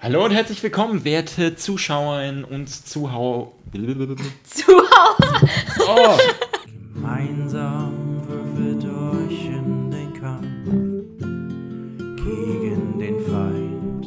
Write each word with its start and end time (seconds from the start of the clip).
Hallo 0.00 0.24
und 0.24 0.30
herzlich 0.30 0.62
willkommen, 0.62 1.04
werte 1.04 1.56
Zuschauerinnen 1.56 2.44
und 2.44 2.68
Zuhauer. 2.68 3.50
Zuhauer. 4.44 5.16
Oh. 5.80 6.16
Gemeinsam 6.94 8.22
würfelt 8.28 8.84
euch 8.84 9.46
in 9.46 9.90
den 9.90 10.14
Kampf 10.14 10.68
gegen 12.16 12.98
den 13.00 13.24
Feind 13.26 14.06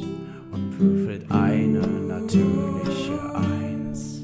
und 0.50 0.80
würfelt 0.80 1.30
eine 1.30 1.86
natürliche 1.86 3.34
Eins. 3.34 4.22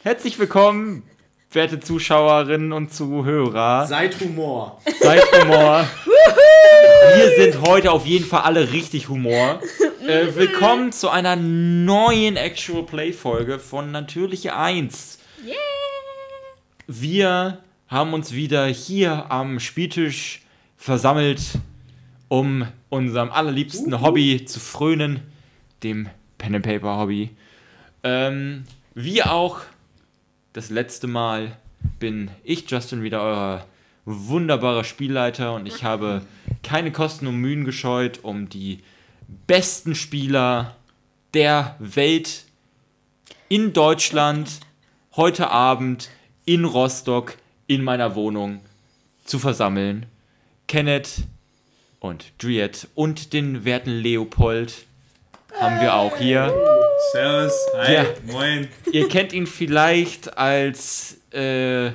Herzlich 0.00 0.38
willkommen, 0.38 1.02
werte 1.50 1.80
Zuschauerinnen 1.80 2.72
und 2.72 2.94
Zuhörer. 2.94 3.88
Seid 3.88 4.20
Humor. 4.20 4.80
Seid 5.00 5.24
Humor. 5.32 5.88
Wir 7.16 7.34
sind 7.36 7.62
heute 7.66 7.92
auf 7.92 8.06
jeden 8.06 8.24
Fall 8.24 8.42
alle 8.42 8.72
richtig 8.72 9.08
Humor. 9.08 9.60
Äh, 10.06 10.34
willkommen 10.34 10.92
zu 10.92 11.10
einer 11.10 11.36
neuen 11.36 12.36
Actual 12.36 12.82
Play 12.84 13.12
Folge 13.12 13.58
von 13.58 13.90
Natürliche 13.90 14.56
1. 14.56 15.18
Wir 16.86 17.58
haben 17.88 18.14
uns 18.14 18.32
wieder 18.32 18.66
hier 18.66 19.30
am 19.30 19.60
Spieltisch 19.60 20.42
versammelt, 20.76 21.42
um 22.28 22.66
unserem 22.88 23.30
allerliebsten 23.30 24.00
Hobby 24.00 24.44
zu 24.44 24.60
frönen, 24.60 25.20
dem 25.82 26.08
Pen 26.38 26.54
and 26.54 26.64
Paper 26.64 26.98
Hobby. 26.98 27.30
Ähm, 28.02 28.64
wie 28.94 29.22
auch 29.22 29.60
das 30.52 30.70
letzte 30.70 31.06
Mal 31.06 31.56
bin 31.98 32.30
ich, 32.44 32.70
Justin, 32.70 33.02
wieder 33.02 33.22
euer 33.22 33.66
wunderbarer 34.08 34.84
Spielleiter 34.84 35.54
und 35.54 35.66
ich 35.66 35.84
habe 35.84 36.22
keine 36.62 36.90
Kosten 36.92 37.26
und 37.26 37.36
Mühen 37.36 37.64
gescheut, 37.64 38.20
um 38.22 38.48
die 38.48 38.78
besten 39.46 39.94
Spieler 39.94 40.76
der 41.34 41.76
Welt 41.78 42.44
in 43.50 43.74
Deutschland 43.74 44.60
heute 45.14 45.50
Abend 45.50 46.08
in 46.46 46.64
Rostock 46.64 47.36
in 47.66 47.84
meiner 47.84 48.14
Wohnung 48.14 48.60
zu 49.24 49.38
versammeln. 49.38 50.06
Kenneth 50.66 51.24
und 52.00 52.32
Driet 52.38 52.88
und 52.94 53.34
den 53.34 53.66
werten 53.66 53.90
Leopold 53.90 54.86
haben 55.60 55.80
wir 55.80 55.94
auch 55.94 56.16
hier. 56.16 56.54
Servus. 57.12 57.52
Hi. 57.76 57.94
Ja. 57.94 58.04
Moin. 58.26 58.68
Ihr 58.92 59.08
kennt 59.08 59.32
ihn 59.32 59.46
vielleicht 59.46 60.38
als 60.38 61.18
äh, 61.32 61.90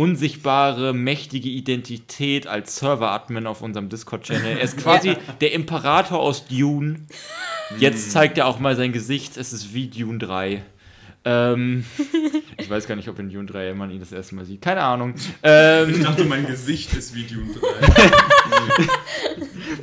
unsichtbare, 0.00 0.94
mächtige 0.94 1.50
Identität, 1.50 2.46
als 2.46 2.76
Server-Admin 2.76 3.46
auf 3.46 3.60
unserem 3.60 3.90
Discord-Channel. 3.90 4.56
Er 4.56 4.60
ist 4.62 4.78
quasi 4.78 5.14
der 5.42 5.52
Imperator 5.52 6.18
aus 6.18 6.46
Dune. 6.46 7.00
Jetzt 7.78 8.10
zeigt 8.10 8.38
er 8.38 8.46
auch 8.46 8.58
mal 8.58 8.74
sein 8.76 8.92
Gesicht. 8.92 9.36
Es 9.36 9.52
ist 9.52 9.74
wie 9.74 9.88
Dune 9.88 10.18
3. 10.18 10.62
Ähm, 11.26 11.84
ich 12.56 12.70
weiß 12.70 12.86
gar 12.86 12.96
nicht, 12.96 13.10
ob 13.10 13.18
in 13.18 13.28
Dune 13.28 13.44
3 13.44 13.74
man 13.74 13.90
ihn 13.90 14.00
das 14.00 14.10
erste 14.10 14.36
Mal 14.36 14.46
sieht. 14.46 14.62
Keine 14.62 14.80
Ahnung. 14.82 15.12
Ich 15.16 15.32
Ähm, 15.42 16.02
dachte, 16.02 16.24
mein 16.24 16.46
Gesicht 16.46 16.94
ist 16.94 17.14
wie 17.14 17.24
Dune 17.24 17.52
3. 17.52 17.90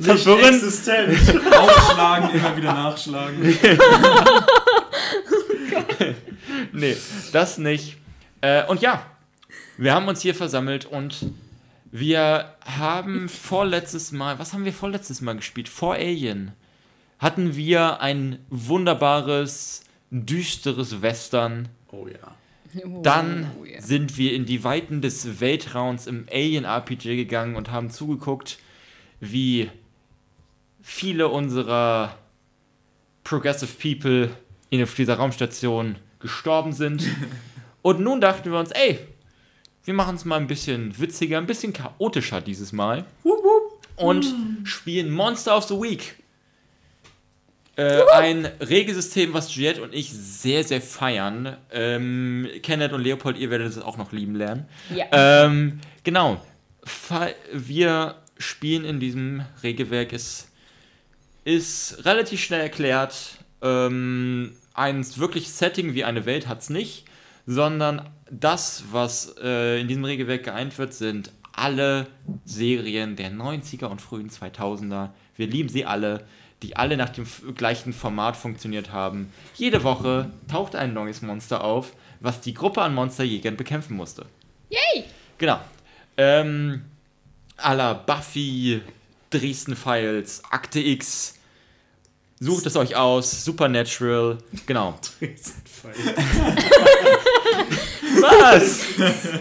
verwirrend. 0.00 0.56
existent. 0.56 1.16
Aufschlagen, 1.56 2.30
immer 2.34 2.56
wieder 2.56 2.72
nachschlagen. 2.72 3.56
Nee, 6.72 6.96
das 7.32 7.58
nicht. 7.58 7.96
Äh, 8.40 8.64
und 8.66 8.80
ja, 8.82 9.04
wir 9.78 9.94
haben 9.94 10.08
uns 10.08 10.20
hier 10.20 10.34
versammelt 10.34 10.84
und 10.84 11.26
wir 11.90 12.54
haben 12.66 13.28
vorletztes 13.28 14.12
Mal, 14.12 14.38
was 14.38 14.52
haben 14.52 14.64
wir 14.64 14.72
vorletztes 14.72 15.20
Mal 15.22 15.36
gespielt? 15.36 15.68
Vor 15.68 15.94
Alien 15.94 16.52
hatten 17.18 17.56
wir 17.56 18.00
ein 18.00 18.38
wunderbares, 18.50 19.84
düsteres 20.10 21.00
Western. 21.00 21.68
Oh 21.90 22.06
ja. 22.06 22.34
Dann 23.02 23.50
Oh, 23.58 23.64
ja. 23.64 23.80
sind 23.80 24.18
wir 24.18 24.34
in 24.34 24.44
die 24.44 24.62
Weiten 24.62 25.00
des 25.00 25.40
Weltraums 25.40 26.06
im 26.06 26.26
Alien-RPG 26.30 27.16
gegangen 27.16 27.56
und 27.56 27.70
haben 27.70 27.88
zugeguckt, 27.90 28.58
wie 29.20 29.70
viele 30.82 31.28
unserer 31.28 32.16
Progressive 33.24 33.72
People 33.80 34.30
in 34.70 34.82
auf 34.82 34.94
dieser 34.94 35.14
Raumstation 35.14 35.96
gestorben 36.20 36.72
sind. 36.72 37.04
Und 37.82 38.00
nun 38.00 38.20
dachten 38.20 38.50
wir 38.50 38.58
uns, 38.58 38.70
ey, 38.72 38.98
wir 39.88 39.94
machen 39.94 40.16
es 40.16 40.26
mal 40.26 40.36
ein 40.36 40.46
bisschen 40.46 41.00
witziger, 41.00 41.38
ein 41.38 41.46
bisschen 41.46 41.72
chaotischer 41.72 42.42
dieses 42.42 42.72
Mal. 42.72 43.06
Und 43.96 44.26
spielen 44.64 45.10
Monster 45.10 45.56
of 45.56 45.64
the 45.64 45.74
Week. 45.74 46.14
Äh, 47.74 48.02
ein 48.12 48.44
Regelsystem, 48.60 49.32
was 49.32 49.54
Juliette 49.54 49.82
und 49.82 49.94
ich 49.94 50.12
sehr, 50.12 50.62
sehr 50.62 50.82
feiern. 50.82 51.56
Ähm, 51.72 52.46
Kenneth 52.62 52.92
und 52.92 53.00
Leopold, 53.00 53.38
ihr 53.38 53.48
werdet 53.50 53.68
es 53.68 53.78
auch 53.78 53.96
noch 53.96 54.12
lieben 54.12 54.34
lernen. 54.34 54.68
Ja. 54.94 55.06
Ähm, 55.10 55.80
genau. 56.04 56.44
Wir 57.50 58.16
spielen 58.36 58.84
in 58.84 59.00
diesem 59.00 59.42
Regelwerk. 59.62 60.12
Es 60.12 60.48
ist 61.44 62.04
relativ 62.04 62.42
schnell 62.42 62.60
erklärt. 62.60 63.38
Ähm, 63.62 64.52
ein 64.74 65.16
wirklich 65.16 65.48
Setting 65.48 65.94
wie 65.94 66.04
eine 66.04 66.26
Welt 66.26 66.46
hat 66.46 66.60
es 66.60 66.68
nicht, 66.68 67.06
sondern 67.46 68.06
das, 68.30 68.84
was 68.90 69.34
äh, 69.42 69.80
in 69.80 69.88
diesem 69.88 70.04
Regelwerk 70.04 70.44
geeint 70.44 70.76
wird, 70.78 70.94
sind 70.94 71.32
alle 71.52 72.06
Serien 72.44 73.16
der 73.16 73.32
90er 73.32 73.86
und 73.86 74.00
frühen 74.00 74.30
2000er. 74.30 75.10
Wir 75.36 75.46
lieben 75.46 75.68
sie 75.68 75.84
alle, 75.84 76.24
die 76.62 76.76
alle 76.76 76.96
nach 76.96 77.10
dem 77.10 77.26
gleichen 77.56 77.92
Format 77.92 78.36
funktioniert 78.36 78.92
haben. 78.92 79.32
Jede 79.54 79.82
Woche 79.82 80.30
taucht 80.50 80.76
ein 80.76 80.94
neues 80.94 81.22
Monster 81.22 81.64
auf, 81.64 81.92
was 82.20 82.40
die 82.40 82.54
Gruppe 82.54 82.82
an 82.82 82.94
Monsterjägern 82.94 83.56
bekämpfen 83.56 83.96
musste. 83.96 84.26
Yay! 84.70 85.04
Genau. 85.38 85.60
Ähm, 86.16 86.82
à 87.56 87.74
la 87.74 87.94
Buffy, 87.94 88.82
Dresden 89.30 89.76
Files, 89.76 90.42
Akte 90.50 90.80
X. 90.80 91.34
Sucht 92.40 92.66
es 92.66 92.76
euch 92.76 92.94
aus. 92.94 93.44
Supernatural. 93.44 94.38
Genau. 94.66 94.98
Was? 98.20 98.80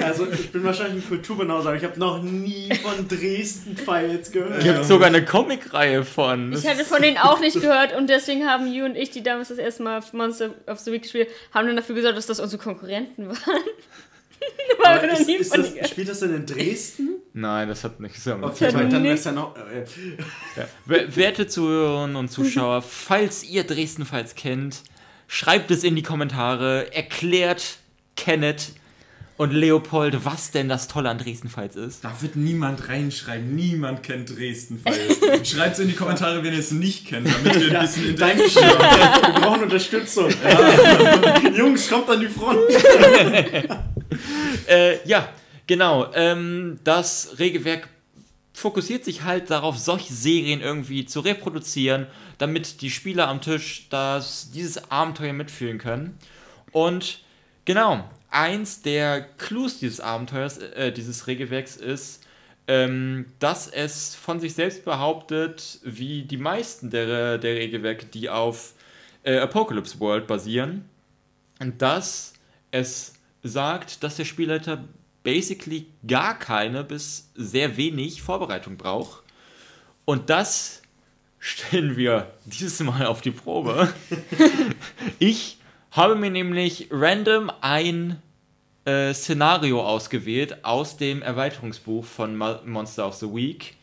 Also 0.00 0.26
ich 0.32 0.50
bin 0.50 0.64
wahrscheinlich 0.64 1.04
ein 1.04 1.08
Kulturbenauser, 1.08 1.68
aber 1.68 1.76
ich 1.78 1.84
habe 1.84 1.98
noch 2.00 2.20
nie 2.22 2.70
von 2.82 3.06
Dresden 3.06 3.76
Files 3.76 4.32
gehört. 4.32 4.62
Gibt 4.62 4.84
sogar 4.86 5.08
eine 5.08 5.22
Comicreihe 5.24 6.02
von. 6.02 6.52
Ich 6.54 6.66
hatte 6.66 6.84
von 6.84 7.02
denen 7.02 7.18
auch 7.18 7.38
nicht 7.40 7.60
gehört 7.60 7.94
und 7.94 8.08
deswegen 8.08 8.46
haben 8.48 8.72
you 8.72 8.84
und 8.86 8.96
ich, 8.96 9.10
die 9.10 9.22
damals 9.22 9.48
das 9.48 9.58
erste 9.58 9.82
Mal 9.82 10.02
Monster 10.12 10.50
of 10.66 10.78
the 10.80 10.92
Week 10.92 11.02
gespielt, 11.02 11.28
haben 11.52 11.66
dann 11.66 11.76
dafür 11.76 11.94
gesorgt, 11.94 12.16
dass 12.16 12.26
das 12.26 12.40
unsere 12.40 12.60
Konkurrenten 12.60 13.28
waren. 13.28 13.36
Weil 14.82 14.92
Aber 14.94 15.02
wir 15.02 15.12
noch 15.12 15.20
ist, 15.20 15.26
nie 15.26 15.36
ist 15.36 15.54
von 15.54 15.62
das, 15.78 15.90
spielt 15.90 16.08
das 16.08 16.20
denn 16.20 16.34
in 16.34 16.46
Dresden? 16.46 17.08
Nein, 17.34 17.68
das 17.68 17.84
hat 17.84 18.00
nichts 18.00 18.24
damit 18.24 18.46
Okay, 18.46 18.68
zu 18.70 18.78
tun. 18.78 18.90
dann 18.90 19.02
nicht. 19.02 19.12
ist 19.12 19.26
ja 19.26 19.32
noch. 19.32 19.54
Äh, 19.56 19.84
Wer- 20.86 21.16
Werte 21.16 21.46
Zuhörerinnen 21.46 22.16
und 22.16 22.30
Zuschauer, 22.30 22.80
falls 22.82 23.44
ihr 23.44 23.64
Dresden 23.64 24.06
Files 24.06 24.34
kennt, 24.34 24.82
schreibt 25.28 25.70
es 25.70 25.84
in 25.84 25.96
die 25.96 26.02
Kommentare, 26.02 26.92
erklärt 26.94 27.78
Kenneth 28.16 28.72
und 29.36 29.52
Leopold, 29.52 30.24
was 30.24 30.50
denn 30.50 30.68
das 30.68 30.88
Tolle 30.88 31.10
an 31.10 31.18
Dresden 31.18 31.48
Files 31.48 31.76
ist. 31.76 32.04
Da 32.04 32.12
wird 32.20 32.36
niemand 32.36 32.88
reinschreiben. 32.88 33.54
Niemand 33.54 34.02
kennt 34.02 34.34
Dresden 34.34 34.80
Files. 34.80 35.50
Schreibt 35.50 35.78
in 35.78 35.88
die 35.88 35.94
Kommentare, 35.94 36.42
wenn 36.42 36.54
ihr 36.54 36.58
es 36.58 36.70
nicht 36.70 37.06
kennt, 37.06 37.28
damit 37.28 37.60
wir 37.60 37.78
ein 37.80 37.86
bisschen 37.86 38.10
in 38.10 38.16
deinem 38.16 38.38
Dankeschön. 38.38 38.62
Wir 38.62 39.40
brauchen 39.40 39.62
Unterstützung. 39.64 40.30
Jungs, 41.54 41.88
kommt 41.88 42.08
an 42.08 42.20
die 42.20 42.28
Front. 42.28 42.60
Äh, 44.68 45.06
ja, 45.06 45.28
genau. 45.66 46.10
Ähm, 46.14 46.78
das 46.82 47.36
Regelwerk 47.38 47.88
fokussiert 48.56 49.04
sich 49.04 49.22
halt 49.22 49.50
darauf, 49.50 49.76
solche 49.76 50.14
Serien 50.14 50.62
irgendwie 50.62 51.04
zu 51.04 51.20
reproduzieren, 51.20 52.06
damit 52.38 52.80
die 52.80 52.90
Spieler 52.90 53.28
am 53.28 53.42
Tisch 53.42 53.86
das, 53.90 54.50
dieses 54.50 54.90
Abenteuer 54.90 55.34
mitfühlen 55.34 55.76
können. 55.76 56.16
Und 56.72 57.20
genau, 57.66 58.08
eins 58.30 58.80
der 58.80 59.20
Clues 59.20 59.78
dieses 59.78 60.00
Abenteuers, 60.00 60.56
äh, 60.56 60.90
dieses 60.90 61.26
Regelwerks 61.26 61.76
ist, 61.76 62.24
ähm, 62.66 63.26
dass 63.40 63.68
es 63.68 64.14
von 64.14 64.40
sich 64.40 64.54
selbst 64.54 64.86
behauptet, 64.86 65.78
wie 65.84 66.22
die 66.22 66.38
meisten 66.38 66.88
der, 66.88 67.36
der 67.36 67.56
Regelwerke, 67.56 68.06
die 68.06 68.30
auf 68.30 68.72
äh, 69.22 69.36
Apocalypse 69.38 70.00
World 70.00 70.26
basieren, 70.26 70.88
dass 71.76 72.32
es 72.70 73.12
sagt, 73.42 74.02
dass 74.02 74.16
der 74.16 74.24
Spielleiter 74.24 74.82
basically 75.26 75.86
gar 76.06 76.38
keine 76.38 76.84
bis 76.84 77.30
sehr 77.34 77.76
wenig 77.76 78.22
Vorbereitung 78.22 78.76
braucht. 78.76 79.24
Und 80.04 80.30
das 80.30 80.82
stellen 81.40 81.96
wir 81.96 82.30
dieses 82.44 82.78
Mal 82.80 83.06
auf 83.06 83.20
die 83.22 83.32
Probe. 83.32 83.92
ich 85.18 85.58
habe 85.90 86.14
mir 86.14 86.30
nämlich 86.30 86.86
random 86.92 87.50
ein 87.60 88.22
äh, 88.84 89.12
Szenario 89.12 89.82
ausgewählt 89.84 90.64
aus 90.64 90.96
dem 90.96 91.22
Erweiterungsbuch 91.22 92.04
von 92.04 92.36
Mo- 92.36 92.60
Monster 92.64 93.08
of 93.08 93.14
the 93.16 93.26
Week. 93.26 93.74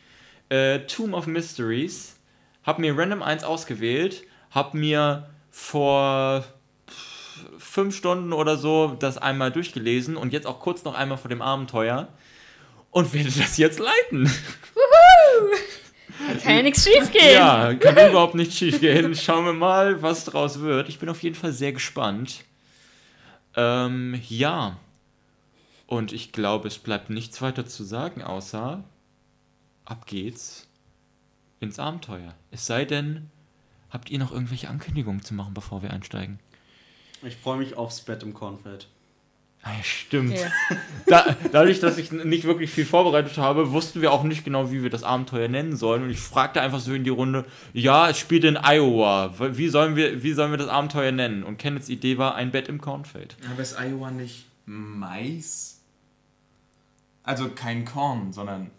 äh, 0.49 0.79
Tomb 0.87 1.13
of 1.13 1.27
Mysteries, 1.27 2.15
hab 2.63 2.79
mir 2.79 2.97
random 2.97 3.21
eins 3.21 3.43
ausgewählt, 3.43 4.23
hab 4.51 4.73
mir 4.73 5.29
vor 5.49 6.45
fünf 7.73 7.97
Stunden 7.97 8.33
oder 8.33 8.55
so 8.55 8.95
das 8.99 9.17
einmal 9.17 9.51
durchgelesen 9.51 10.15
und 10.15 10.31
jetzt 10.31 10.45
auch 10.45 10.59
kurz 10.59 10.83
noch 10.83 10.93
einmal 10.93 11.17
vor 11.17 11.29
dem 11.29 11.41
Abenteuer 11.41 12.07
und 12.91 13.11
werde 13.13 13.31
das 13.31 13.57
jetzt 13.57 13.79
leiten. 13.79 14.31
Kann 16.43 16.57
ja 16.57 16.61
nichts 16.61 16.83
schief 16.83 17.11
gehen. 17.11 17.33
Ja, 17.33 17.73
kann 17.73 17.97
überhaupt 18.09 18.35
nicht 18.35 18.53
schief 18.53 18.79
gehen. 18.79 19.15
Schauen 19.15 19.45
wir 19.45 19.53
mal, 19.53 20.03
was 20.03 20.23
draus 20.25 20.59
wird. 20.59 20.87
Ich 20.87 20.99
bin 20.99 21.09
auf 21.09 21.23
jeden 21.23 21.35
Fall 21.35 21.51
sehr 21.51 21.73
gespannt. 21.73 22.43
Ähm, 23.55 24.21
ja. 24.29 24.77
Und 25.87 26.13
ich 26.13 26.31
glaube, 26.31 26.67
es 26.67 26.77
bleibt 26.77 27.09
nichts 27.09 27.41
weiter 27.41 27.65
zu 27.65 27.83
sagen, 27.83 28.21
außer 28.21 28.83
ab 29.85 30.05
geht's 30.05 30.67
ins 31.59 31.79
Abenteuer. 31.79 32.35
Es 32.51 32.67
sei 32.67 32.85
denn, 32.85 33.31
habt 33.89 34.11
ihr 34.11 34.19
noch 34.19 34.31
irgendwelche 34.31 34.69
Ankündigungen 34.69 35.23
zu 35.23 35.33
machen, 35.33 35.55
bevor 35.55 35.81
wir 35.81 35.89
einsteigen? 35.89 36.39
Ich 37.25 37.37
freue 37.37 37.57
mich 37.57 37.75
aufs 37.77 38.01
Bett 38.01 38.23
im 38.23 38.33
Kornfeld. 38.33 38.87
Ah, 39.65 39.71
ja, 39.77 39.83
stimmt. 39.83 40.33
Okay. 40.33 40.49
Da, 41.05 41.35
dadurch, 41.51 41.79
dass 41.79 41.97
ich 41.97 42.11
nicht 42.11 42.45
wirklich 42.45 42.69
viel 42.71 42.85
vorbereitet 42.85 43.37
habe, 43.37 43.71
wussten 43.71 44.01
wir 44.01 44.11
auch 44.11 44.23
nicht 44.23 44.43
genau, 44.43 44.71
wie 44.71 44.81
wir 44.83 44.89
das 44.89 45.03
Abenteuer 45.03 45.47
nennen 45.47 45.75
sollen. 45.75 46.03
Und 46.03 46.09
ich 46.09 46.19
fragte 46.19 46.59
einfach 46.61 46.79
so 46.79 46.93
in 46.93 47.03
die 47.03 47.09
Runde, 47.09 47.45
ja, 47.73 48.09
es 48.09 48.17
spielt 48.17 48.45
in 48.45 48.57
Iowa. 48.57 49.33
Wie 49.37 49.67
sollen 49.67 49.95
wir, 49.95 50.23
wie 50.23 50.33
sollen 50.33 50.51
wir 50.51 50.57
das 50.57 50.69
Abenteuer 50.69 51.11
nennen? 51.11 51.43
Und 51.43 51.57
Kenneths 51.57 51.89
Idee 51.89 52.17
war 52.17 52.35
ein 52.35 52.51
Bett 52.51 52.67
im 52.67 52.81
Kornfeld. 52.81 53.35
Aber 53.51 53.61
ist 53.61 53.77
Iowa 53.79 54.11
nicht 54.11 54.45
Mais? 54.65 55.81
Also 57.23 57.49
kein 57.49 57.85
Korn, 57.85 58.33
sondern 58.33 58.71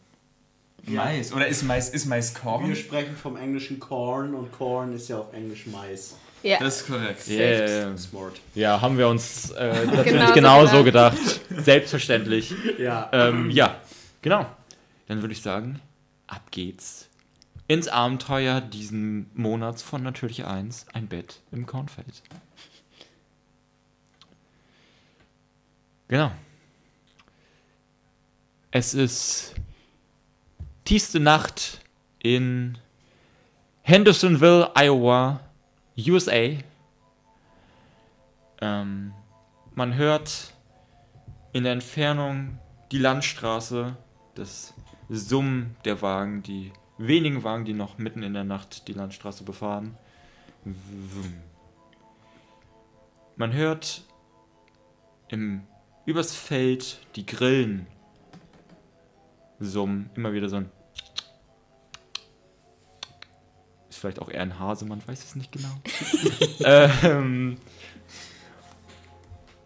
Ja. 0.87 1.05
Mais. 1.05 1.33
Oder 1.33 1.47
ist 1.47 1.63
Mais, 1.63 1.89
ist 1.91 2.07
Mais 2.07 2.35
Korn? 2.35 2.69
Wir 2.69 2.77
sprechen 2.77 3.17
vom 3.17 3.37
englischen 3.37 3.81
Corn 3.81 4.35
und 4.35 4.51
Corn 4.53 4.93
ist 4.95 5.09
ja 5.09 5.19
auf 5.19 5.33
Englisch 5.33 5.67
Mais. 5.67 6.17
Ja. 6.45 6.59
Das 6.59 6.83
ist 6.83 6.87
korrekt. 6.87 7.27
Ja. 7.27 7.97
Smart. 7.97 8.39
ja, 8.55 8.79
haben 8.81 8.99
wir 8.99 9.09
uns 9.09 9.51
äh, 9.53 9.87
natürlich 9.87 10.05
Genau 10.05 10.35
genau, 10.35 10.67
so 10.67 10.77
so 10.77 10.85
gedacht. 10.85 11.17
Selbstverständlich. 11.49 12.55
Ja. 12.79 13.09
Ähm, 13.13 13.51
ja, 13.51 13.81
genau. 14.21 14.47
Dann 15.09 15.23
würde 15.23 15.33
ich 15.33 15.41
sagen, 15.41 15.81
ab 16.27 16.43
geht's 16.51 17.09
ins 17.67 17.89
Abenteuer 17.89 18.61
diesen 18.61 19.31
Monats 19.33 19.83
von 19.83 20.03
Natürlich 20.03 20.45
1, 20.45 20.87
ein 20.93 21.07
Bett 21.07 21.41
im 21.51 21.65
Kornfeld. 21.65 22.23
Genau. 26.09 26.31
Es 28.71 28.93
ist 28.93 29.55
tiefste 30.85 31.21
Nacht 31.21 31.81
in 32.19 32.77
Hendersonville, 33.81 34.73
Iowa, 34.75 35.41
USA. 35.97 36.59
Ähm, 38.61 39.13
man 39.75 39.95
hört 39.95 40.55
in 41.53 41.65
der 41.65 41.73
Entfernung 41.73 42.59
die 42.93 42.99
Landstraße, 42.99 43.97
das 44.35 44.75
Summen 45.09 45.77
der 45.85 46.03
Wagen, 46.03 46.43
die 46.43 46.73
wenigen 46.99 47.45
Wagen, 47.45 47.65
die 47.65 47.73
noch 47.73 47.99
mitten 47.99 48.23
in 48.23 48.35
der 48.35 48.45
Nacht 48.45 48.89
die 48.89 48.93
Landstraße 48.93 49.45
befahren. 49.45 49.97
Man 53.37 53.53
hört 53.53 54.03
im 55.29 55.63
übers 56.07 56.35
Feld 56.35 57.01
die 57.17 57.27
Grillen 57.27 57.87
summen, 59.59 60.11
immer 60.15 60.33
wieder 60.33 60.49
so 60.49 60.57
ein 60.57 60.71
vielleicht 64.05 64.21
auch 64.21 64.29
eher 64.29 64.43
ein 64.43 64.59
Hase, 64.59 64.85
man 64.85 65.01
weiß 65.07 65.25
es 65.25 65.35
nicht 65.35 65.51
genau. 65.51 65.71
ähm, 66.65 67.57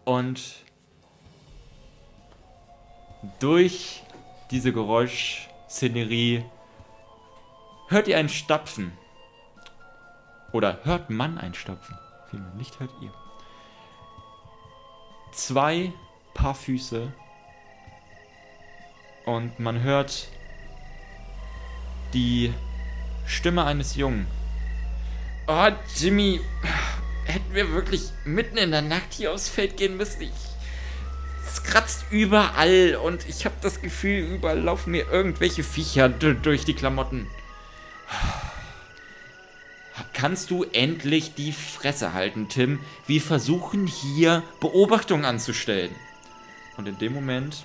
und 0.05 0.55
durch 3.39 4.01
diese 4.49 4.71
Geräuschszenerie 4.71 6.45
hört 7.89 8.07
ihr 8.07 8.17
ein 8.17 8.29
Stapfen. 8.29 8.93
Oder 10.53 10.79
hört 10.83 11.09
man 11.09 11.37
ein 11.37 11.53
Stapfen. 11.53 11.97
Vielmehr 12.29 12.53
nicht 12.53 12.79
hört 12.79 12.91
ihr. 13.01 13.11
Zwei 15.33 15.91
Paar 16.33 16.55
Füße. 16.55 17.11
Und 19.25 19.59
man 19.59 19.81
hört 19.81 20.29
die 22.13 22.53
Stimme 23.29 23.63
eines 23.63 23.95
Jungen. 23.95 24.27
Oh, 25.47 25.69
Jimmy, 25.95 26.41
hätten 27.25 27.53
wir 27.53 27.71
wirklich 27.71 28.09
mitten 28.25 28.57
in 28.57 28.71
der 28.71 28.81
Nacht 28.81 29.11
hier 29.11 29.31
aufs 29.31 29.49
Feld 29.49 29.77
gehen 29.77 29.97
müssen? 29.97 30.23
Ich, 30.23 30.31
es 31.45 31.63
kratzt 31.63 32.05
überall 32.09 32.99
und 33.03 33.29
ich 33.29 33.45
habe 33.45 33.55
das 33.61 33.81
Gefühl, 33.81 34.35
überall 34.35 34.59
laufen 34.59 34.91
mir 34.91 35.07
irgendwelche 35.09 35.63
Viecher 35.63 36.09
durch 36.09 36.65
die 36.65 36.73
Klamotten. 36.73 37.27
Kannst 40.13 40.49
du 40.49 40.63
endlich 40.63 41.35
die 41.35 41.51
Fresse 41.51 42.13
halten, 42.13 42.49
Tim? 42.49 42.79
Wir 43.05 43.21
versuchen 43.21 43.87
hier 43.87 44.43
Beobachtung 44.59 45.23
anzustellen. 45.23 45.95
Und 46.77 46.87
in 46.87 46.97
dem 46.97 47.13
Moment 47.13 47.63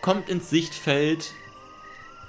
kommt 0.00 0.28
ins 0.28 0.50
Sichtfeld 0.50 1.32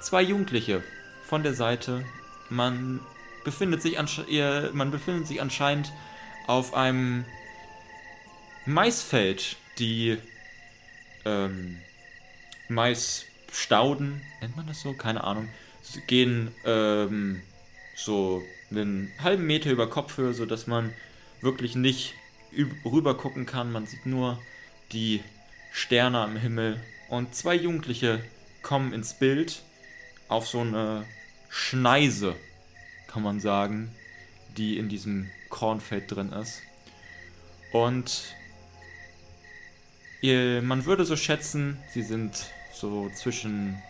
zwei 0.00 0.22
Jugendliche 0.22 0.82
von 1.24 1.42
der 1.42 1.54
Seite. 1.54 2.04
Man 2.50 3.00
befindet 3.44 3.82
sich, 3.82 3.98
ihr- 4.28 4.70
man 4.72 4.90
befindet 4.90 5.26
sich 5.26 5.40
anscheinend 5.40 5.92
auf 6.46 6.74
einem 6.74 7.24
Maisfeld. 8.66 9.56
Die 9.78 10.18
ähm, 11.24 11.78
Maisstauden, 12.68 14.20
nennt 14.40 14.56
man 14.56 14.66
das 14.66 14.82
so? 14.82 14.92
Keine 14.92 15.24
Ahnung. 15.24 15.48
Sie 15.82 16.00
gehen 16.02 16.52
ähm, 16.64 17.42
so 17.96 18.42
einen 18.70 19.10
halben 19.20 19.46
Meter 19.46 19.70
über 19.70 19.90
Kopfhöhe, 19.90 20.32
sodass 20.32 20.66
man 20.66 20.92
wirklich 21.40 21.74
nicht 21.74 22.14
üb- 22.56 22.84
rüber 22.84 23.16
gucken 23.16 23.46
kann. 23.46 23.72
Man 23.72 23.86
sieht 23.86 24.06
nur 24.06 24.38
die 24.92 25.22
Sterne 25.72 26.20
am 26.20 26.36
Himmel. 26.36 26.80
Und 27.08 27.34
zwei 27.34 27.54
Jugendliche 27.54 28.24
kommen 28.62 28.92
ins 28.92 29.18
Bild 29.18 29.62
auf 30.28 30.46
so 30.46 30.60
eine 30.60 31.04
Schneise, 31.48 32.34
kann 33.08 33.22
man 33.22 33.40
sagen, 33.40 33.94
die 34.56 34.78
in 34.78 34.88
diesem 34.88 35.30
Kornfeld 35.50 36.10
drin 36.10 36.32
ist. 36.32 36.62
Und 37.72 38.34
ihr, 40.20 40.62
man 40.62 40.84
würde 40.84 41.04
so 41.04 41.16
schätzen, 41.16 41.78
sie 41.92 42.02
sind 42.02 42.46
so 42.72 43.10
zwischen 43.14 43.80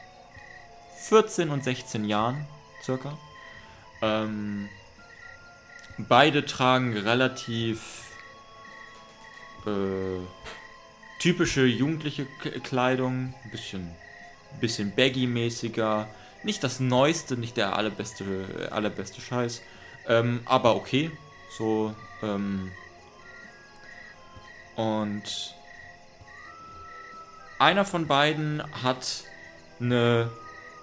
14 1.08 1.50
und 1.50 1.64
16 1.64 2.04
Jahren 2.04 2.46
circa. 2.82 3.18
Ähm, 4.02 4.68
beide 5.98 6.44
tragen 6.44 6.96
relativ 6.96 8.04
äh, 9.66 10.20
typische 11.18 11.64
jugendliche 11.64 12.26
Kleidung, 12.62 13.34
ein 13.44 13.50
bisschen, 13.50 13.90
bisschen 14.60 14.92
baggy-mäßiger. 14.94 16.06
Nicht 16.44 16.62
das 16.62 16.78
Neueste, 16.80 17.36
nicht 17.36 17.56
der 17.56 17.76
allerbeste, 17.76 18.68
allerbeste 18.70 19.20
Scheiß, 19.20 19.62
ähm, 20.08 20.40
aber 20.44 20.76
okay. 20.76 21.10
So, 21.56 21.94
ähm, 22.22 22.70
und 24.76 25.54
einer 27.58 27.84
von 27.84 28.06
beiden 28.06 28.62
hat 28.82 29.24
eine 29.80 30.30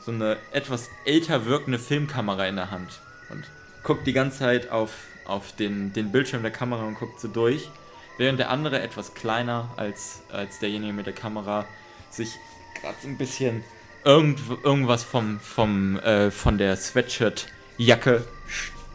so 0.03 0.11
eine 0.11 0.37
etwas 0.51 0.89
älter 1.05 1.45
wirkende 1.45 1.79
Filmkamera 1.79 2.47
in 2.47 2.55
der 2.55 2.71
Hand 2.71 3.01
und 3.29 3.43
guckt 3.83 4.07
die 4.07 4.13
ganze 4.13 4.39
Zeit 4.39 4.71
auf, 4.71 4.91
auf 5.25 5.55
den, 5.55 5.93
den 5.93 6.11
Bildschirm 6.11 6.41
der 6.41 6.51
Kamera 6.51 6.83
und 6.83 6.95
guckt 6.95 7.19
so 7.19 7.27
durch, 7.27 7.69
während 8.17 8.39
der 8.39 8.49
andere 8.49 8.81
etwas 8.81 9.13
kleiner 9.13 9.69
als, 9.77 10.21
als 10.31 10.59
derjenige 10.59 10.93
mit 10.93 11.05
der 11.05 11.13
Kamera 11.13 11.65
sich 12.09 12.35
gerade 12.81 12.97
so 13.01 13.07
ein 13.07 13.17
bisschen 13.17 13.63
irgend, 14.03 14.39
irgendwas 14.63 15.03
vom, 15.03 15.39
vom, 15.39 15.99
äh, 15.99 16.31
von 16.31 16.57
der 16.57 16.75
Sweatshirt-Jacke 16.75 18.25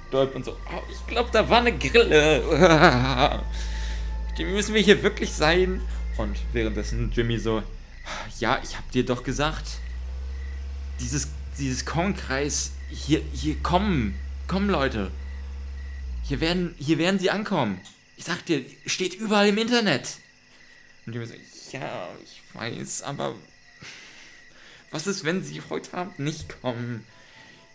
stolpt 0.08 0.34
und 0.34 0.44
so, 0.44 0.52
oh, 0.52 0.82
ich 0.90 1.06
glaube, 1.06 1.30
da 1.32 1.48
war 1.48 1.58
eine 1.58 1.76
Grille. 1.76 2.42
Die 4.38 4.44
müssen 4.44 4.74
wir 4.74 4.80
hier 4.80 5.02
wirklich 5.02 5.32
sein. 5.32 5.80
Und 6.16 6.36
währenddessen 6.52 7.10
Jimmy 7.12 7.38
so, 7.38 7.62
ja, 8.38 8.60
ich 8.62 8.76
hab 8.76 8.90
dir 8.90 9.04
doch 9.04 9.22
gesagt, 9.22 9.66
dieses, 11.00 11.28
dieses 11.58 11.84
Kornkreis, 11.84 12.72
hier, 12.88 13.20
hier 13.32 13.56
kommen, 13.62 14.14
kommen 14.46 14.70
Leute. 14.70 15.10
Hier 16.22 16.40
werden, 16.40 16.74
hier 16.78 16.98
werden 16.98 17.18
sie 17.18 17.30
ankommen. 17.30 17.80
Ich 18.16 18.24
sag 18.24 18.44
dir, 18.46 18.64
steht 18.86 19.14
überall 19.14 19.48
im 19.48 19.58
Internet. 19.58 20.18
Und 21.04 21.12
Jimmy 21.12 21.26
so, 21.26 21.34
ja, 21.72 22.08
ich 22.24 22.42
weiß, 22.54 23.02
aber 23.02 23.34
was 24.96 25.06
ist, 25.06 25.24
wenn 25.24 25.44
sie 25.44 25.62
heute 25.68 25.94
Abend 25.94 26.18
nicht 26.18 26.60
kommen? 26.62 27.04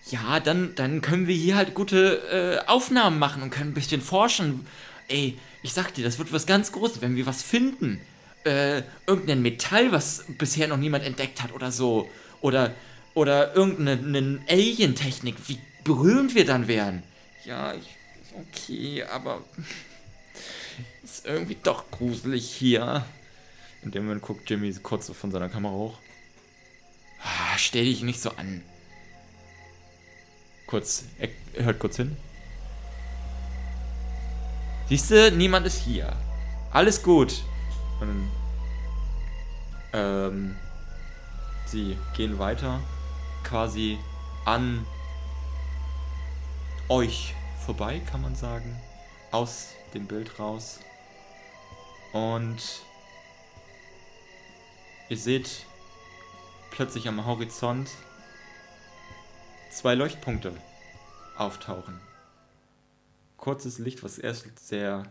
ja, 0.10 0.40
dann, 0.40 0.74
dann 0.76 1.02
können 1.02 1.28
wir 1.28 1.36
hier 1.36 1.56
halt 1.56 1.74
gute 1.74 2.62
äh, 2.66 2.68
Aufnahmen 2.68 3.20
machen 3.20 3.44
und 3.44 3.52
können 3.52 3.72
ein 3.72 3.76
bisschen 3.76 4.02
forschen. 4.02 4.66
Ey, 5.08 5.38
ich 5.62 5.74
sag 5.74 5.94
dir, 5.94 6.04
das 6.04 6.18
wird 6.18 6.34
was 6.34 6.46
ganz 6.46 6.72
Großes, 6.72 7.02
wenn 7.02 7.16
wir 7.16 7.26
was 7.26 7.44
finden. 7.44 8.02
Äh, 8.44 8.82
irgendein 9.06 9.44
Metall, 9.44 9.92
was 9.92 10.26
bisher 10.40 10.68
noch 10.68 10.78
niemand 10.78 11.06
entdeckt 11.06 11.44
hat 11.44 11.54
oder 11.54 11.72
so. 11.72 12.10
Oder, 12.42 12.74
oder 13.14 13.56
irgendeine 13.56 14.40
Alien-Technik, 14.50 15.36
wie 15.48 15.60
berühmt 15.84 16.34
wir 16.34 16.46
dann 16.46 16.68
wären. 16.68 17.04
Ja, 17.46 17.74
ich, 17.74 17.96
okay, 18.34 19.04
aber 19.04 19.44
ist 21.04 21.28
irgendwie 21.28 21.58
doch 21.62 21.92
gruselig 21.92 22.50
hier. 22.50 23.06
In 23.84 23.92
dem 23.92 24.06
Moment 24.06 24.24
guckt 24.24 24.50
Jimmy 24.50 24.74
kurz 24.82 25.12
von 25.12 25.32
seiner 25.32 25.50
Kamera 25.50 25.74
hoch. 25.74 25.98
Ah, 27.24 27.58
stell 27.58 27.86
dich 27.86 28.02
nicht 28.02 28.22
so 28.22 28.32
an. 28.32 28.64
Kurz, 30.68 31.06
er 31.20 31.30
hört 31.64 31.80
kurz 31.80 31.98
hin. 31.98 32.18
Siehst 34.88 35.12
du, 35.12 35.32
niemand 35.32 35.66
ist 35.68 35.80
hier. 35.84 36.16
Alles 36.72 37.04
gut. 37.04 37.44
Und 38.00 38.32
ähm, 39.94 40.56
sie 41.66 41.98
gehen 42.16 42.40
weiter, 42.40 42.80
quasi 43.44 44.00
an 44.46 44.86
euch 46.90 47.34
vorbei, 47.66 48.02
kann 48.10 48.22
man 48.22 48.36
sagen, 48.36 48.80
aus 49.32 49.70
dem 49.94 50.08
Bild 50.08 50.40
raus. 50.40 50.80
Und 52.12 52.82
ihr 55.10 55.18
seht 55.18 55.66
plötzlich 56.72 57.08
am 57.08 57.26
Horizont 57.26 57.92
zwei 59.70 59.94
Leuchtpunkte 59.94 60.54
auftauchen. 61.38 62.00
Kurzes 63.38 63.78
Licht, 63.80 64.04
was 64.04 64.18
erst 64.18 64.68
sehr 64.68 65.04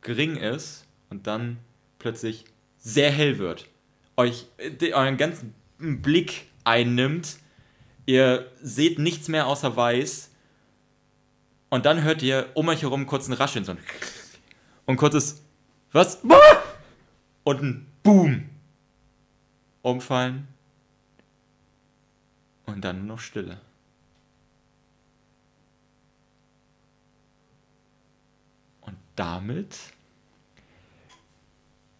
gering 0.00 0.36
ist 0.36 0.86
und 1.10 1.26
dann 1.26 1.58
plötzlich 1.98 2.44
sehr 2.78 3.10
hell 3.10 3.38
wird. 3.38 3.68
Euch 4.16 4.46
äh, 4.58 4.92
euren 4.92 5.16
ganzen 5.16 5.54
Blick 5.78 6.46
einnimmt. 6.64 7.38
Ihr 8.06 8.50
seht 8.62 8.98
nichts 8.98 9.28
mehr 9.28 9.46
außer 9.46 9.76
weiß. 9.76 10.30
Und 11.68 11.84
dann 11.84 12.02
hört 12.02 12.22
ihr 12.22 12.50
um 12.54 12.68
euch 12.68 12.82
herum 12.82 13.06
kurz 13.06 13.28
ein 13.28 13.32
Rascheln. 13.32 13.64
So 13.64 13.72
ein 13.72 13.78
und 14.86 14.96
kurzes 14.96 15.42
Was? 15.92 16.18
Und 17.42 17.62
ein 17.62 17.86
Boom. 18.02 18.55
Umfallen. 19.86 20.48
Und 22.64 22.84
dann 22.84 22.98
nur 22.98 23.16
noch 23.16 23.20
Stille. 23.20 23.60
Und 28.80 28.96
damit 29.14 29.78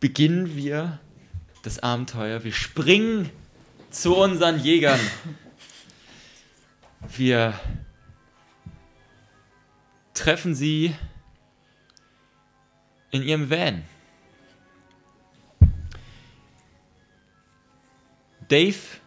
beginnen 0.01 0.57
wir 0.57 0.99
das 1.63 1.79
Abenteuer. 1.79 2.43
Wir 2.43 2.53
springen 2.53 3.31
zu 3.91 4.17
unseren 4.17 4.59
Jägern. 4.59 4.99
Wir 7.17 7.55
treffen 10.13 10.57
sie 10.57 10.93
in 13.13 13.23
ihrem 13.23 13.49
Van. 13.49 13.85
Dave, 18.49 19.01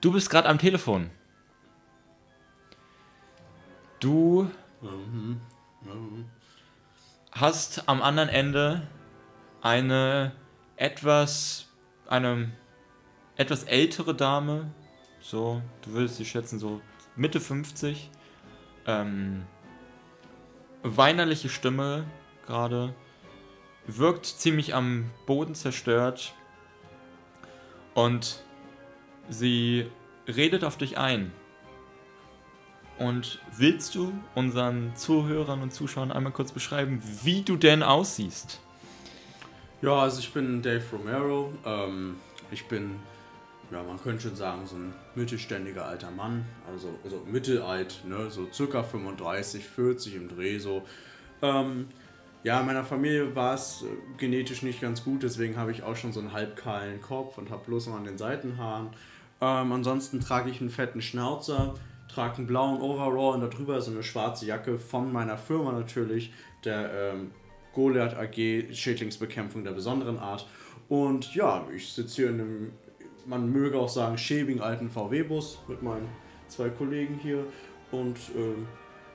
du 0.00 0.12
bist 0.12 0.30
gerade 0.30 0.48
am 0.48 0.58
Telefon. 0.58 1.10
Du 3.98 4.50
hast 7.32 7.86
am 7.86 8.00
anderen 8.00 8.30
Ende 8.30 8.88
eine 9.60 10.32
etwas, 10.76 11.68
eine 12.08 12.50
etwas 13.36 13.64
ältere 13.64 14.14
Dame, 14.14 14.70
so, 15.20 15.60
du 15.82 15.92
würdest 15.92 16.16
sie 16.16 16.24
schätzen, 16.24 16.58
so 16.58 16.80
Mitte 17.16 17.38
50, 17.38 18.10
ähm, 18.86 19.44
weinerliche 20.82 21.50
Stimme 21.50 22.06
gerade, 22.46 22.94
wirkt 23.86 24.24
ziemlich 24.24 24.74
am 24.74 25.10
Boden 25.26 25.54
zerstört 25.54 26.34
und 27.94 28.42
sie 29.28 29.86
redet 30.26 30.64
auf 30.64 30.76
dich 30.76 30.98
ein. 30.98 31.32
Und 32.98 33.38
willst 33.56 33.94
du 33.94 34.12
unseren 34.34 34.94
Zuhörern 34.94 35.62
und 35.62 35.72
Zuschauern 35.72 36.12
einmal 36.12 36.32
kurz 36.32 36.52
beschreiben, 36.52 37.02
wie 37.22 37.42
du 37.42 37.56
denn 37.56 37.82
aussiehst? 37.82 38.60
Ja, 39.80 40.02
also 40.02 40.20
ich 40.20 40.30
bin 40.34 40.60
Dave 40.60 40.84
Romero. 40.92 41.50
Ähm, 41.64 42.16
ich 42.50 42.68
bin, 42.68 42.96
ja, 43.70 43.82
man 43.82 43.98
könnte 43.98 44.24
schon 44.24 44.36
sagen, 44.36 44.66
so 44.66 44.76
ein 44.76 44.92
mittelständiger 45.14 45.86
alter 45.86 46.10
Mann. 46.10 46.44
Also, 46.70 46.98
also 47.02 47.24
mittelalt, 47.26 48.02
ne? 48.04 48.30
so 48.30 48.46
circa 48.52 48.82
35, 48.82 49.64
40 49.64 50.16
im 50.16 50.28
Dreh 50.28 50.58
so. 50.58 50.82
Ähm, 51.40 51.88
ja, 52.42 52.60
in 52.60 52.66
meiner 52.66 52.84
Familie 52.84 53.34
war 53.34 53.54
es 53.54 53.82
äh, 53.82 53.86
genetisch 54.16 54.62
nicht 54.62 54.80
ganz 54.80 55.04
gut, 55.04 55.22
deswegen 55.22 55.56
habe 55.56 55.72
ich 55.72 55.82
auch 55.82 55.96
schon 55.96 56.12
so 56.12 56.20
einen 56.20 56.32
halbkahlen 56.32 57.00
Kopf 57.00 57.38
und 57.38 57.50
habe 57.50 57.64
bloß 57.66 57.88
noch 57.88 57.96
an 57.96 58.04
den 58.04 58.16
Seitenhaaren. 58.16 58.88
Ähm, 59.40 59.72
ansonsten 59.72 60.20
trage 60.20 60.50
ich 60.50 60.60
einen 60.60 60.70
fetten 60.70 61.02
Schnauzer, 61.02 61.74
trage 62.08 62.38
einen 62.38 62.46
blauen 62.46 62.80
Overall 62.80 63.34
und 63.34 63.52
darüber 63.52 63.80
so 63.80 63.90
eine 63.90 64.02
schwarze 64.02 64.46
Jacke 64.46 64.78
von 64.78 65.12
meiner 65.12 65.36
Firma 65.36 65.72
natürlich, 65.72 66.32
der 66.64 66.90
ähm, 66.92 67.30
Goliath 67.74 68.16
AG 68.16 68.74
Schädlingsbekämpfung 68.74 69.64
der 69.64 69.72
besonderen 69.72 70.18
Art. 70.18 70.46
Und 70.88 71.34
ja, 71.34 71.66
ich 71.74 71.92
sitze 71.92 72.16
hier 72.16 72.30
in 72.30 72.40
einem, 72.40 72.72
man 73.26 73.50
möge 73.50 73.78
auch 73.78 73.88
sagen, 73.88 74.18
schäbigen 74.18 74.60
alten 74.60 74.90
VW-Bus 74.90 75.60
mit 75.68 75.82
meinen 75.82 76.08
zwei 76.48 76.68
Kollegen 76.68 77.18
hier. 77.22 77.44
Und 77.92 78.16
ähm, 78.36 78.66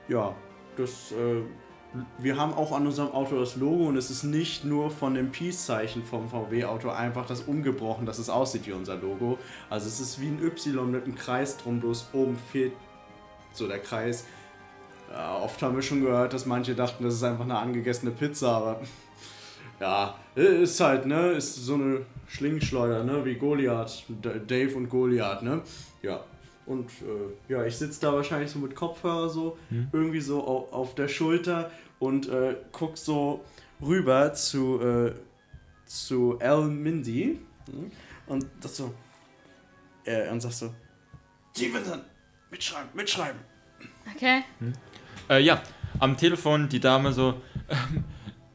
ja, 0.08 0.34
das, 0.76 1.12
äh, 1.12 1.42
wir 2.18 2.36
haben 2.36 2.54
auch 2.54 2.72
an 2.72 2.86
unserem 2.86 3.12
Auto 3.12 3.38
das 3.38 3.56
Logo 3.56 3.86
und 3.86 3.96
es 3.96 4.10
ist 4.10 4.24
nicht 4.24 4.64
nur 4.64 4.90
von 4.90 5.14
dem 5.14 5.30
Peace-Zeichen 5.30 6.02
vom 6.02 6.28
VW-Auto 6.28 6.90
einfach 6.90 7.26
das 7.26 7.42
umgebrochen, 7.42 8.06
dass 8.06 8.18
es 8.18 8.28
aussieht 8.28 8.66
wie 8.66 8.72
unser 8.72 8.96
Logo. 8.96 9.38
Also 9.70 9.86
es 9.88 10.00
ist 10.00 10.20
wie 10.20 10.28
ein 10.28 10.42
Y 10.42 10.90
mit 10.90 11.04
einem 11.04 11.14
Kreis 11.14 11.56
drum, 11.56 11.80
bloß 11.80 12.08
oben 12.12 12.36
fehlt 12.50 12.72
so 13.52 13.66
der 13.66 13.78
Kreis. 13.78 14.26
Ja, 15.10 15.38
oft 15.38 15.62
haben 15.62 15.76
wir 15.76 15.82
schon 15.82 16.02
gehört, 16.02 16.32
dass 16.32 16.46
manche 16.46 16.74
dachten, 16.74 17.04
das 17.04 17.14
ist 17.14 17.22
einfach 17.22 17.44
eine 17.44 17.58
angegessene 17.58 18.10
Pizza, 18.10 18.48
aber 18.48 18.80
ja, 19.80 20.16
ist 20.34 20.80
halt, 20.80 21.06
ne, 21.06 21.32
ist 21.32 21.54
so 21.54 21.74
eine 21.74 22.00
Schlingenschleuder, 22.26 23.04
ne, 23.04 23.24
wie 23.24 23.34
Goliath, 23.34 24.04
Dave 24.46 24.74
und 24.76 24.88
Goliath, 24.88 25.42
ne, 25.42 25.62
ja. 26.02 26.20
Und 26.66 26.90
äh, 26.90 27.52
ja, 27.52 27.64
ich 27.64 27.76
sitze 27.76 28.00
da 28.00 28.12
wahrscheinlich 28.12 28.50
so 28.50 28.58
mit 28.58 28.74
Kopfhörer 28.74 29.28
so, 29.28 29.56
irgendwie 29.92 30.20
so 30.20 30.42
auf, 30.42 30.72
auf 30.72 30.94
der 30.96 31.06
Schulter 31.06 31.70
und 31.98 32.28
äh, 32.28 32.56
guck 32.72 32.96
so 32.96 33.44
rüber 33.80 34.32
zu, 34.34 34.80
äh, 34.80 35.14
zu 35.86 36.38
Al 36.40 36.68
Mindy 36.68 37.40
ne, 37.72 37.90
und 38.26 38.46
das 38.60 38.76
so, 38.76 38.94
äh, 40.04 40.28
und 40.30 40.40
sag 40.40 40.52
so, 40.52 40.74
Stevenson, 41.54 42.02
mitschreiben, 42.50 42.90
mitschreiben. 42.94 43.40
Okay. 44.14 44.42
Äh, 45.28 45.42
ja, 45.42 45.62
am 45.98 46.16
Telefon 46.16 46.68
die 46.68 46.80
Dame 46.80 47.12
so, 47.12 47.40
ähm, 47.68 48.04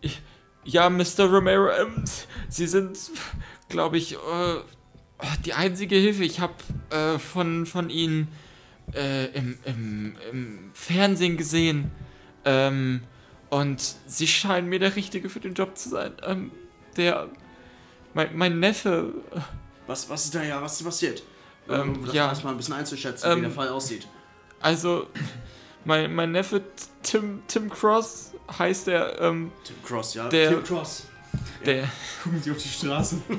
ich, 0.01 0.21
ja, 0.63 0.89
Mr. 0.89 1.25
Romero, 1.25 1.69
ähm, 1.69 2.03
Sie 2.49 2.67
sind, 2.67 2.97
glaube 3.69 3.97
ich, 3.97 4.13
äh, 4.13 4.17
die 5.45 5.53
einzige 5.53 5.95
Hilfe. 5.95 6.23
Ich 6.23 6.39
habe 6.39 6.53
äh, 6.89 7.19
von, 7.19 7.65
von 7.65 7.89
Ihnen 7.89 8.27
äh, 8.93 9.25
im, 9.27 9.57
im, 9.65 10.15
im 10.31 10.71
Fernsehen 10.73 11.37
gesehen 11.37 11.91
ähm, 12.45 13.01
und 13.51 13.95
Sie 14.07 14.25
scheinen 14.27 14.67
mir 14.69 14.79
der 14.79 14.95
Richtige 14.95 15.29
für 15.29 15.39
den 15.39 15.53
Job 15.53 15.77
zu 15.77 15.89
sein. 15.89 16.13
Ähm, 16.23 16.51
der, 16.97 17.29
mein, 18.15 18.35
mein 18.35 18.59
Neffe, 18.59 19.13
Was, 19.87 20.09
was 20.09 20.25
ist 20.25 20.33
da 20.35 20.41
ja, 20.43 20.59
was 20.61 20.79
ist 20.81 20.83
passiert? 20.85 21.21
Ähm, 21.69 21.93
um 21.97 22.05
das 22.05 22.15
ja. 22.15 22.27
erstmal 22.29 22.53
ein 22.53 22.57
bisschen 22.57 22.73
einzuschätzen, 22.73 23.29
Ähm, 23.31 23.37
wie 23.37 23.41
der 23.43 23.51
Fall 23.51 23.69
aussieht. 23.69 24.07
also 24.61 25.07
mein, 25.85 26.13
mein 26.15 26.31
Neffe 26.31 26.61
Tim, 27.03 27.43
Tim 27.47 27.69
Cross 27.69 28.31
heißt 28.57 28.87
er, 28.87 29.21
ähm, 29.21 29.51
Tim 29.63 29.75
Cross, 29.83 30.15
ja. 30.15 30.27
der- 30.27 30.49
Tim 30.49 30.63
Cross. 30.63 31.07
der, 31.65 31.87
Gucken 32.23 32.41
Sie 32.41 32.51
auf 32.51 32.57
die 32.57 32.67
Straße. 32.67 33.21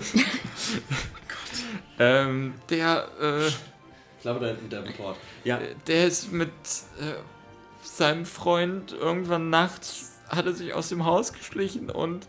ähm, 1.99 2.55
der, 2.71 3.09
äh, 3.21 3.47
Ich 3.49 3.57
glaube, 4.23 4.41
da 4.41 4.47
hinten 4.47 4.71
Davenport. 4.71 5.17
Ja, 5.45 5.59
der 5.87 6.07
ist 6.07 6.33
mit 6.33 6.49
äh, 7.01 7.15
seinem 7.83 8.25
Freund 8.25 8.93
irgendwann 8.93 9.51
nachts 9.51 10.13
hat 10.29 10.47
er 10.47 10.55
sich 10.55 10.73
aus 10.73 10.89
dem 10.89 11.05
Haus 11.05 11.33
geschlichen 11.33 11.91
und 11.91 12.27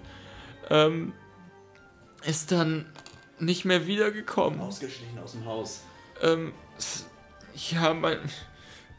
ähm, 0.70 1.14
ist 2.26 2.52
dann 2.52 2.86
nicht 3.40 3.66
mehr 3.66 3.88
wiedergekommen. 3.88 4.60
Ausgeschlichen 4.60 5.18
aus 5.20 5.34
dem 5.34 5.46
Haus. 5.46 5.82
Ähm, 6.22 6.54
ja, 7.72 7.94
mein, 7.94 8.20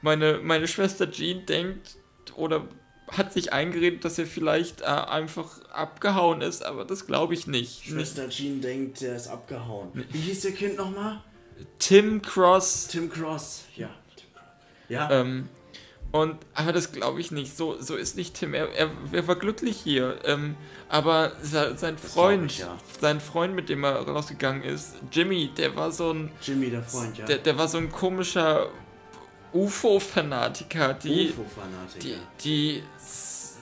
meine, 0.00 0.38
meine 0.38 0.68
Schwester 0.68 1.10
Jean 1.10 1.44
denkt 1.46 1.96
oder 2.36 2.66
hat 3.08 3.32
sich 3.32 3.52
eingeredet, 3.52 4.04
dass 4.04 4.18
er 4.18 4.26
vielleicht 4.26 4.80
äh, 4.80 4.84
einfach 4.84 5.62
abgehauen 5.70 6.40
ist, 6.40 6.64
aber 6.64 6.84
das 6.84 7.06
glaube 7.06 7.34
ich 7.34 7.46
nicht. 7.46 7.84
Schwester 7.84 8.28
Jean 8.28 8.60
denkt, 8.60 9.00
der 9.02 9.16
ist 9.16 9.28
abgehauen. 9.28 9.90
Wie 10.10 10.18
hieß 10.18 10.46
ihr 10.46 10.54
Kind 10.54 10.76
nochmal? 10.76 11.22
Tim 11.78 12.22
Cross. 12.22 12.88
Tim 12.88 13.10
Cross. 13.10 13.64
Ja, 13.76 13.90
Tim 14.16 14.26
Cross. 14.32 14.42
Ja, 14.88 15.10
Ähm, 15.10 15.48
und, 16.14 16.36
aber 16.54 16.72
das 16.72 16.92
glaube 16.92 17.20
ich 17.20 17.32
nicht. 17.32 17.56
So, 17.56 17.76
so 17.80 17.96
ist 17.96 18.16
nicht 18.16 18.34
Tim. 18.34 18.54
Er, 18.54 18.68
er, 18.72 18.88
er 19.10 19.26
war 19.26 19.34
glücklich 19.34 19.76
hier. 19.76 20.20
Ähm, 20.24 20.54
aber 20.88 21.32
se- 21.42 21.74
sein 21.76 21.98
Freund, 21.98 22.52
ich, 22.52 22.58
ja. 22.60 22.78
sein 23.00 23.18
Freund, 23.20 23.56
mit 23.56 23.68
dem 23.68 23.82
er 23.82 23.96
rausgegangen 24.06 24.62
ist, 24.62 24.94
Jimmy, 25.10 25.50
der 25.56 25.74
war 25.74 25.90
so 25.90 26.12
ein, 26.12 26.30
Jimmy, 26.40 26.70
der 26.70 26.84
Freund, 26.84 27.18
ja. 27.18 27.24
der, 27.26 27.38
der 27.38 27.58
war 27.58 27.66
so 27.66 27.78
ein 27.78 27.90
komischer 27.90 28.68
UFO-Fanatiker. 29.52 30.94
Die, 30.94 31.30
UFO-Fanatiker. 31.30 32.16
die, 32.44 32.44
die 32.44 32.82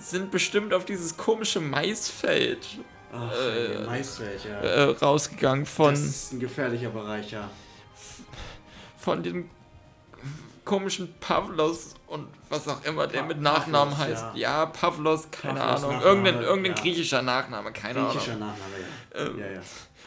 sind 0.03 0.31
bestimmt 0.31 0.75
auf 0.75 0.85
dieses 0.85 1.17
komische 1.17 1.61
Maisfeld 1.61 2.67
Ach, 3.15 3.33
äh, 3.33 3.85
Maisfeld, 3.87 4.45
ja. 4.45 4.61
äh, 4.61 4.83
rausgegangen 4.83 5.65
von, 5.65 5.95
das 5.95 6.03
ist 6.03 6.33
ein 6.35 6.41
gefährlicher 6.41 6.91
Bereich, 6.91 7.31
ja. 7.31 7.49
von 8.99 9.23
diesem 9.23 9.49
komischen 10.65 11.13
Pavlos 11.21 11.95
und 12.07 12.29
was 12.49 12.69
auch 12.69 12.85
immer 12.85 13.07
der 13.07 13.21
Pa- 13.21 13.27
mit 13.27 13.41
Nachnamen 13.41 13.95
Pavlos, 13.95 14.09
heißt. 14.23 14.37
ja. 14.37 14.61
Ja, 14.63 14.67
Pavlos, 14.67 15.29
keine 15.31 15.59
Pavlos 15.61 15.83
Ahnung. 15.85 15.97
Nachname, 15.97 16.09
Irgendein, 16.29 16.43
irgendein 16.45 16.77
ja. 16.77 16.83
griechischer 16.83 17.23
Nachname, 17.23 17.73
keine 17.73 18.01
Griechischer 18.05 18.33
Ahnung. 18.33 18.49
Nachname, 18.49 18.75
ja. 19.15 19.21
Ähm, 19.27 19.39
ja, 19.39 19.47
ja. 19.47 19.61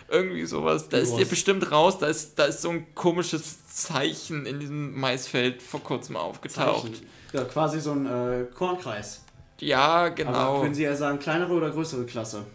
Irgendwie 0.08 0.46
sowas. 0.46 0.88
Da 0.88 0.98
ist 0.98 1.16
dir 1.16 1.26
bestimmt 1.26 1.72
raus, 1.72 1.98
da 1.98 2.06
ist, 2.06 2.38
da 2.38 2.46
ist 2.46 2.62
so 2.62 2.70
ein 2.70 2.94
komisches 2.94 3.66
Zeichen 3.68 4.46
in 4.46 4.60
diesem 4.60 5.00
Maisfeld 5.00 5.64
vor 5.64 5.82
kurzem 5.82 6.16
aufgetaucht. 6.16 6.84
Zeichen. 6.94 7.08
Ja, 7.34 7.44
quasi 7.46 7.82
so 7.82 7.92
ein 7.94 8.06
äh, 8.06 8.46
Kornkreis. 8.54 9.24
Ja, 9.60 9.80
Aber 9.80 10.12
genau. 10.12 10.62
können 10.62 10.76
Sie 10.76 10.84
ja 10.84 10.96
sagen, 10.96 11.18
kleinere 11.18 11.52
oder 11.54 11.72
größere 11.72 12.06
Klasse? 12.06 12.46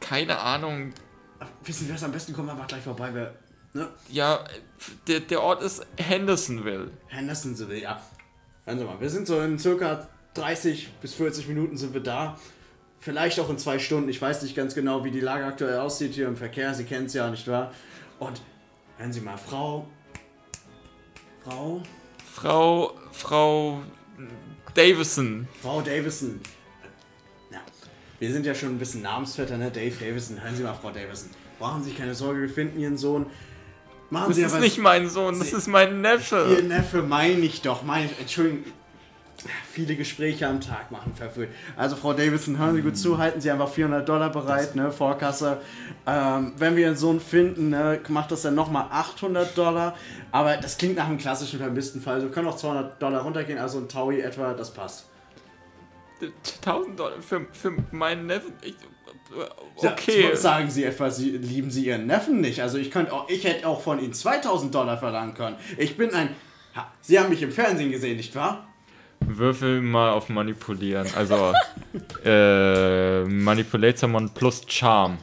Keine 0.00 0.38
Ahnung. 0.38 0.92
Wissen 1.64 1.86
Sie 1.86 1.92
was, 1.94 2.02
am 2.02 2.12
besten 2.12 2.32
kommen 2.32 2.48
wir 2.48 2.52
einfach 2.52 2.66
gleich 2.66 2.82
vorbei. 2.82 3.14
Wir, 3.14 3.34
ne? 3.72 3.88
Ja, 4.10 4.44
der, 5.06 5.20
der 5.20 5.42
Ort 5.42 5.62
ist 5.62 5.86
Hendersonville. 5.96 6.90
Hendersonville, 7.08 7.80
ja. 7.80 8.00
Hören 8.64 8.78
Sie 8.78 8.84
mal, 8.84 9.00
wir 9.00 9.10
sind 9.10 9.26
so 9.26 9.40
in 9.40 9.58
circa 9.58 10.08
30 10.34 10.92
bis 11.00 11.14
40 11.14 11.48
Minuten 11.48 11.76
sind 11.76 11.94
wir 11.94 12.02
da. 12.02 12.38
Vielleicht 13.00 13.40
auch 13.40 13.48
in 13.48 13.58
zwei 13.58 13.78
Stunden. 13.78 14.08
Ich 14.08 14.20
weiß 14.20 14.42
nicht 14.42 14.54
ganz 14.54 14.74
genau, 14.74 15.04
wie 15.04 15.10
die 15.10 15.20
Lage 15.20 15.44
aktuell 15.44 15.78
aussieht 15.78 16.14
hier 16.14 16.28
im 16.28 16.36
Verkehr. 16.36 16.74
Sie 16.74 16.84
kennen 16.84 17.06
es 17.06 17.14
ja, 17.14 17.30
nicht 17.30 17.48
wahr? 17.48 17.72
Und 18.18 18.42
hören 18.98 19.12
Sie 19.12 19.20
mal, 19.20 19.38
Frau. 19.38 19.88
Frau. 21.42 21.82
Frau, 22.32 22.94
Frau 23.12 23.82
Davison. 24.74 25.48
Frau 25.62 25.80
Davison. 25.80 26.40
Ja, 27.50 27.60
wir 28.18 28.30
sind 28.30 28.44
ja 28.44 28.54
schon 28.54 28.70
ein 28.70 28.78
bisschen 28.78 29.02
Namensvetter, 29.02 29.56
ne? 29.56 29.70
Dave 29.70 29.96
Davison. 29.98 30.42
Hören 30.42 30.54
Sie 30.54 30.62
mal, 30.62 30.74
Frau 30.74 30.90
Davison. 30.90 31.30
Brauchen 31.58 31.82
Sie 31.82 31.92
keine 31.92 32.14
Sorge, 32.14 32.42
wir 32.42 32.50
finden 32.50 32.78
Ihren 32.78 32.98
Sohn. 32.98 33.26
Machen 34.10 34.28
Das 34.28 34.36
Sie 34.36 34.42
ist 34.42 34.52
aber- 34.52 34.60
nicht 34.62 34.78
mein 34.78 35.08
Sohn, 35.08 35.38
das 35.38 35.50
Sie- 35.50 35.56
ist 35.56 35.68
mein 35.68 35.88
Ihr 35.88 35.94
Neffe. 35.94 36.62
Neffe 36.66 37.02
meine 37.02 37.40
ich 37.40 37.62
doch, 37.62 37.82
meine 37.82 38.06
ich. 38.06 38.18
Entschuldigung. 38.20 38.64
Viele 39.72 39.96
Gespräche 39.96 40.46
am 40.48 40.60
Tag 40.60 40.90
machen 40.90 41.14
verführt. 41.14 41.48
Also 41.74 41.96
Frau 41.96 42.12
Davidson, 42.12 42.58
hören 42.58 42.74
Sie 42.74 42.82
gut 42.82 42.98
zu, 42.98 43.16
halten 43.16 43.40
Sie 43.40 43.50
einfach 43.50 43.70
400 43.70 44.06
Dollar 44.06 44.28
bereit, 44.30 44.74
ne, 44.76 44.92
Vorkasse. 44.92 45.62
Ähm, 46.06 46.52
wenn 46.58 46.76
wir 46.76 46.82
Ihren 46.84 46.96
Sohn 46.96 47.20
finden, 47.20 47.70
ne, 47.70 48.00
macht 48.08 48.32
das 48.32 48.42
dann 48.42 48.54
nochmal 48.54 48.88
800 48.90 49.56
Dollar. 49.56 49.94
Aber 50.30 50.58
das 50.58 50.76
klingt 50.76 50.96
nach 50.96 51.06
einem 51.06 51.16
klassischen 51.16 51.58
vermissten 51.58 52.02
Fall. 52.02 52.16
Also 52.16 52.26
wir 52.26 52.34
können 52.34 52.48
auch 52.48 52.56
200 52.56 53.00
Dollar 53.00 53.22
runtergehen, 53.22 53.58
also 53.58 53.78
ein 53.78 53.88
Taui 53.88 54.20
etwa, 54.20 54.52
das 54.52 54.74
passt. 54.74 55.06
1000 56.66 56.98
Dollar 57.00 57.22
für, 57.22 57.46
für 57.52 57.72
meinen 57.92 58.26
Neffen. 58.26 58.52
Ich, 58.60 58.74
Ja, 59.82 59.92
okay. 59.92 60.34
sagen 60.34 60.70
Sie 60.70 60.84
etwa, 60.84 61.10
Sie 61.10 61.30
lieben 61.30 61.70
Sie 61.70 61.86
Ihren 61.86 62.06
Neffen 62.06 62.40
nicht. 62.40 62.60
Also 62.62 62.78
ich 62.78 62.90
könnte 62.90 63.12
auch, 63.12 63.28
ich 63.28 63.44
hätte 63.44 63.66
auch 63.66 63.80
von 63.80 64.02
Ihnen 64.02 64.12
2000 64.12 64.74
Dollar 64.74 64.98
verlangen 64.98 65.34
können. 65.34 65.56
Ich 65.78 65.96
bin 65.96 66.12
ein. 66.14 66.30
Ha, 66.74 66.92
Sie 67.00 67.18
haben 67.18 67.30
mich 67.30 67.42
im 67.42 67.52
Fernsehen 67.52 67.90
gesehen, 67.90 68.16
nicht 68.16 68.34
wahr? 68.34 68.68
Würfel 69.20 69.80
mal 69.80 70.10
auf 70.10 70.28
Manipulieren. 70.28 71.06
Also, 71.16 71.52
äh, 72.24 73.24
Manipulate 73.24 73.98
someone 73.98 74.30
plus 74.34 74.62
Charm. 74.66 75.18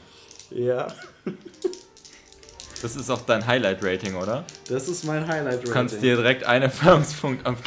Ja. 0.52 0.88
Das 2.82 2.95
ist 2.95 3.10
auch 3.10 3.21
dein 3.21 3.45
Highlight-Rating, 3.45 4.15
oder? 4.15 4.45
Das 4.69 4.88
ist 4.88 5.04
mein 5.04 5.28
Highlight. 5.28 5.67
Du 5.67 5.71
kannst 5.71 6.02
dir 6.02 6.15
direkt 6.15 6.43
einen 6.45 6.63
Erfahrungspunkt 6.63 7.45
am, 7.45 7.58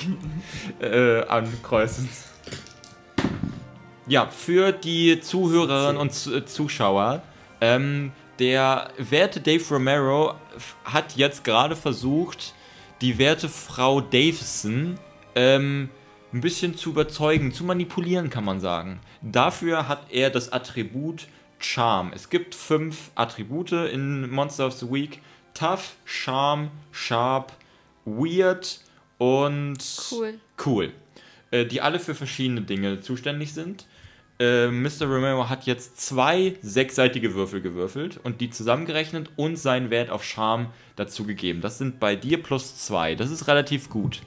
äh, 0.80 1.22
ankreuzen. 1.22 2.09
Ja, 4.10 4.26
für 4.26 4.72
die 4.72 5.20
Zuhörerinnen 5.20 5.96
und 5.96 6.12
Zu- 6.12 6.44
Zuschauer, 6.44 7.22
ähm, 7.60 8.10
der 8.40 8.90
werte 8.98 9.40
Dave 9.40 9.62
Romero 9.72 10.34
hat 10.82 11.14
jetzt 11.14 11.44
gerade 11.44 11.76
versucht, 11.76 12.52
die 13.02 13.18
werte 13.18 13.48
Frau 13.48 14.00
Davison 14.00 14.98
ähm, 15.36 15.90
ein 16.32 16.40
bisschen 16.40 16.76
zu 16.76 16.90
überzeugen, 16.90 17.52
zu 17.52 17.62
manipulieren, 17.62 18.30
kann 18.30 18.44
man 18.44 18.58
sagen. 18.58 18.98
Dafür 19.22 19.86
hat 19.86 20.06
er 20.10 20.30
das 20.30 20.52
Attribut 20.52 21.28
Charm. 21.60 22.10
Es 22.12 22.30
gibt 22.30 22.56
fünf 22.56 23.12
Attribute 23.14 23.70
in 23.70 24.28
Monster 24.28 24.66
of 24.66 24.72
the 24.72 24.90
Week. 24.90 25.20
Tough, 25.54 25.94
Charm, 26.04 26.72
Sharp, 26.90 27.52
Weird 28.04 28.80
und 29.18 29.78
Cool. 30.10 30.34
cool. 30.66 30.92
Äh, 31.52 31.66
die 31.66 31.80
alle 31.80 32.00
für 32.00 32.16
verschiedene 32.16 32.62
Dinge 32.62 33.00
zuständig 33.02 33.52
sind. 33.54 33.86
Äh, 34.40 34.68
Mr. 34.68 35.05
Romero 35.05 35.50
hat 35.50 35.66
jetzt 35.66 36.00
zwei 36.00 36.55
sechsseitige 36.62 37.35
Würfel 37.35 37.61
gewürfelt 37.61 38.18
und 38.22 38.40
die 38.40 38.48
zusammengerechnet 38.48 39.29
und 39.37 39.57
seinen 39.57 39.90
Wert 39.90 40.09
auf 40.09 40.24
Charme 40.24 40.68
dazu 40.96 41.24
gegeben. 41.26 41.61
Das 41.61 41.76
sind 41.76 42.00
bei 42.00 42.16
dir 42.16 42.42
plus 42.42 42.74
zwei. 42.76 43.14
Das 43.14 43.31
ist 43.31 43.48
relativ 43.48 43.90
gut. 43.90 44.22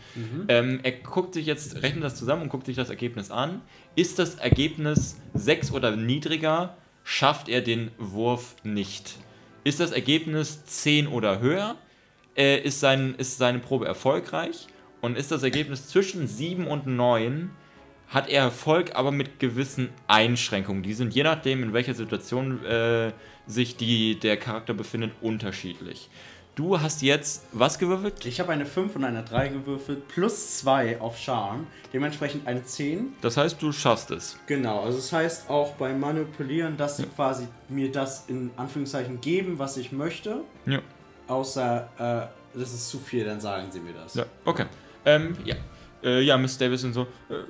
Ähm, 0.49 0.79
er 0.83 0.91
guckt 0.91 1.33
sich 1.33 1.47
jetzt, 1.47 1.81
rechnet 1.81 2.03
das 2.03 2.15
zusammen 2.15 2.43
und 2.43 2.49
guckt 2.49 2.67
sich 2.67 2.75
das 2.75 2.91
Ergebnis 2.91 3.31
an. 3.31 3.61
Ist 3.95 4.19
das 4.19 4.35
Ergebnis 4.35 5.19
6 5.33 5.71
oder 5.71 5.95
niedriger, 5.95 6.77
schafft 7.03 7.49
er 7.49 7.61
den 7.61 7.89
Wurf 7.97 8.55
nicht. 8.63 9.15
Ist 9.63 9.79
das 9.79 9.91
Ergebnis 9.91 10.63
10 10.65 11.07
oder 11.07 11.39
höher, 11.39 11.75
äh, 12.37 12.59
ist, 12.59 12.79
sein, 12.79 13.15
ist 13.17 13.39
seine 13.39 13.57
Probe 13.57 13.87
erfolgreich. 13.87 14.67
Und 15.01 15.17
ist 15.17 15.31
das 15.31 15.41
Ergebnis 15.43 15.87
zwischen 15.87 16.27
7 16.27 16.67
und 16.67 16.85
9, 16.85 17.49
hat 18.13 18.29
er 18.29 18.43
Erfolg, 18.43 18.95
aber 18.95 19.11
mit 19.11 19.39
gewissen 19.39 19.89
Einschränkungen. 20.07 20.83
Die 20.83 20.93
sind 20.93 21.13
je 21.13 21.23
nachdem, 21.23 21.63
in 21.63 21.73
welcher 21.73 21.95
Situation 21.95 22.63
äh, 22.63 23.11
sich 23.47 23.75
die, 23.75 24.19
der 24.19 24.37
Charakter 24.37 24.73
befindet, 24.73 25.11
unterschiedlich. 25.21 26.09
Du 26.55 26.79
hast 26.79 27.01
jetzt 27.01 27.47
was 27.51 27.79
gewürfelt? 27.79 28.23
Ich 28.27 28.39
habe 28.39 28.51
eine 28.51 28.67
5 28.67 28.95
und 28.97 29.03
eine 29.03 29.23
3 29.23 29.47
gewürfelt, 29.47 30.07
plus 30.07 30.59
2 30.59 31.01
auf 31.01 31.17
Charme, 31.17 31.65
dementsprechend 31.91 32.45
eine 32.45 32.63
10. 32.63 33.13
Das 33.21 33.37
heißt, 33.37 33.59
du 33.59 33.71
schaffst 33.71 34.11
es. 34.11 34.37
Genau, 34.45 34.81
also 34.81 34.97
das 34.97 35.11
heißt 35.11 35.49
auch 35.49 35.73
beim 35.73 35.99
Manipulieren, 35.99 36.77
dass 36.77 36.97
sie 36.97 37.07
quasi 37.07 37.47
mir 37.69 37.91
das 37.91 38.25
in 38.27 38.51
Anführungszeichen 38.55 39.19
geben, 39.19 39.57
was 39.57 39.77
ich 39.77 39.91
möchte. 39.91 40.43
Ja. 40.67 40.79
Außer, 41.27 41.89
äh, 41.97 42.57
das 42.59 42.71
ist 42.71 42.87
zu 42.87 42.99
viel, 42.99 43.25
dann 43.25 43.41
sagen 43.41 43.71
sie 43.71 43.79
mir 43.79 43.93
das. 43.93 44.13
Ja, 44.13 44.25
okay. 44.45 44.65
Ähm, 45.05 45.35
ja. 45.43 45.55
Äh, 46.03 46.21
ja, 46.21 46.37
Miss 46.37 46.55
Davison 46.59 46.93
so. 46.93 47.01
Äh, 47.29 47.45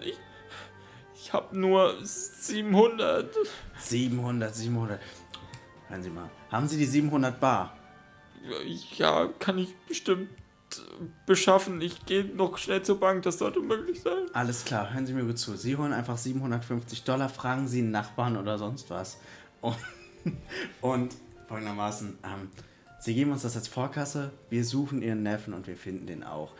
ich, 0.00 0.18
ich 1.14 1.32
habe 1.32 1.58
nur 1.58 1.94
700. 2.02 3.34
700, 3.78 4.54
700. 4.54 5.00
Hören 5.88 6.02
Sie 6.02 6.10
mal, 6.10 6.30
haben 6.50 6.68
Sie 6.68 6.78
die 6.78 6.86
700 6.86 7.38
Bar? 7.40 7.76
Ja, 8.96 9.28
kann 9.38 9.58
ich 9.58 9.74
bestimmt 9.88 10.28
äh, 10.72 10.80
beschaffen. 11.26 11.80
Ich 11.80 12.04
gehe 12.06 12.24
noch 12.24 12.58
schnell 12.58 12.82
zur 12.82 13.00
Bank, 13.00 13.22
das 13.22 13.38
sollte 13.38 13.60
möglich 13.60 14.02
sein. 14.02 14.26
Alles 14.32 14.64
klar, 14.64 14.92
hören 14.92 15.06
Sie 15.06 15.12
mir 15.12 15.24
gut 15.24 15.38
zu. 15.38 15.56
Sie 15.56 15.76
holen 15.76 15.92
einfach 15.92 16.18
750 16.18 17.04
Dollar, 17.04 17.28
fragen 17.28 17.68
Sie 17.68 17.80
einen 17.80 17.90
Nachbarn 17.90 18.36
oder 18.36 18.58
sonst 18.58 18.90
was. 18.90 19.18
Und, 19.60 19.76
und 20.80 21.14
folgendermaßen, 21.48 22.18
ähm, 22.24 22.50
Sie 23.00 23.14
geben 23.14 23.32
uns 23.32 23.42
das 23.42 23.54
als 23.54 23.68
Vorkasse, 23.68 24.32
wir 24.48 24.64
suchen 24.64 25.02
Ihren 25.02 25.22
Neffen 25.22 25.52
und 25.52 25.66
wir 25.66 25.76
finden 25.76 26.06
den 26.06 26.24
auch. 26.24 26.52